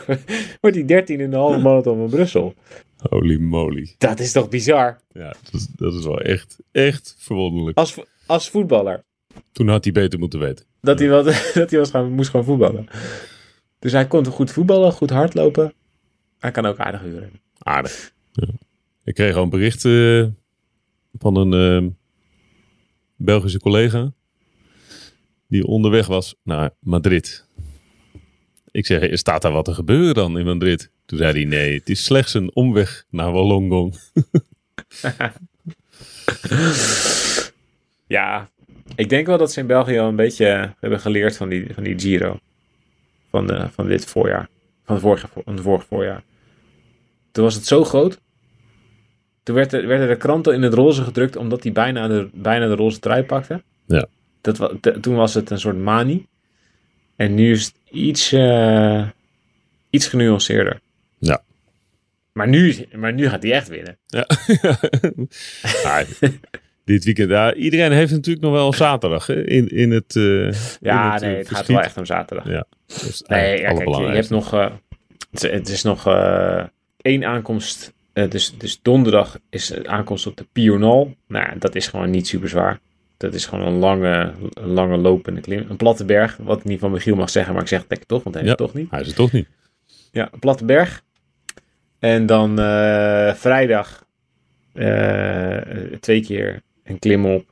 wordt 0.61 0.75
hij 0.75 0.85
dertiende 0.85 1.23
in 1.23 1.29
de 1.29 1.37
halve 1.37 1.59
marathon 1.59 1.97
van 1.97 2.09
Brussel. 2.09 2.53
Holy 2.99 3.37
moly. 3.37 3.95
Dat 3.97 4.19
is 4.19 4.31
toch 4.31 4.49
bizar? 4.49 4.99
Ja, 5.11 5.35
dat 5.43 5.53
is, 5.53 5.67
dat 5.67 5.93
is 5.93 6.05
wel 6.05 6.21
echt, 6.21 6.57
echt 6.71 7.15
verwonderlijk. 7.17 7.77
Als, 7.77 7.97
als 8.25 8.49
voetballer. 8.49 9.03
Toen 9.51 9.67
had 9.67 9.83
hij 9.83 9.93
beter 9.93 10.19
moeten 10.19 10.39
weten. 10.39 10.65
Dat 10.81 10.99
hij, 10.99 11.09
wat, 11.09 11.25
dat 11.53 11.69
hij 11.69 11.79
was 11.79 11.89
gaan, 11.89 12.11
moest 12.11 12.29
gaan 12.29 12.43
voetballen. 12.43 12.87
Dus 13.79 13.91
hij 13.91 14.07
kon 14.07 14.25
goed 14.25 14.51
voetballen, 14.51 14.91
goed 14.91 15.09
hardlopen. 15.09 15.73
Hij 16.39 16.51
kan 16.51 16.65
ook 16.65 16.77
aardig 16.77 17.03
uren. 17.03 17.31
Aardig. 17.57 18.13
Ja. 18.31 18.47
Ik 19.03 19.13
kreeg 19.13 19.35
al 19.35 19.43
een 19.43 19.49
bericht 19.49 19.85
eh, 19.85 20.25
van 21.13 21.35
een 21.35 21.83
eh, 21.83 21.89
Belgische 23.15 23.59
collega. 23.59 24.13
Die 25.47 25.65
onderweg 25.65 26.07
was 26.07 26.35
naar 26.43 26.69
Madrid. 26.79 27.47
Ik 28.71 28.85
zeg, 28.85 29.17
staat 29.17 29.41
daar 29.41 29.51
wat 29.51 29.65
te 29.65 29.73
gebeuren 29.73 30.13
dan 30.13 30.37
in 30.37 30.45
Madrid? 30.45 30.91
Toen 31.05 31.17
zei 31.17 31.31
hij, 31.31 31.43
nee, 31.45 31.73
het 31.77 31.89
is 31.89 32.03
slechts 32.03 32.33
een 32.33 32.55
omweg 32.55 33.05
naar 33.09 33.31
Wollongong. 33.31 33.95
Ja, 38.07 38.49
ik 38.95 39.09
denk 39.09 39.27
wel 39.27 39.37
dat 39.37 39.51
ze 39.51 39.59
in 39.59 39.67
België 39.67 39.97
al 39.97 40.07
een 40.07 40.15
beetje 40.15 40.73
hebben 40.79 40.99
geleerd 40.99 41.37
van 41.37 41.49
die, 41.49 41.73
van 41.73 41.83
die 41.83 41.99
Giro. 41.99 42.39
Van, 43.29 43.47
de, 43.47 43.69
van 43.71 43.87
dit 43.87 44.05
voorjaar. 44.05 44.49
Van 44.83 44.95
het 44.95 45.03
vorige, 45.03 45.27
vo- 45.27 45.41
van 45.43 45.53
het 45.53 45.63
vorige 45.63 45.85
voorjaar. 45.87 46.23
Toen 47.31 47.43
was 47.43 47.55
het 47.55 47.65
zo 47.65 47.83
groot. 47.83 48.19
Toen 49.43 49.55
werd 49.55 49.73
er, 49.73 49.87
werden 49.87 50.07
de 50.07 50.15
kranten 50.17 50.53
in 50.53 50.61
het 50.61 50.73
roze 50.73 51.03
gedrukt 51.03 51.35
omdat 51.35 51.63
hij 51.63 51.71
bijna 51.71 52.07
de, 52.07 52.29
bijna 52.33 52.67
de 52.67 52.75
roze 52.75 52.99
trui 52.99 53.23
pakte. 53.23 53.63
Ja. 53.85 54.05
Dat, 54.41 54.71
toen 55.01 55.15
was 55.15 55.33
het 55.33 55.49
een 55.49 55.59
soort 55.59 55.77
manie. 55.77 56.27
En 57.19 57.35
nu 57.35 57.51
is 57.51 57.65
het 57.65 57.75
iets, 57.91 58.31
eh, 58.31 59.07
iets 59.89 60.07
genuanceerder. 60.07 60.79
Ja. 61.17 61.41
Maar 62.31 62.47
nu, 62.47 62.87
maar 62.95 63.13
nu 63.13 63.29
gaat 63.29 63.43
hij 63.43 63.51
echt 63.51 63.67
winnen. 63.67 63.97
Ja. 64.07 64.27
Ja, 65.83 66.03
dit 66.85 67.03
weekend, 67.03 67.29
ja, 67.29 67.53
iedereen 67.53 67.91
heeft 67.91 68.11
natuurlijk 68.11 68.45
nog 68.45 68.53
wel 68.53 68.67
een 68.67 68.73
zaterdag 68.73 69.27
hè, 69.27 69.45
in, 69.45 69.67
in 69.67 69.91
het. 69.91 70.15
eh, 70.15 70.51
Ja, 70.81 71.05
in 71.07 71.11
het, 71.13 71.21
nee, 71.21 71.31
eh, 71.31 71.37
het 71.37 71.49
gaat 71.49 71.67
wel 71.67 71.81
echt 71.81 71.97
om 71.97 72.05
zaterdag. 72.05 72.47
Ja. 72.47 72.65
Nee, 73.27 73.59
ja, 73.59 73.73
kijk, 73.73 73.87
je, 73.89 74.01
je 74.01 74.07
hebt 74.11 74.29
nog. 74.29 74.51
het, 74.51 75.43
is- 75.43 75.51
het 75.51 75.69
is 75.69 75.83
nog 75.83 76.07
één 77.01 77.23
aankomst. 77.25 77.93
dus, 78.13 78.53
dus 78.57 78.79
donderdag 78.81 79.39
is 79.49 79.67
de 79.67 79.87
aankomst 79.87 80.27
op 80.27 80.37
de 80.37 80.45
Pional. 80.51 81.15
Nou, 81.27 81.59
dat 81.59 81.75
is 81.75 81.87
gewoon 81.87 82.09
niet 82.09 82.27
super 82.27 82.49
zwaar. 82.49 82.79
Dat 83.19 83.33
is 83.33 83.45
gewoon 83.45 83.67
een 83.67 83.79
lange, 83.79 84.33
een 84.53 84.67
lange 84.69 84.97
lopende 84.97 85.41
klim. 85.41 85.65
Een 85.69 85.77
platte 85.77 86.05
berg, 86.05 86.37
wat 86.37 86.57
ik 86.57 86.63
niet 86.63 86.79
van 86.79 86.91
Michiel 86.91 87.15
mag 87.15 87.29
zeggen, 87.29 87.53
maar 87.53 87.61
ik 87.61 87.67
zeg 87.67 87.85
het 87.87 88.07
toch, 88.07 88.23
want 88.23 88.35
hij 88.35 88.43
is 88.43 88.49
Ja. 88.51 88.55
het 88.55 88.65
toch 88.65 88.73
niet. 88.81 88.91
Hij 88.91 88.99
is 89.01 89.07
het 89.07 89.15
toch 89.15 89.31
niet? 89.31 89.47
Ja, 90.11 90.29
een 90.31 90.39
platte 90.39 90.65
berg. 90.65 91.03
En 91.99 92.25
dan 92.25 92.59
eh, 92.59 93.33
vrijdag 93.33 94.05
eh, 94.73 95.57
twee 95.99 96.21
keer 96.21 96.61
een 96.83 96.99
klim 96.99 97.25
op 97.25 97.45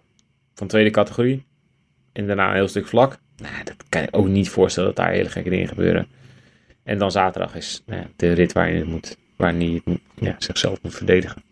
van 0.54 0.68
tweede 0.68 0.90
categorie. 0.90 1.46
En 2.14 2.28
daarna 2.28 2.48
een 2.50 2.56
heel 2.56 2.68
stuk 2.68 2.88
vlak. 2.88 3.18
Nou, 3.38 3.64
dat 3.64 3.76
kan 3.90 4.02
je 4.02 4.08
ook 4.14 4.28
niet 4.28 4.50
voorstellen 4.50 4.94
dat 4.96 5.06
daar 5.06 5.14
hele 5.14 5.30
gekke 5.30 5.50
dingen 5.50 5.68
gebeuren. 5.68 6.08
En 6.84 6.98
dan 6.98 7.12
zaterdag 7.12 7.56
is 7.56 7.84
nou 7.86 8.04
de 8.16 8.32
rit 8.34 8.54
waar 8.54 8.72
je 8.72 8.78
het 8.78 8.88
moet, 8.88 9.18
waar 9.36 9.54
hij 9.54 9.66
het 9.66 9.86
moet- 9.86 10.02
ja, 10.20 10.36
zichzelf 10.40 10.82
moet 10.82 10.96
verdedigen. 10.96 11.44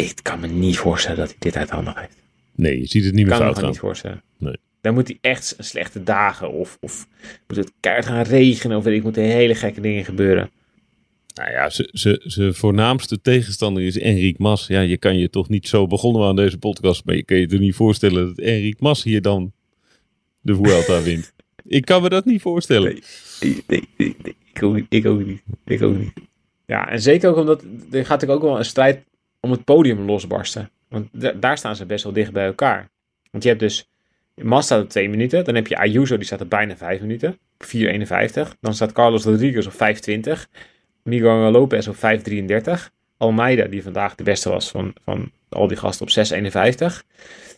Ik, 0.00 0.10
ik 0.10 0.20
kan 0.22 0.40
me 0.40 0.46
niet 0.46 0.76
voorstellen 0.76 1.18
dat 1.18 1.28
hij 1.28 1.36
dit 1.38 1.56
uit 1.56 1.70
handen 1.70 1.94
heeft. 1.96 2.16
Nee, 2.54 2.80
je 2.80 2.86
ziet 2.86 3.04
het 3.04 3.14
niet 3.14 3.26
meer 3.26 3.36
Kan 3.36 3.46
me 3.46 3.52
fout 3.54 3.58
gewoon 3.58 3.62
gaan. 3.62 3.70
niet 3.70 3.78
voorstellen. 3.78 4.22
Nee. 4.38 4.56
Dan 4.80 4.94
moet 4.94 5.08
hij 5.08 5.18
echt 5.20 5.56
slechte 5.58 6.02
dagen 6.02 6.52
of, 6.52 6.78
of 6.80 7.06
moet 7.46 7.56
het 7.56 7.72
keihard 7.80 8.06
gaan 8.06 8.22
regenen 8.22 8.76
of 8.76 8.84
weet 8.84 8.96
ik, 8.96 9.02
moeten 9.02 9.22
hele 9.22 9.54
gekke 9.54 9.80
dingen 9.80 10.04
gebeuren. 10.04 10.50
Nou 11.34 11.50
ja, 11.50 11.70
zijn 12.22 12.54
voornaamste 12.54 13.20
tegenstander 13.20 13.82
is 13.82 13.98
Enric 13.98 14.38
Mas. 14.38 14.66
Ja, 14.66 14.80
je 14.80 14.96
kan 14.96 15.18
je 15.18 15.30
toch 15.30 15.48
niet 15.48 15.68
zo 15.68 15.86
begonnen 15.86 16.26
aan 16.28 16.36
deze 16.36 16.58
podcast, 16.58 17.04
maar 17.04 17.14
je 17.14 17.24
kan 17.24 17.36
je 17.36 17.46
toch 17.46 17.60
niet 17.60 17.74
voorstellen 17.74 18.26
dat 18.26 18.38
Enric 18.38 18.80
Mas 18.80 19.02
hier 19.02 19.22
dan 19.22 19.52
de 20.40 20.54
Vuelta 20.54 21.02
wint. 21.10 21.32
Ik 21.66 21.84
kan 21.84 22.02
me 22.02 22.08
dat 22.08 22.24
niet 22.24 22.40
voorstellen. 22.40 22.92
Nee, 23.40 23.62
nee, 23.66 23.88
nee, 23.96 24.16
nee, 24.22 24.36
ik, 24.52 24.62
ook, 24.62 24.80
ik 24.88 25.06
ook 25.06 25.26
niet. 25.26 25.42
Ik 25.64 25.82
ook 25.82 25.98
niet. 25.98 26.12
Ja, 26.66 26.88
en 26.88 27.02
zeker 27.02 27.30
ook 27.30 27.36
omdat 27.36 27.64
er 27.90 28.06
gaat 28.06 28.26
ook 28.26 28.42
wel 28.42 28.58
een 28.58 28.64
strijd 28.64 29.04
om 29.40 29.50
het 29.50 29.64
podium 29.64 30.00
losbarsten. 30.00 30.70
Want 30.88 31.08
da- 31.12 31.32
daar 31.32 31.58
staan 31.58 31.76
ze 31.76 31.86
best 31.86 32.04
wel 32.04 32.12
dicht 32.12 32.32
bij 32.32 32.46
elkaar. 32.46 32.88
Want 33.30 33.42
je 33.42 33.48
hebt 33.48 33.60
dus, 33.60 33.88
Mas 34.34 34.64
staat 34.64 34.82
op 34.82 34.88
twee 34.88 35.08
minuten, 35.08 35.44
dan 35.44 35.54
heb 35.54 35.66
je 35.66 35.76
Ayuso, 35.76 36.16
die 36.16 36.26
staat 36.26 36.40
op 36.40 36.50
bijna 36.50 36.76
vijf 36.76 37.00
minuten. 37.00 37.38
4,51. 37.58 38.56
Dan 38.60 38.74
staat 38.74 38.92
Carlos 38.92 39.24
Rodriguez 39.24 39.66
op 39.66 39.72
5,20. 39.72 40.48
Miguel 41.02 41.50
Lopez 41.50 41.86
op 41.88 41.96
5,33. 41.96 42.90
Almeida, 43.16 43.64
die 43.64 43.82
vandaag 43.82 44.14
de 44.14 44.22
beste 44.22 44.50
was 44.50 44.70
van, 44.70 44.94
van 45.04 45.30
al 45.48 45.68
die 45.68 45.76
gasten, 45.76 46.06
op 46.06 46.10
6,51. 46.10 47.04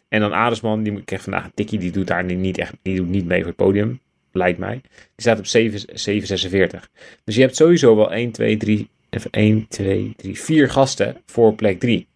En 0.08 0.20
dan 0.20 0.34
Adesman, 0.34 0.82
die 0.82 1.02
kreeg 1.04 1.22
vandaag 1.22 1.48
een 1.54 1.78
die 1.78 1.90
doet 1.90 2.06
daar 2.06 2.24
niet 2.24 2.58
echt 2.58 2.74
niet 2.82 3.26
mee 3.26 3.38
voor 3.38 3.46
het 3.48 3.56
podium, 3.56 4.00
lijkt 4.32 4.58
mij. 4.58 4.80
Die 4.80 4.90
staat 5.16 5.38
op 5.38 5.46
7,46. 5.46 6.90
Dus 7.24 7.34
je 7.34 7.40
hebt 7.40 7.56
sowieso 7.56 7.96
wel 7.96 8.12
1, 8.12 8.30
2, 8.32 8.56
3, 8.56 8.88
even 9.14 9.30
1, 9.30 9.66
2, 9.68 10.14
3, 10.16 10.38
4 10.38 10.70
gasten 10.70 11.16
voor 11.26 11.54
plek 11.54 11.80
3. 11.80 12.08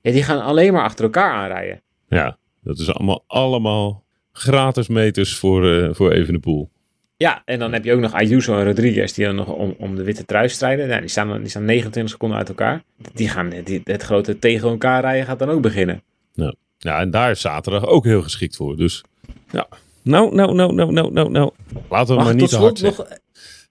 Ja, 0.00 0.12
die 0.12 0.22
gaan 0.22 0.42
alleen 0.42 0.72
maar 0.72 0.82
achter 0.82 1.04
elkaar 1.04 1.32
aanrijden. 1.32 1.82
Ja, 2.08 2.38
dat 2.62 2.78
is 2.78 2.92
allemaal, 2.92 3.24
allemaal 3.26 4.04
gratis 4.32 4.88
meters 4.88 5.36
voor, 5.36 5.64
uh, 5.64 5.88
voor 5.92 6.12
Evenepoel. 6.12 6.70
Ja, 7.16 7.42
en 7.44 7.58
dan 7.58 7.72
heb 7.72 7.84
je 7.84 7.92
ook 7.92 8.00
nog 8.00 8.12
Ayuso 8.12 8.58
en 8.58 8.64
Rodriguez 8.64 9.12
die 9.12 9.24
dan 9.24 9.34
nog 9.34 9.48
om, 9.48 9.74
om 9.78 9.96
de 9.96 10.04
witte 10.04 10.24
trui 10.24 10.48
strijden. 10.48 10.88
Ja, 10.88 11.00
die, 11.00 11.08
staan, 11.08 11.38
die 11.38 11.48
staan 11.48 11.64
29 11.64 12.12
seconden 12.12 12.38
uit 12.38 12.48
elkaar. 12.48 12.82
Die 13.14 13.28
gaan, 13.28 13.50
die, 13.64 13.80
het 13.84 14.02
grote 14.02 14.38
tegen 14.38 14.68
elkaar 14.68 15.00
rijden 15.00 15.26
gaat 15.26 15.38
dan 15.38 15.50
ook 15.50 15.62
beginnen. 15.62 16.02
Ja. 16.32 16.54
ja, 16.78 17.00
en 17.00 17.10
daar 17.10 17.30
is 17.30 17.40
zaterdag 17.40 17.86
ook 17.86 18.04
heel 18.04 18.22
geschikt 18.22 18.56
voor. 18.56 18.76
Dus 18.76 19.04
ja, 19.50 19.68
nou, 20.02 20.34
nou, 20.34 20.54
nou, 20.54 20.74
nou, 20.74 20.92
nou, 20.92 21.12
nou, 21.12 21.30
nou. 21.30 21.50
Laten 21.88 22.08
we 22.08 22.14
Mag 22.14 22.24
maar 22.24 22.34
niet 22.34 22.48
te 22.48 22.56
hard 22.56 22.82
nog, 22.82 23.06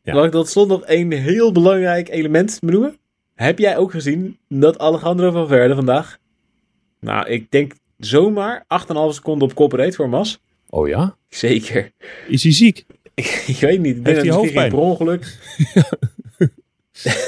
ja. 0.07 0.13
Mag 0.13 0.25
ik 0.25 0.31
tot 0.31 0.49
slot 0.49 0.67
nog 0.67 0.81
een 0.85 1.11
heel 1.11 1.51
belangrijk 1.51 2.09
element 2.09 2.59
benoemen? 2.61 2.97
Heb 3.35 3.59
jij 3.59 3.77
ook 3.77 3.91
gezien 3.91 4.37
dat 4.49 4.79
Alejandro 4.79 5.31
van 5.31 5.47
Verde 5.47 5.75
vandaag, 5.75 6.17
nou, 6.99 7.27
ik 7.29 7.51
denk 7.51 7.73
zomaar 7.97 8.65
8,5 8.81 8.87
seconden 9.09 9.47
op 9.47 9.55
kop 9.55 9.71
reed 9.71 9.95
voor 9.95 10.09
Mas? 10.09 10.39
Oh 10.69 10.87
ja? 10.87 11.17
Zeker. 11.29 11.91
Is 12.27 12.43
hij 12.43 12.51
ziek? 12.51 12.85
ik 13.15 13.57
weet 13.67 13.79
niet. 13.79 13.97
Ik 13.97 14.05
denk 14.05 14.25
dat 14.25 14.41
misschien 14.41 14.61
geen 14.61 14.73
ongeluk. 14.73 15.37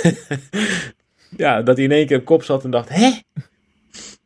ja, 1.44 1.62
dat 1.62 1.76
hij 1.76 1.86
in 1.86 1.92
één 1.92 2.08
keer 2.08 2.18
op 2.18 2.26
kop 2.26 2.44
zat 2.44 2.64
en 2.64 2.72
dacht, 2.72 2.90
hè? 2.90 3.12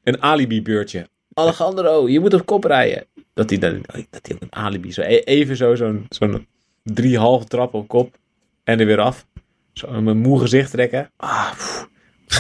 Een 0.04 0.22
alibi-beurtje. 0.22 1.08
Alejandro, 1.34 2.10
je 2.10 2.20
moet 2.20 2.34
op 2.34 2.46
kop 2.46 2.64
rijden. 2.64 3.06
Dat 3.34 3.50
hij 3.50 3.60
dan, 3.60 3.82
dat 4.10 4.28
hij 4.28 4.36
ook 4.36 4.42
een 4.42 4.56
alibi, 4.56 4.92
zo 4.92 5.02
even 5.02 5.56
zo, 5.58 5.76
zo'n 5.76 6.06
zo'n 6.10 6.48
drie 6.84 7.18
halve 7.18 7.48
trap 7.48 7.74
op 7.74 7.88
kop 7.88 8.22
en 8.64 8.80
er 8.80 8.86
weer 8.86 9.00
af. 9.00 9.26
Zo 9.74 9.88
een 9.88 10.18
moe 10.18 10.40
gezicht 10.40 10.72
trekken. 10.72 11.12
Ah, 11.18 11.52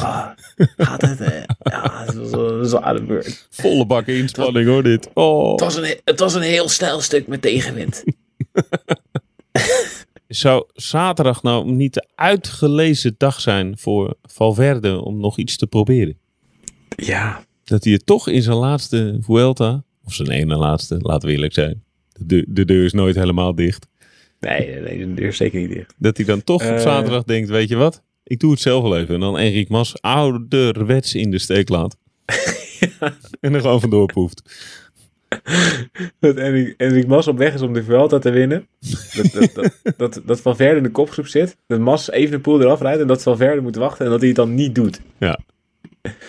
ah 0.01 0.29
gaat 0.77 1.01
het, 1.01 1.19
hè? 1.19 1.37
Ja, 1.63 2.05
het 2.05 2.15
was, 2.15 2.71
een 2.71 2.95
de 2.95 3.03
beurt. 3.03 3.47
Volle 3.49 3.85
bak 3.85 4.07
inspanning 4.07 4.67
hoor, 4.67 4.83
dit. 4.83 5.09
Oh. 5.13 5.51
Het, 5.51 5.59
was 5.59 5.75
een, 5.75 5.95
het 6.03 6.19
was 6.19 6.33
een 6.33 6.41
heel 6.41 6.69
stijl 6.69 7.01
stuk 7.01 7.27
met 7.27 7.41
tegenwind. 7.41 8.03
Zou 10.27 10.65
zaterdag 10.73 11.43
nou 11.43 11.71
niet 11.71 11.93
de 11.93 12.07
uitgelezen 12.15 13.15
dag 13.17 13.41
zijn 13.41 13.77
voor 13.77 14.15
Valverde 14.21 15.01
om 15.01 15.19
nog 15.19 15.37
iets 15.37 15.57
te 15.57 15.67
proberen? 15.67 16.17
Ja. 16.95 17.45
Dat 17.63 17.83
hij 17.83 17.93
het 17.93 18.05
toch 18.05 18.27
in 18.27 18.41
zijn 18.41 18.57
laatste 18.57 19.17
Vuelta, 19.19 19.83
of 20.03 20.13
zijn 20.13 20.29
ene 20.29 20.55
laatste, 20.55 20.97
laten 20.99 21.27
we 21.27 21.33
eerlijk 21.33 21.53
zijn. 21.53 21.83
De, 22.19 22.45
de 22.47 22.65
deur 22.65 22.83
is 22.85 22.93
nooit 22.93 23.15
helemaal 23.15 23.55
dicht. 23.55 23.87
Nee, 24.43 24.79
nee, 24.79 24.97
de 24.97 25.13
deur 25.13 25.27
is 25.27 25.37
zeker 25.37 25.59
niet 25.59 25.69
dicht. 25.69 25.93
Dat 25.97 26.17
hij 26.17 26.25
dan 26.25 26.43
toch 26.43 26.63
op 26.63 26.75
eh. 26.75 26.79
zaterdag 26.79 27.23
denkt, 27.23 27.49
weet 27.49 27.69
je 27.69 27.75
wat? 27.75 28.03
Ik 28.23 28.39
doe 28.39 28.51
het 28.51 28.59
zelf 28.59 28.83
wel 28.83 28.97
even. 28.97 29.13
En 29.13 29.19
dan 29.19 29.37
Enric 29.37 29.69
Mas 29.69 30.01
ouderwets 30.01 31.15
in 31.15 31.31
de 31.31 31.39
steek 31.39 31.69
laat. 31.69 31.97
ja. 32.79 33.17
En 33.39 33.53
er 33.53 33.61
gewoon 33.61 33.81
vandoor 33.81 34.13
poeft. 34.13 34.41
dat 36.19 36.35
Enric, 36.77 37.07
Mas 37.07 37.27
op 37.27 37.37
weg 37.37 37.53
is 37.53 37.61
om 37.61 37.73
de 37.73 37.83
Vuelta 37.83 38.19
te 38.19 38.29
winnen. 38.29 38.67
Dat, 39.13 39.31
dat, 39.31 39.53
dat, 39.53 39.97
dat, 39.97 40.21
dat 40.25 40.41
Van 40.41 40.55
Verde 40.55 40.77
in 40.77 40.83
de 40.83 40.91
kopgroep 40.91 41.27
zit. 41.27 41.57
Dat 41.67 41.79
Mas 41.79 42.11
even 42.11 42.31
de 42.31 42.39
poel 42.39 42.61
eraf 42.61 42.81
rijdt 42.81 43.01
en 43.01 43.07
dat 43.07 43.23
Van 43.23 43.37
Verde 43.37 43.61
moet 43.61 43.75
wachten 43.75 44.05
en 44.05 44.11
dat 44.11 44.19
hij 44.19 44.27
het 44.27 44.37
dan 44.37 44.53
niet 44.53 44.75
doet. 44.75 45.01
Ja. 45.19 45.39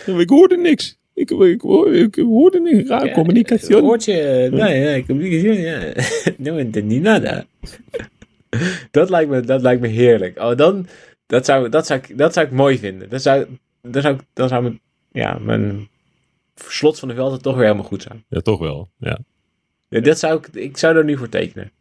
ik 0.07 0.29
hoorde 0.29 0.57
niks. 0.57 0.98
Ik, 1.14 1.31
ik, 1.31 1.62
ik, 1.92 2.14
hoorde 2.14 2.61
niks. 2.61 2.88
Raar 2.88 3.11
communicatie. 3.11 3.77
Hoort 3.77 4.05
je? 4.05 4.48
Nee, 4.53 4.81
nee, 4.85 5.07
communicatie. 5.07 5.61
Ja. 5.61 5.92
No, 6.37 6.62
niet 6.83 7.03
nada. 7.03 7.44
dat, 8.90 9.11
lijkt 9.11 9.31
me, 9.31 9.40
dat 9.40 9.62
lijkt 9.62 9.81
me 9.81 9.88
heerlijk. 9.88 10.38
Oh, 10.38 10.57
dan, 10.57 10.87
dat, 11.27 11.44
zou, 11.44 11.68
dat, 11.68 11.87
zou, 11.87 12.00
dat 12.14 12.33
zou 12.33 12.46
ik 12.46 12.53
mooi 12.53 12.79
vinden. 12.79 13.09
Dat 13.09 13.22
zou, 13.22 13.46
dat 13.83 14.03
zou, 14.03 14.18
dat 14.33 14.48
zou 14.48 14.62
mijn, 14.62 14.81
ja, 15.12 15.38
mijn 15.38 15.88
slot 16.55 16.98
van 16.98 17.09
de 17.09 17.14
veld 17.14 17.42
toch 17.42 17.55
weer 17.55 17.64
helemaal 17.64 17.85
goed 17.85 18.03
zijn. 18.03 18.24
Ja, 18.29 18.40
toch 18.40 18.59
wel. 18.59 18.90
Ja. 18.98 19.18
ja 19.88 20.00
dat 20.00 20.18
zou 20.18 20.38
ik, 20.38 20.46
ik 20.46 20.77
zou 20.77 20.96
er 20.96 21.05
nu 21.05 21.16
voor 21.16 21.29
tekenen. 21.29 21.72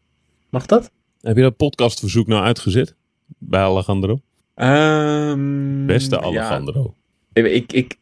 Mag 0.50 0.65
dat? 0.65 0.91
Heb 1.22 1.36
je 1.36 1.41
dat 1.41 1.58
podcastverzoek 1.58 2.28
nou 2.28 2.43
uitgezet? 2.43 2.96
Bij 3.38 3.62
Alejandro? 3.62 4.22
Um, 4.56 5.86
Beste 5.86 6.22
Alejandro. 6.22 6.96
Ja. 7.34 7.43
Ik, 7.43 7.74
ik, 7.74 7.98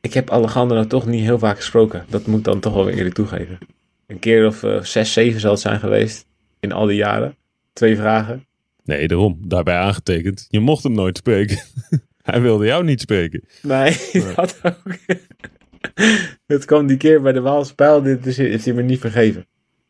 ik 0.00 0.14
heb 0.14 0.30
Alejandro 0.30 0.86
toch 0.86 1.06
niet 1.06 1.22
heel 1.22 1.38
vaak 1.38 1.56
gesproken. 1.56 2.04
Dat 2.08 2.26
moet 2.26 2.38
ik 2.38 2.44
dan 2.44 2.60
toch 2.60 2.74
wel 2.74 2.84
weer 2.84 2.94
eerlijk 2.94 3.14
toegeven. 3.14 3.58
Een 4.06 4.18
keer 4.18 4.46
of 4.46 4.62
uh, 4.62 4.82
zes, 4.82 5.12
zeven 5.12 5.40
zal 5.40 5.50
het 5.50 5.60
zijn 5.60 5.80
geweest. 5.80 6.26
In 6.60 6.72
al 6.72 6.86
die 6.86 6.96
jaren. 6.96 7.36
Twee 7.72 7.96
vragen. 7.96 8.46
Nee, 8.84 9.08
daarom. 9.08 9.38
Daarbij 9.44 9.76
aangetekend. 9.76 10.46
Je 10.50 10.60
mocht 10.60 10.82
hem 10.82 10.92
nooit 10.92 11.16
spreken. 11.16 11.58
Hij 12.22 12.40
wilde 12.40 12.66
jou 12.66 12.84
niet 12.84 13.00
spreken. 13.00 13.44
Nee, 13.62 13.96
dat 14.36 14.58
ook. 14.62 14.96
het 16.46 16.64
kwam 16.64 16.86
die 16.86 16.96
keer 16.96 17.22
bij 17.22 17.32
de 17.32 17.40
Waalspijl, 17.40 18.02
dit 18.02 18.26
is, 18.26 18.36
heeft 18.36 18.64
hij 18.64 18.74
me 18.74 18.82
niet 18.82 19.00
vergeven. 19.00 19.46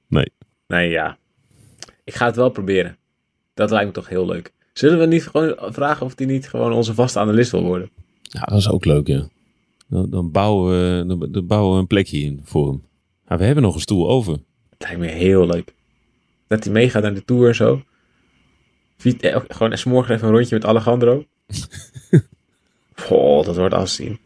Nee. 0.08 0.32
Nee, 0.66 0.90
ja. 0.90 1.18
Ik 2.04 2.14
ga 2.14 2.26
het 2.26 2.36
wel 2.36 2.50
proberen. 2.50 2.96
Dat 3.54 3.70
lijkt 3.70 3.86
me 3.86 3.92
toch 3.92 4.08
heel 4.08 4.26
leuk. 4.26 4.52
Zullen 4.72 4.98
we 4.98 5.06
niet 5.06 5.26
gewoon 5.26 5.72
vragen 5.72 6.06
of 6.06 6.12
hij 6.16 6.26
niet 6.26 6.48
gewoon 6.48 6.72
onze 6.72 6.94
vaste 6.94 7.18
analist 7.18 7.50
wil 7.50 7.62
worden? 7.62 7.90
Ja, 8.22 8.40
dat 8.40 8.58
is 8.58 8.70
ook 8.70 8.84
leuk, 8.84 9.06
ja. 9.06 9.28
Dan, 9.88 10.10
dan, 10.10 10.30
bouwen, 10.30 10.70
we, 11.08 11.30
dan, 11.30 11.46
bouwen 11.46 11.74
we 11.74 11.80
een 11.80 11.86
plekje 11.86 12.18
in 12.18 12.40
voor 12.44 12.66
hem. 12.66 12.82
we 13.38 13.44
hebben 13.44 13.62
nog 13.62 13.74
een 13.74 13.80
stoel 13.80 14.08
over. 14.08 14.32
Het 14.70 14.82
lijkt 14.82 14.98
me 14.98 15.06
heel 15.06 15.46
leuk. 15.46 15.74
Dat 16.46 16.64
hij 16.64 16.72
meegaat 16.72 17.02
naar 17.02 17.14
de 17.14 17.24
tour 17.24 17.48
en 17.48 17.54
zo. 17.54 17.82
Eh, 19.20 19.36
gewoon 19.48 19.70
eens 19.70 19.84
morgen 19.84 20.14
even 20.14 20.28
een 20.28 20.34
rondje 20.34 20.54
met 20.54 20.64
Alejandro. 20.64 21.24
oh, 23.08 23.44
dat 23.44 23.56
wordt 23.56 23.74
afzien. 23.74 24.18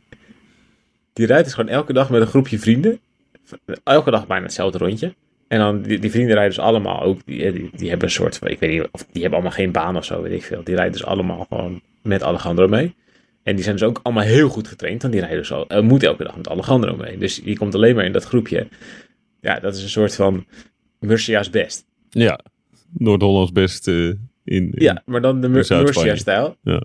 Die 1.12 1.26
rijdt 1.26 1.44
dus 1.44 1.54
gewoon 1.54 1.70
elke 1.70 1.92
dag 1.92 2.10
met 2.10 2.20
een 2.20 2.26
groepje 2.26 2.58
vrienden. 2.58 3.00
Elke 3.84 4.10
dag 4.10 4.26
bijna 4.26 4.44
hetzelfde 4.44 4.78
rondje. 4.78 5.14
En 5.48 5.58
dan 5.58 5.82
die, 5.82 5.98
die 5.98 6.10
vrienden 6.10 6.34
rijden 6.34 6.54
dus 6.54 6.64
allemaal 6.64 7.02
ook. 7.02 7.20
Die, 7.24 7.52
die, 7.52 7.70
die, 7.76 7.88
hebben 7.88 8.08
een 8.08 8.14
soort 8.14 8.38
van, 8.38 8.48
ik 8.48 8.58
weet 8.58 8.70
niet, 8.70 8.88
of 8.90 9.06
die 9.12 9.22
hebben 9.22 9.40
allemaal 9.40 9.56
geen 9.58 9.72
baan 9.72 9.96
of 9.96 10.04
zo, 10.04 10.22
weet 10.22 10.32
ik 10.32 10.42
veel. 10.42 10.64
Die 10.64 10.74
rijden 10.74 10.92
dus 10.92 11.04
allemaal 11.04 11.46
gewoon 11.48 11.80
met 12.02 12.22
Alejandro 12.22 12.68
mee. 12.68 12.94
En 13.42 13.54
die 13.54 13.64
zijn 13.64 13.76
dus 13.76 13.88
ook 13.88 14.00
allemaal 14.02 14.24
heel 14.24 14.48
goed 14.48 14.68
getraind. 14.68 15.02
Want 15.02 15.14
die 15.14 15.22
rijden 15.22 15.40
dus 15.40 15.52
al, 15.52 15.72
uh, 15.72 15.80
moet 15.80 16.02
elke 16.02 16.24
dag 16.24 16.36
met 16.36 16.48
Alejandro 16.48 16.96
mee. 16.96 17.18
Dus 17.18 17.42
die 17.42 17.58
komt 17.58 17.74
alleen 17.74 17.94
maar 17.94 18.04
in 18.04 18.12
dat 18.12 18.24
groepje. 18.24 18.68
Ja, 19.40 19.60
dat 19.60 19.76
is 19.76 19.82
een 19.82 19.88
soort 19.88 20.14
van 20.14 20.46
Murcia's 20.98 21.50
best. 21.50 21.84
Ja, 22.10 22.40
Noord-Hollands 22.92 23.52
best 23.52 23.88
uh, 23.88 24.06
in, 24.06 24.18
in, 24.44 24.72
Ja, 24.74 25.02
maar 25.06 25.20
dan 25.20 25.40
de 25.40 25.48
Murcia-stijl. 25.48 26.56
Ja. 26.62 26.82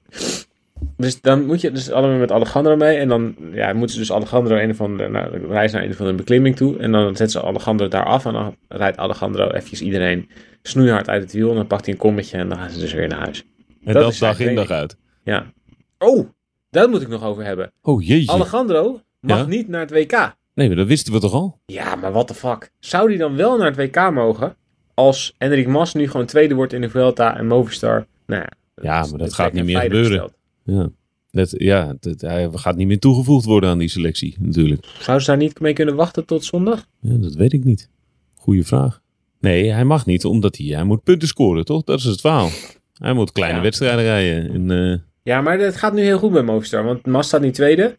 Dus 0.97 1.21
dan 1.21 1.45
moet 1.45 1.61
je 1.61 1.71
dus 1.71 1.91
allemaal 1.91 2.17
met 2.17 2.31
Alejandro 2.31 2.75
mee. 2.75 2.97
En 2.97 3.07
dan 3.07 3.35
ja, 3.51 3.73
moeten 3.73 3.93
ze 3.93 3.99
dus 3.99 4.11
Alejandro 4.11 4.57
een 4.57 4.75
van 4.75 4.97
de, 4.97 5.07
nou, 5.07 5.47
reis 5.47 5.71
naar 5.71 5.83
een 5.83 5.93
van 5.93 6.07
de 6.07 6.13
beklimming 6.13 6.55
toe. 6.55 6.77
En 6.77 6.91
dan 6.91 7.15
zetten 7.15 7.29
ze 7.29 7.47
Alejandro 7.47 7.87
daar 7.87 8.05
af. 8.05 8.25
En 8.25 8.33
dan 8.33 8.55
rijdt 8.67 8.97
Alejandro 8.97 9.49
eventjes 9.49 9.81
iedereen 9.81 10.29
snoeihard 10.61 11.09
uit 11.09 11.21
het 11.21 11.33
wiel. 11.33 11.49
En 11.49 11.55
dan 11.55 11.67
pakt 11.67 11.85
hij 11.85 11.93
een 11.93 11.99
kommetje 11.99 12.37
en 12.37 12.49
dan 12.49 12.57
gaan 12.57 12.69
ze 12.69 12.79
dus 12.79 12.93
weer 12.93 13.07
naar 13.07 13.19
huis. 13.19 13.45
En 13.83 13.93
dat, 13.93 14.11
is 14.11 14.19
dag 14.19 14.39
in 14.39 14.55
dag 14.55 14.69
uit. 14.69 14.97
Ja. 15.23 15.53
Oh, 15.97 16.29
daar 16.77 16.89
moet 16.89 17.01
ik 17.01 17.07
nog 17.07 17.23
over 17.23 17.43
hebben. 17.43 17.71
Oh 17.81 18.03
jeetje. 18.03 18.31
Alejandro 18.31 19.01
mag 19.19 19.47
niet 19.47 19.67
naar 19.67 19.81
het 19.81 19.91
WK. 19.91 20.35
Nee, 20.53 20.67
maar 20.67 20.77
dat 20.77 20.87
wisten 20.87 21.13
we 21.13 21.19
toch 21.19 21.33
al? 21.33 21.59
Ja, 21.65 21.95
maar 21.95 22.11
what 22.11 22.27
the 22.27 22.33
fuck. 22.33 22.71
Zou 22.79 23.09
die 23.09 23.17
dan 23.17 23.35
wel 23.35 23.57
naar 23.57 23.75
het 23.75 23.75
WK 23.75 24.11
mogen? 24.11 24.55
Als 24.93 25.33
Enric 25.37 25.67
Mas 25.67 25.93
nu 25.93 26.09
gewoon 26.09 26.25
tweede 26.25 26.55
wordt 26.55 26.73
in 26.73 26.81
de 26.81 26.89
Vuelta 26.89 27.37
en 27.37 27.47
Movistar. 27.47 28.05
Nou 28.25 28.41
ja, 28.41 28.51
ja 28.81 29.05
maar 29.09 29.19
dat 29.19 29.33
gaat 29.33 29.53
niet 29.53 29.63
meer 29.63 29.79
gebeuren. 29.79 30.31
Ja, 30.63 30.89
dat, 31.31 31.53
ja 31.57 31.95
dat, 31.99 32.21
hij 32.21 32.49
gaat 32.53 32.75
niet 32.75 32.87
meer 32.87 32.99
toegevoegd 32.99 33.45
worden 33.45 33.69
aan 33.69 33.77
die 33.77 33.89
selectie 33.89 34.35
natuurlijk. 34.39 34.85
Zou 34.99 35.19
ze 35.19 35.25
daar 35.25 35.37
niet 35.37 35.59
mee 35.59 35.73
kunnen 35.73 35.95
wachten 35.95 36.25
tot 36.25 36.45
zondag? 36.45 36.87
Ja, 36.99 37.17
dat 37.17 37.33
weet 37.33 37.53
ik 37.53 37.63
niet. 37.63 37.89
Goeie 38.35 38.65
vraag. 38.65 39.01
Nee, 39.39 39.71
hij 39.71 39.85
mag 39.85 40.05
niet, 40.05 40.25
omdat 40.25 40.57
hij, 40.57 40.65
hij 40.65 40.83
moet 40.83 41.03
punten 41.03 41.27
scoren, 41.27 41.65
toch? 41.65 41.83
Dat 41.83 41.99
is 41.99 42.05
het 42.05 42.21
verhaal. 42.21 42.49
Hij 42.93 43.13
moet 43.13 43.31
kleine 43.31 43.59
wedstrijden 43.59 44.03
rijden. 44.03 44.53
En, 44.53 44.69
uh... 44.69 44.97
Ja, 45.27 45.41
maar 45.41 45.59
het 45.59 45.75
gaat 45.75 45.93
nu 45.93 46.01
heel 46.01 46.17
goed 46.17 46.31
bij 46.31 46.41
Movistar, 46.41 46.83
want 46.83 47.05
Mas 47.05 47.27
staat 47.27 47.41
niet 47.41 47.53
tweede. 47.53 47.97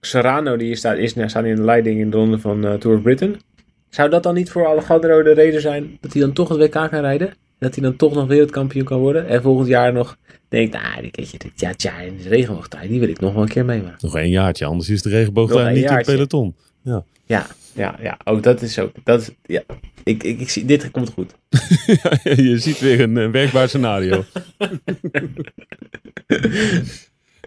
Serrano 0.00 0.56
die 0.56 0.74
staat, 0.74 0.98
is, 0.98 1.10
staat 1.10 1.44
in 1.44 1.56
de 1.56 1.62
leiding 1.62 2.00
in 2.00 2.10
de 2.10 2.16
ronde 2.16 2.38
van 2.38 2.66
uh, 2.66 2.74
Tour 2.74 2.96
of 2.96 3.02
Britain. 3.02 3.40
Zou 3.88 4.10
dat 4.10 4.22
dan 4.22 4.34
niet 4.34 4.50
voor 4.50 4.66
Alejandro 4.66 5.22
de 5.22 5.32
reden 5.32 5.60
zijn 5.60 5.98
dat 6.00 6.12
hij 6.12 6.22
dan 6.22 6.32
toch 6.32 6.48
het 6.48 6.58
WK 6.58 6.70
kan 6.70 6.88
rijden? 6.88 7.34
Dat 7.58 7.74
hij 7.74 7.84
dan 7.84 7.96
toch 7.96 8.14
nog 8.14 8.26
wereldkampioen 8.26 8.84
kan 8.84 8.98
worden? 8.98 9.28
En 9.28 9.42
volgend 9.42 9.68
jaar 9.68 9.92
nog 9.92 10.16
denkt, 10.48 10.72
nou, 10.72 11.02
dit, 11.02 11.14
dit, 11.14 11.50
ja, 11.56 11.72
ja, 11.76 11.98
in 11.98 12.16
de 12.22 12.28
regenboogtijd, 12.28 12.88
die 12.88 13.00
wil 13.00 13.08
ik 13.08 13.20
nog 13.20 13.32
wel 13.32 13.42
een 13.42 13.48
keer 13.48 13.64
meemaken. 13.64 13.98
Nog 14.00 14.16
één 14.16 14.30
jaartje, 14.30 14.64
anders 14.64 14.88
is 14.88 15.02
de 15.02 15.08
regenboogtijd 15.08 15.74
niet 15.74 15.90
in 15.90 16.02
peloton. 16.04 16.54
Ja. 16.82 17.04
Ja, 17.24 17.46
ja, 17.74 17.98
ja. 18.00 18.18
Ook 18.24 18.42
dat 18.42 18.62
is 18.62 18.78
ook. 18.78 18.92
Dat 19.04 19.20
is, 19.20 19.30
ja. 19.42 19.62
ik, 20.04 20.22
ik, 20.22 20.40
ik 20.40 20.48
zie, 20.48 20.64
dit 20.64 20.90
komt 20.90 21.10
goed. 21.10 21.34
je 22.48 22.58
ziet 22.58 22.80
weer 22.80 23.00
een, 23.00 23.16
een 23.16 23.30
werkbaar 23.30 23.68
scenario. 23.68 24.24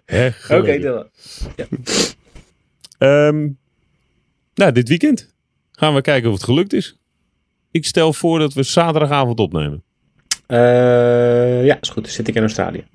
Oké, 0.08 0.32
gelukkig. 0.32 0.82
Dylan. 0.82 1.08
Ehm, 2.98 3.50
nou, 4.56 4.72
dit 4.72 4.88
weekend 4.88 5.34
gaan 5.72 5.94
we 5.94 6.02
kijken 6.02 6.30
of 6.30 6.36
het 6.36 6.44
gelukt 6.44 6.74
is. 6.74 6.98
Ik 7.72 7.86
stel 7.86 8.14
voor 8.14 8.40
dat 8.40 8.54
we 8.54 8.64
zaterdagavond 8.64 9.40
opnemen. 9.40 9.84
Eh, 10.48 11.66
ja, 11.66 11.78
is 11.82 11.90
goed. 11.90 12.04
Dan 12.04 12.14
zit 12.14 12.28
ik 12.28 12.36
in 12.36 12.42
Australië. 12.42 12.86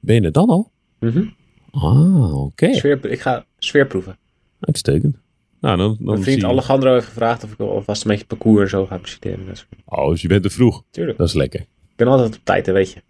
Ben 0.00 0.14
je 0.14 0.20
er 0.20 0.32
dan 0.32 0.48
al? 0.48 0.70
Mhm. 0.98 1.24
Ah, 1.70 2.44
oké. 2.44 2.74
Sfeer, 2.74 3.06
ik 3.06 3.20
ga 3.20 3.44
sfeerproeven. 3.58 4.18
Uitstekend. 4.60 5.16
Nou, 5.60 5.76
dan, 5.76 5.96
dan 5.98 6.06
Mijn 6.06 6.22
vriend 6.22 6.44
Alejandro 6.44 6.92
heeft 6.92 7.06
gevraagd 7.06 7.44
of 7.44 7.52
ik 7.52 7.58
alvast 7.60 8.02
een 8.02 8.08
beetje 8.10 8.24
het 8.28 8.38
parcours 8.38 8.62
en 8.62 8.68
zo 8.68 8.86
ga 8.86 8.98
presenteren. 8.98 9.46
Oh, 9.84 10.08
dus 10.10 10.22
je 10.22 10.28
bent 10.28 10.42
te 10.42 10.50
vroeg. 10.50 10.82
tuurlijk. 10.90 11.18
Dat 11.18 11.28
is 11.28 11.34
lekker. 11.34 11.60
Ik 11.60 11.96
ben 11.96 12.06
altijd 12.06 12.36
op 12.36 12.40
tijd, 12.44 12.66
hè, 12.66 12.72
weet 12.72 12.92
je. 12.92 13.00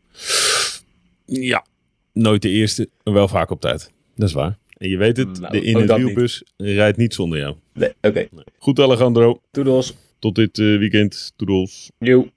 Ja. 1.25 1.65
Nooit 2.13 2.43
de 2.43 2.49
eerste, 2.49 2.89
maar 3.05 3.15
wel 3.15 3.29
vaak 3.29 3.51
op 3.51 3.61
tijd. 3.61 3.93
Dat 4.17 4.29
is 4.29 4.35
waar. 4.35 4.59
En 4.77 4.89
je 4.89 4.97
weet 4.97 5.17
het, 5.17 5.41
Nou, 5.41 5.53
de 5.53 5.61
in- 5.63 5.75
ook 5.77 5.81
en 5.81 5.87
dat 5.87 5.97
wielbus 5.99 6.43
rijdt 6.57 6.97
niet 6.97 7.15
zonder 7.15 7.39
jou. 7.39 7.55
Nee, 7.75 7.93
Oké, 8.03 8.29
Goed 8.59 8.79
Alejandro, 8.81 9.41
doedels. 9.51 9.95
tot 10.19 10.35
dit 10.35 10.59
eh, 10.59 10.65
weekend. 10.79 11.33
Toedels. 11.37 11.91
Joe. 11.99 12.31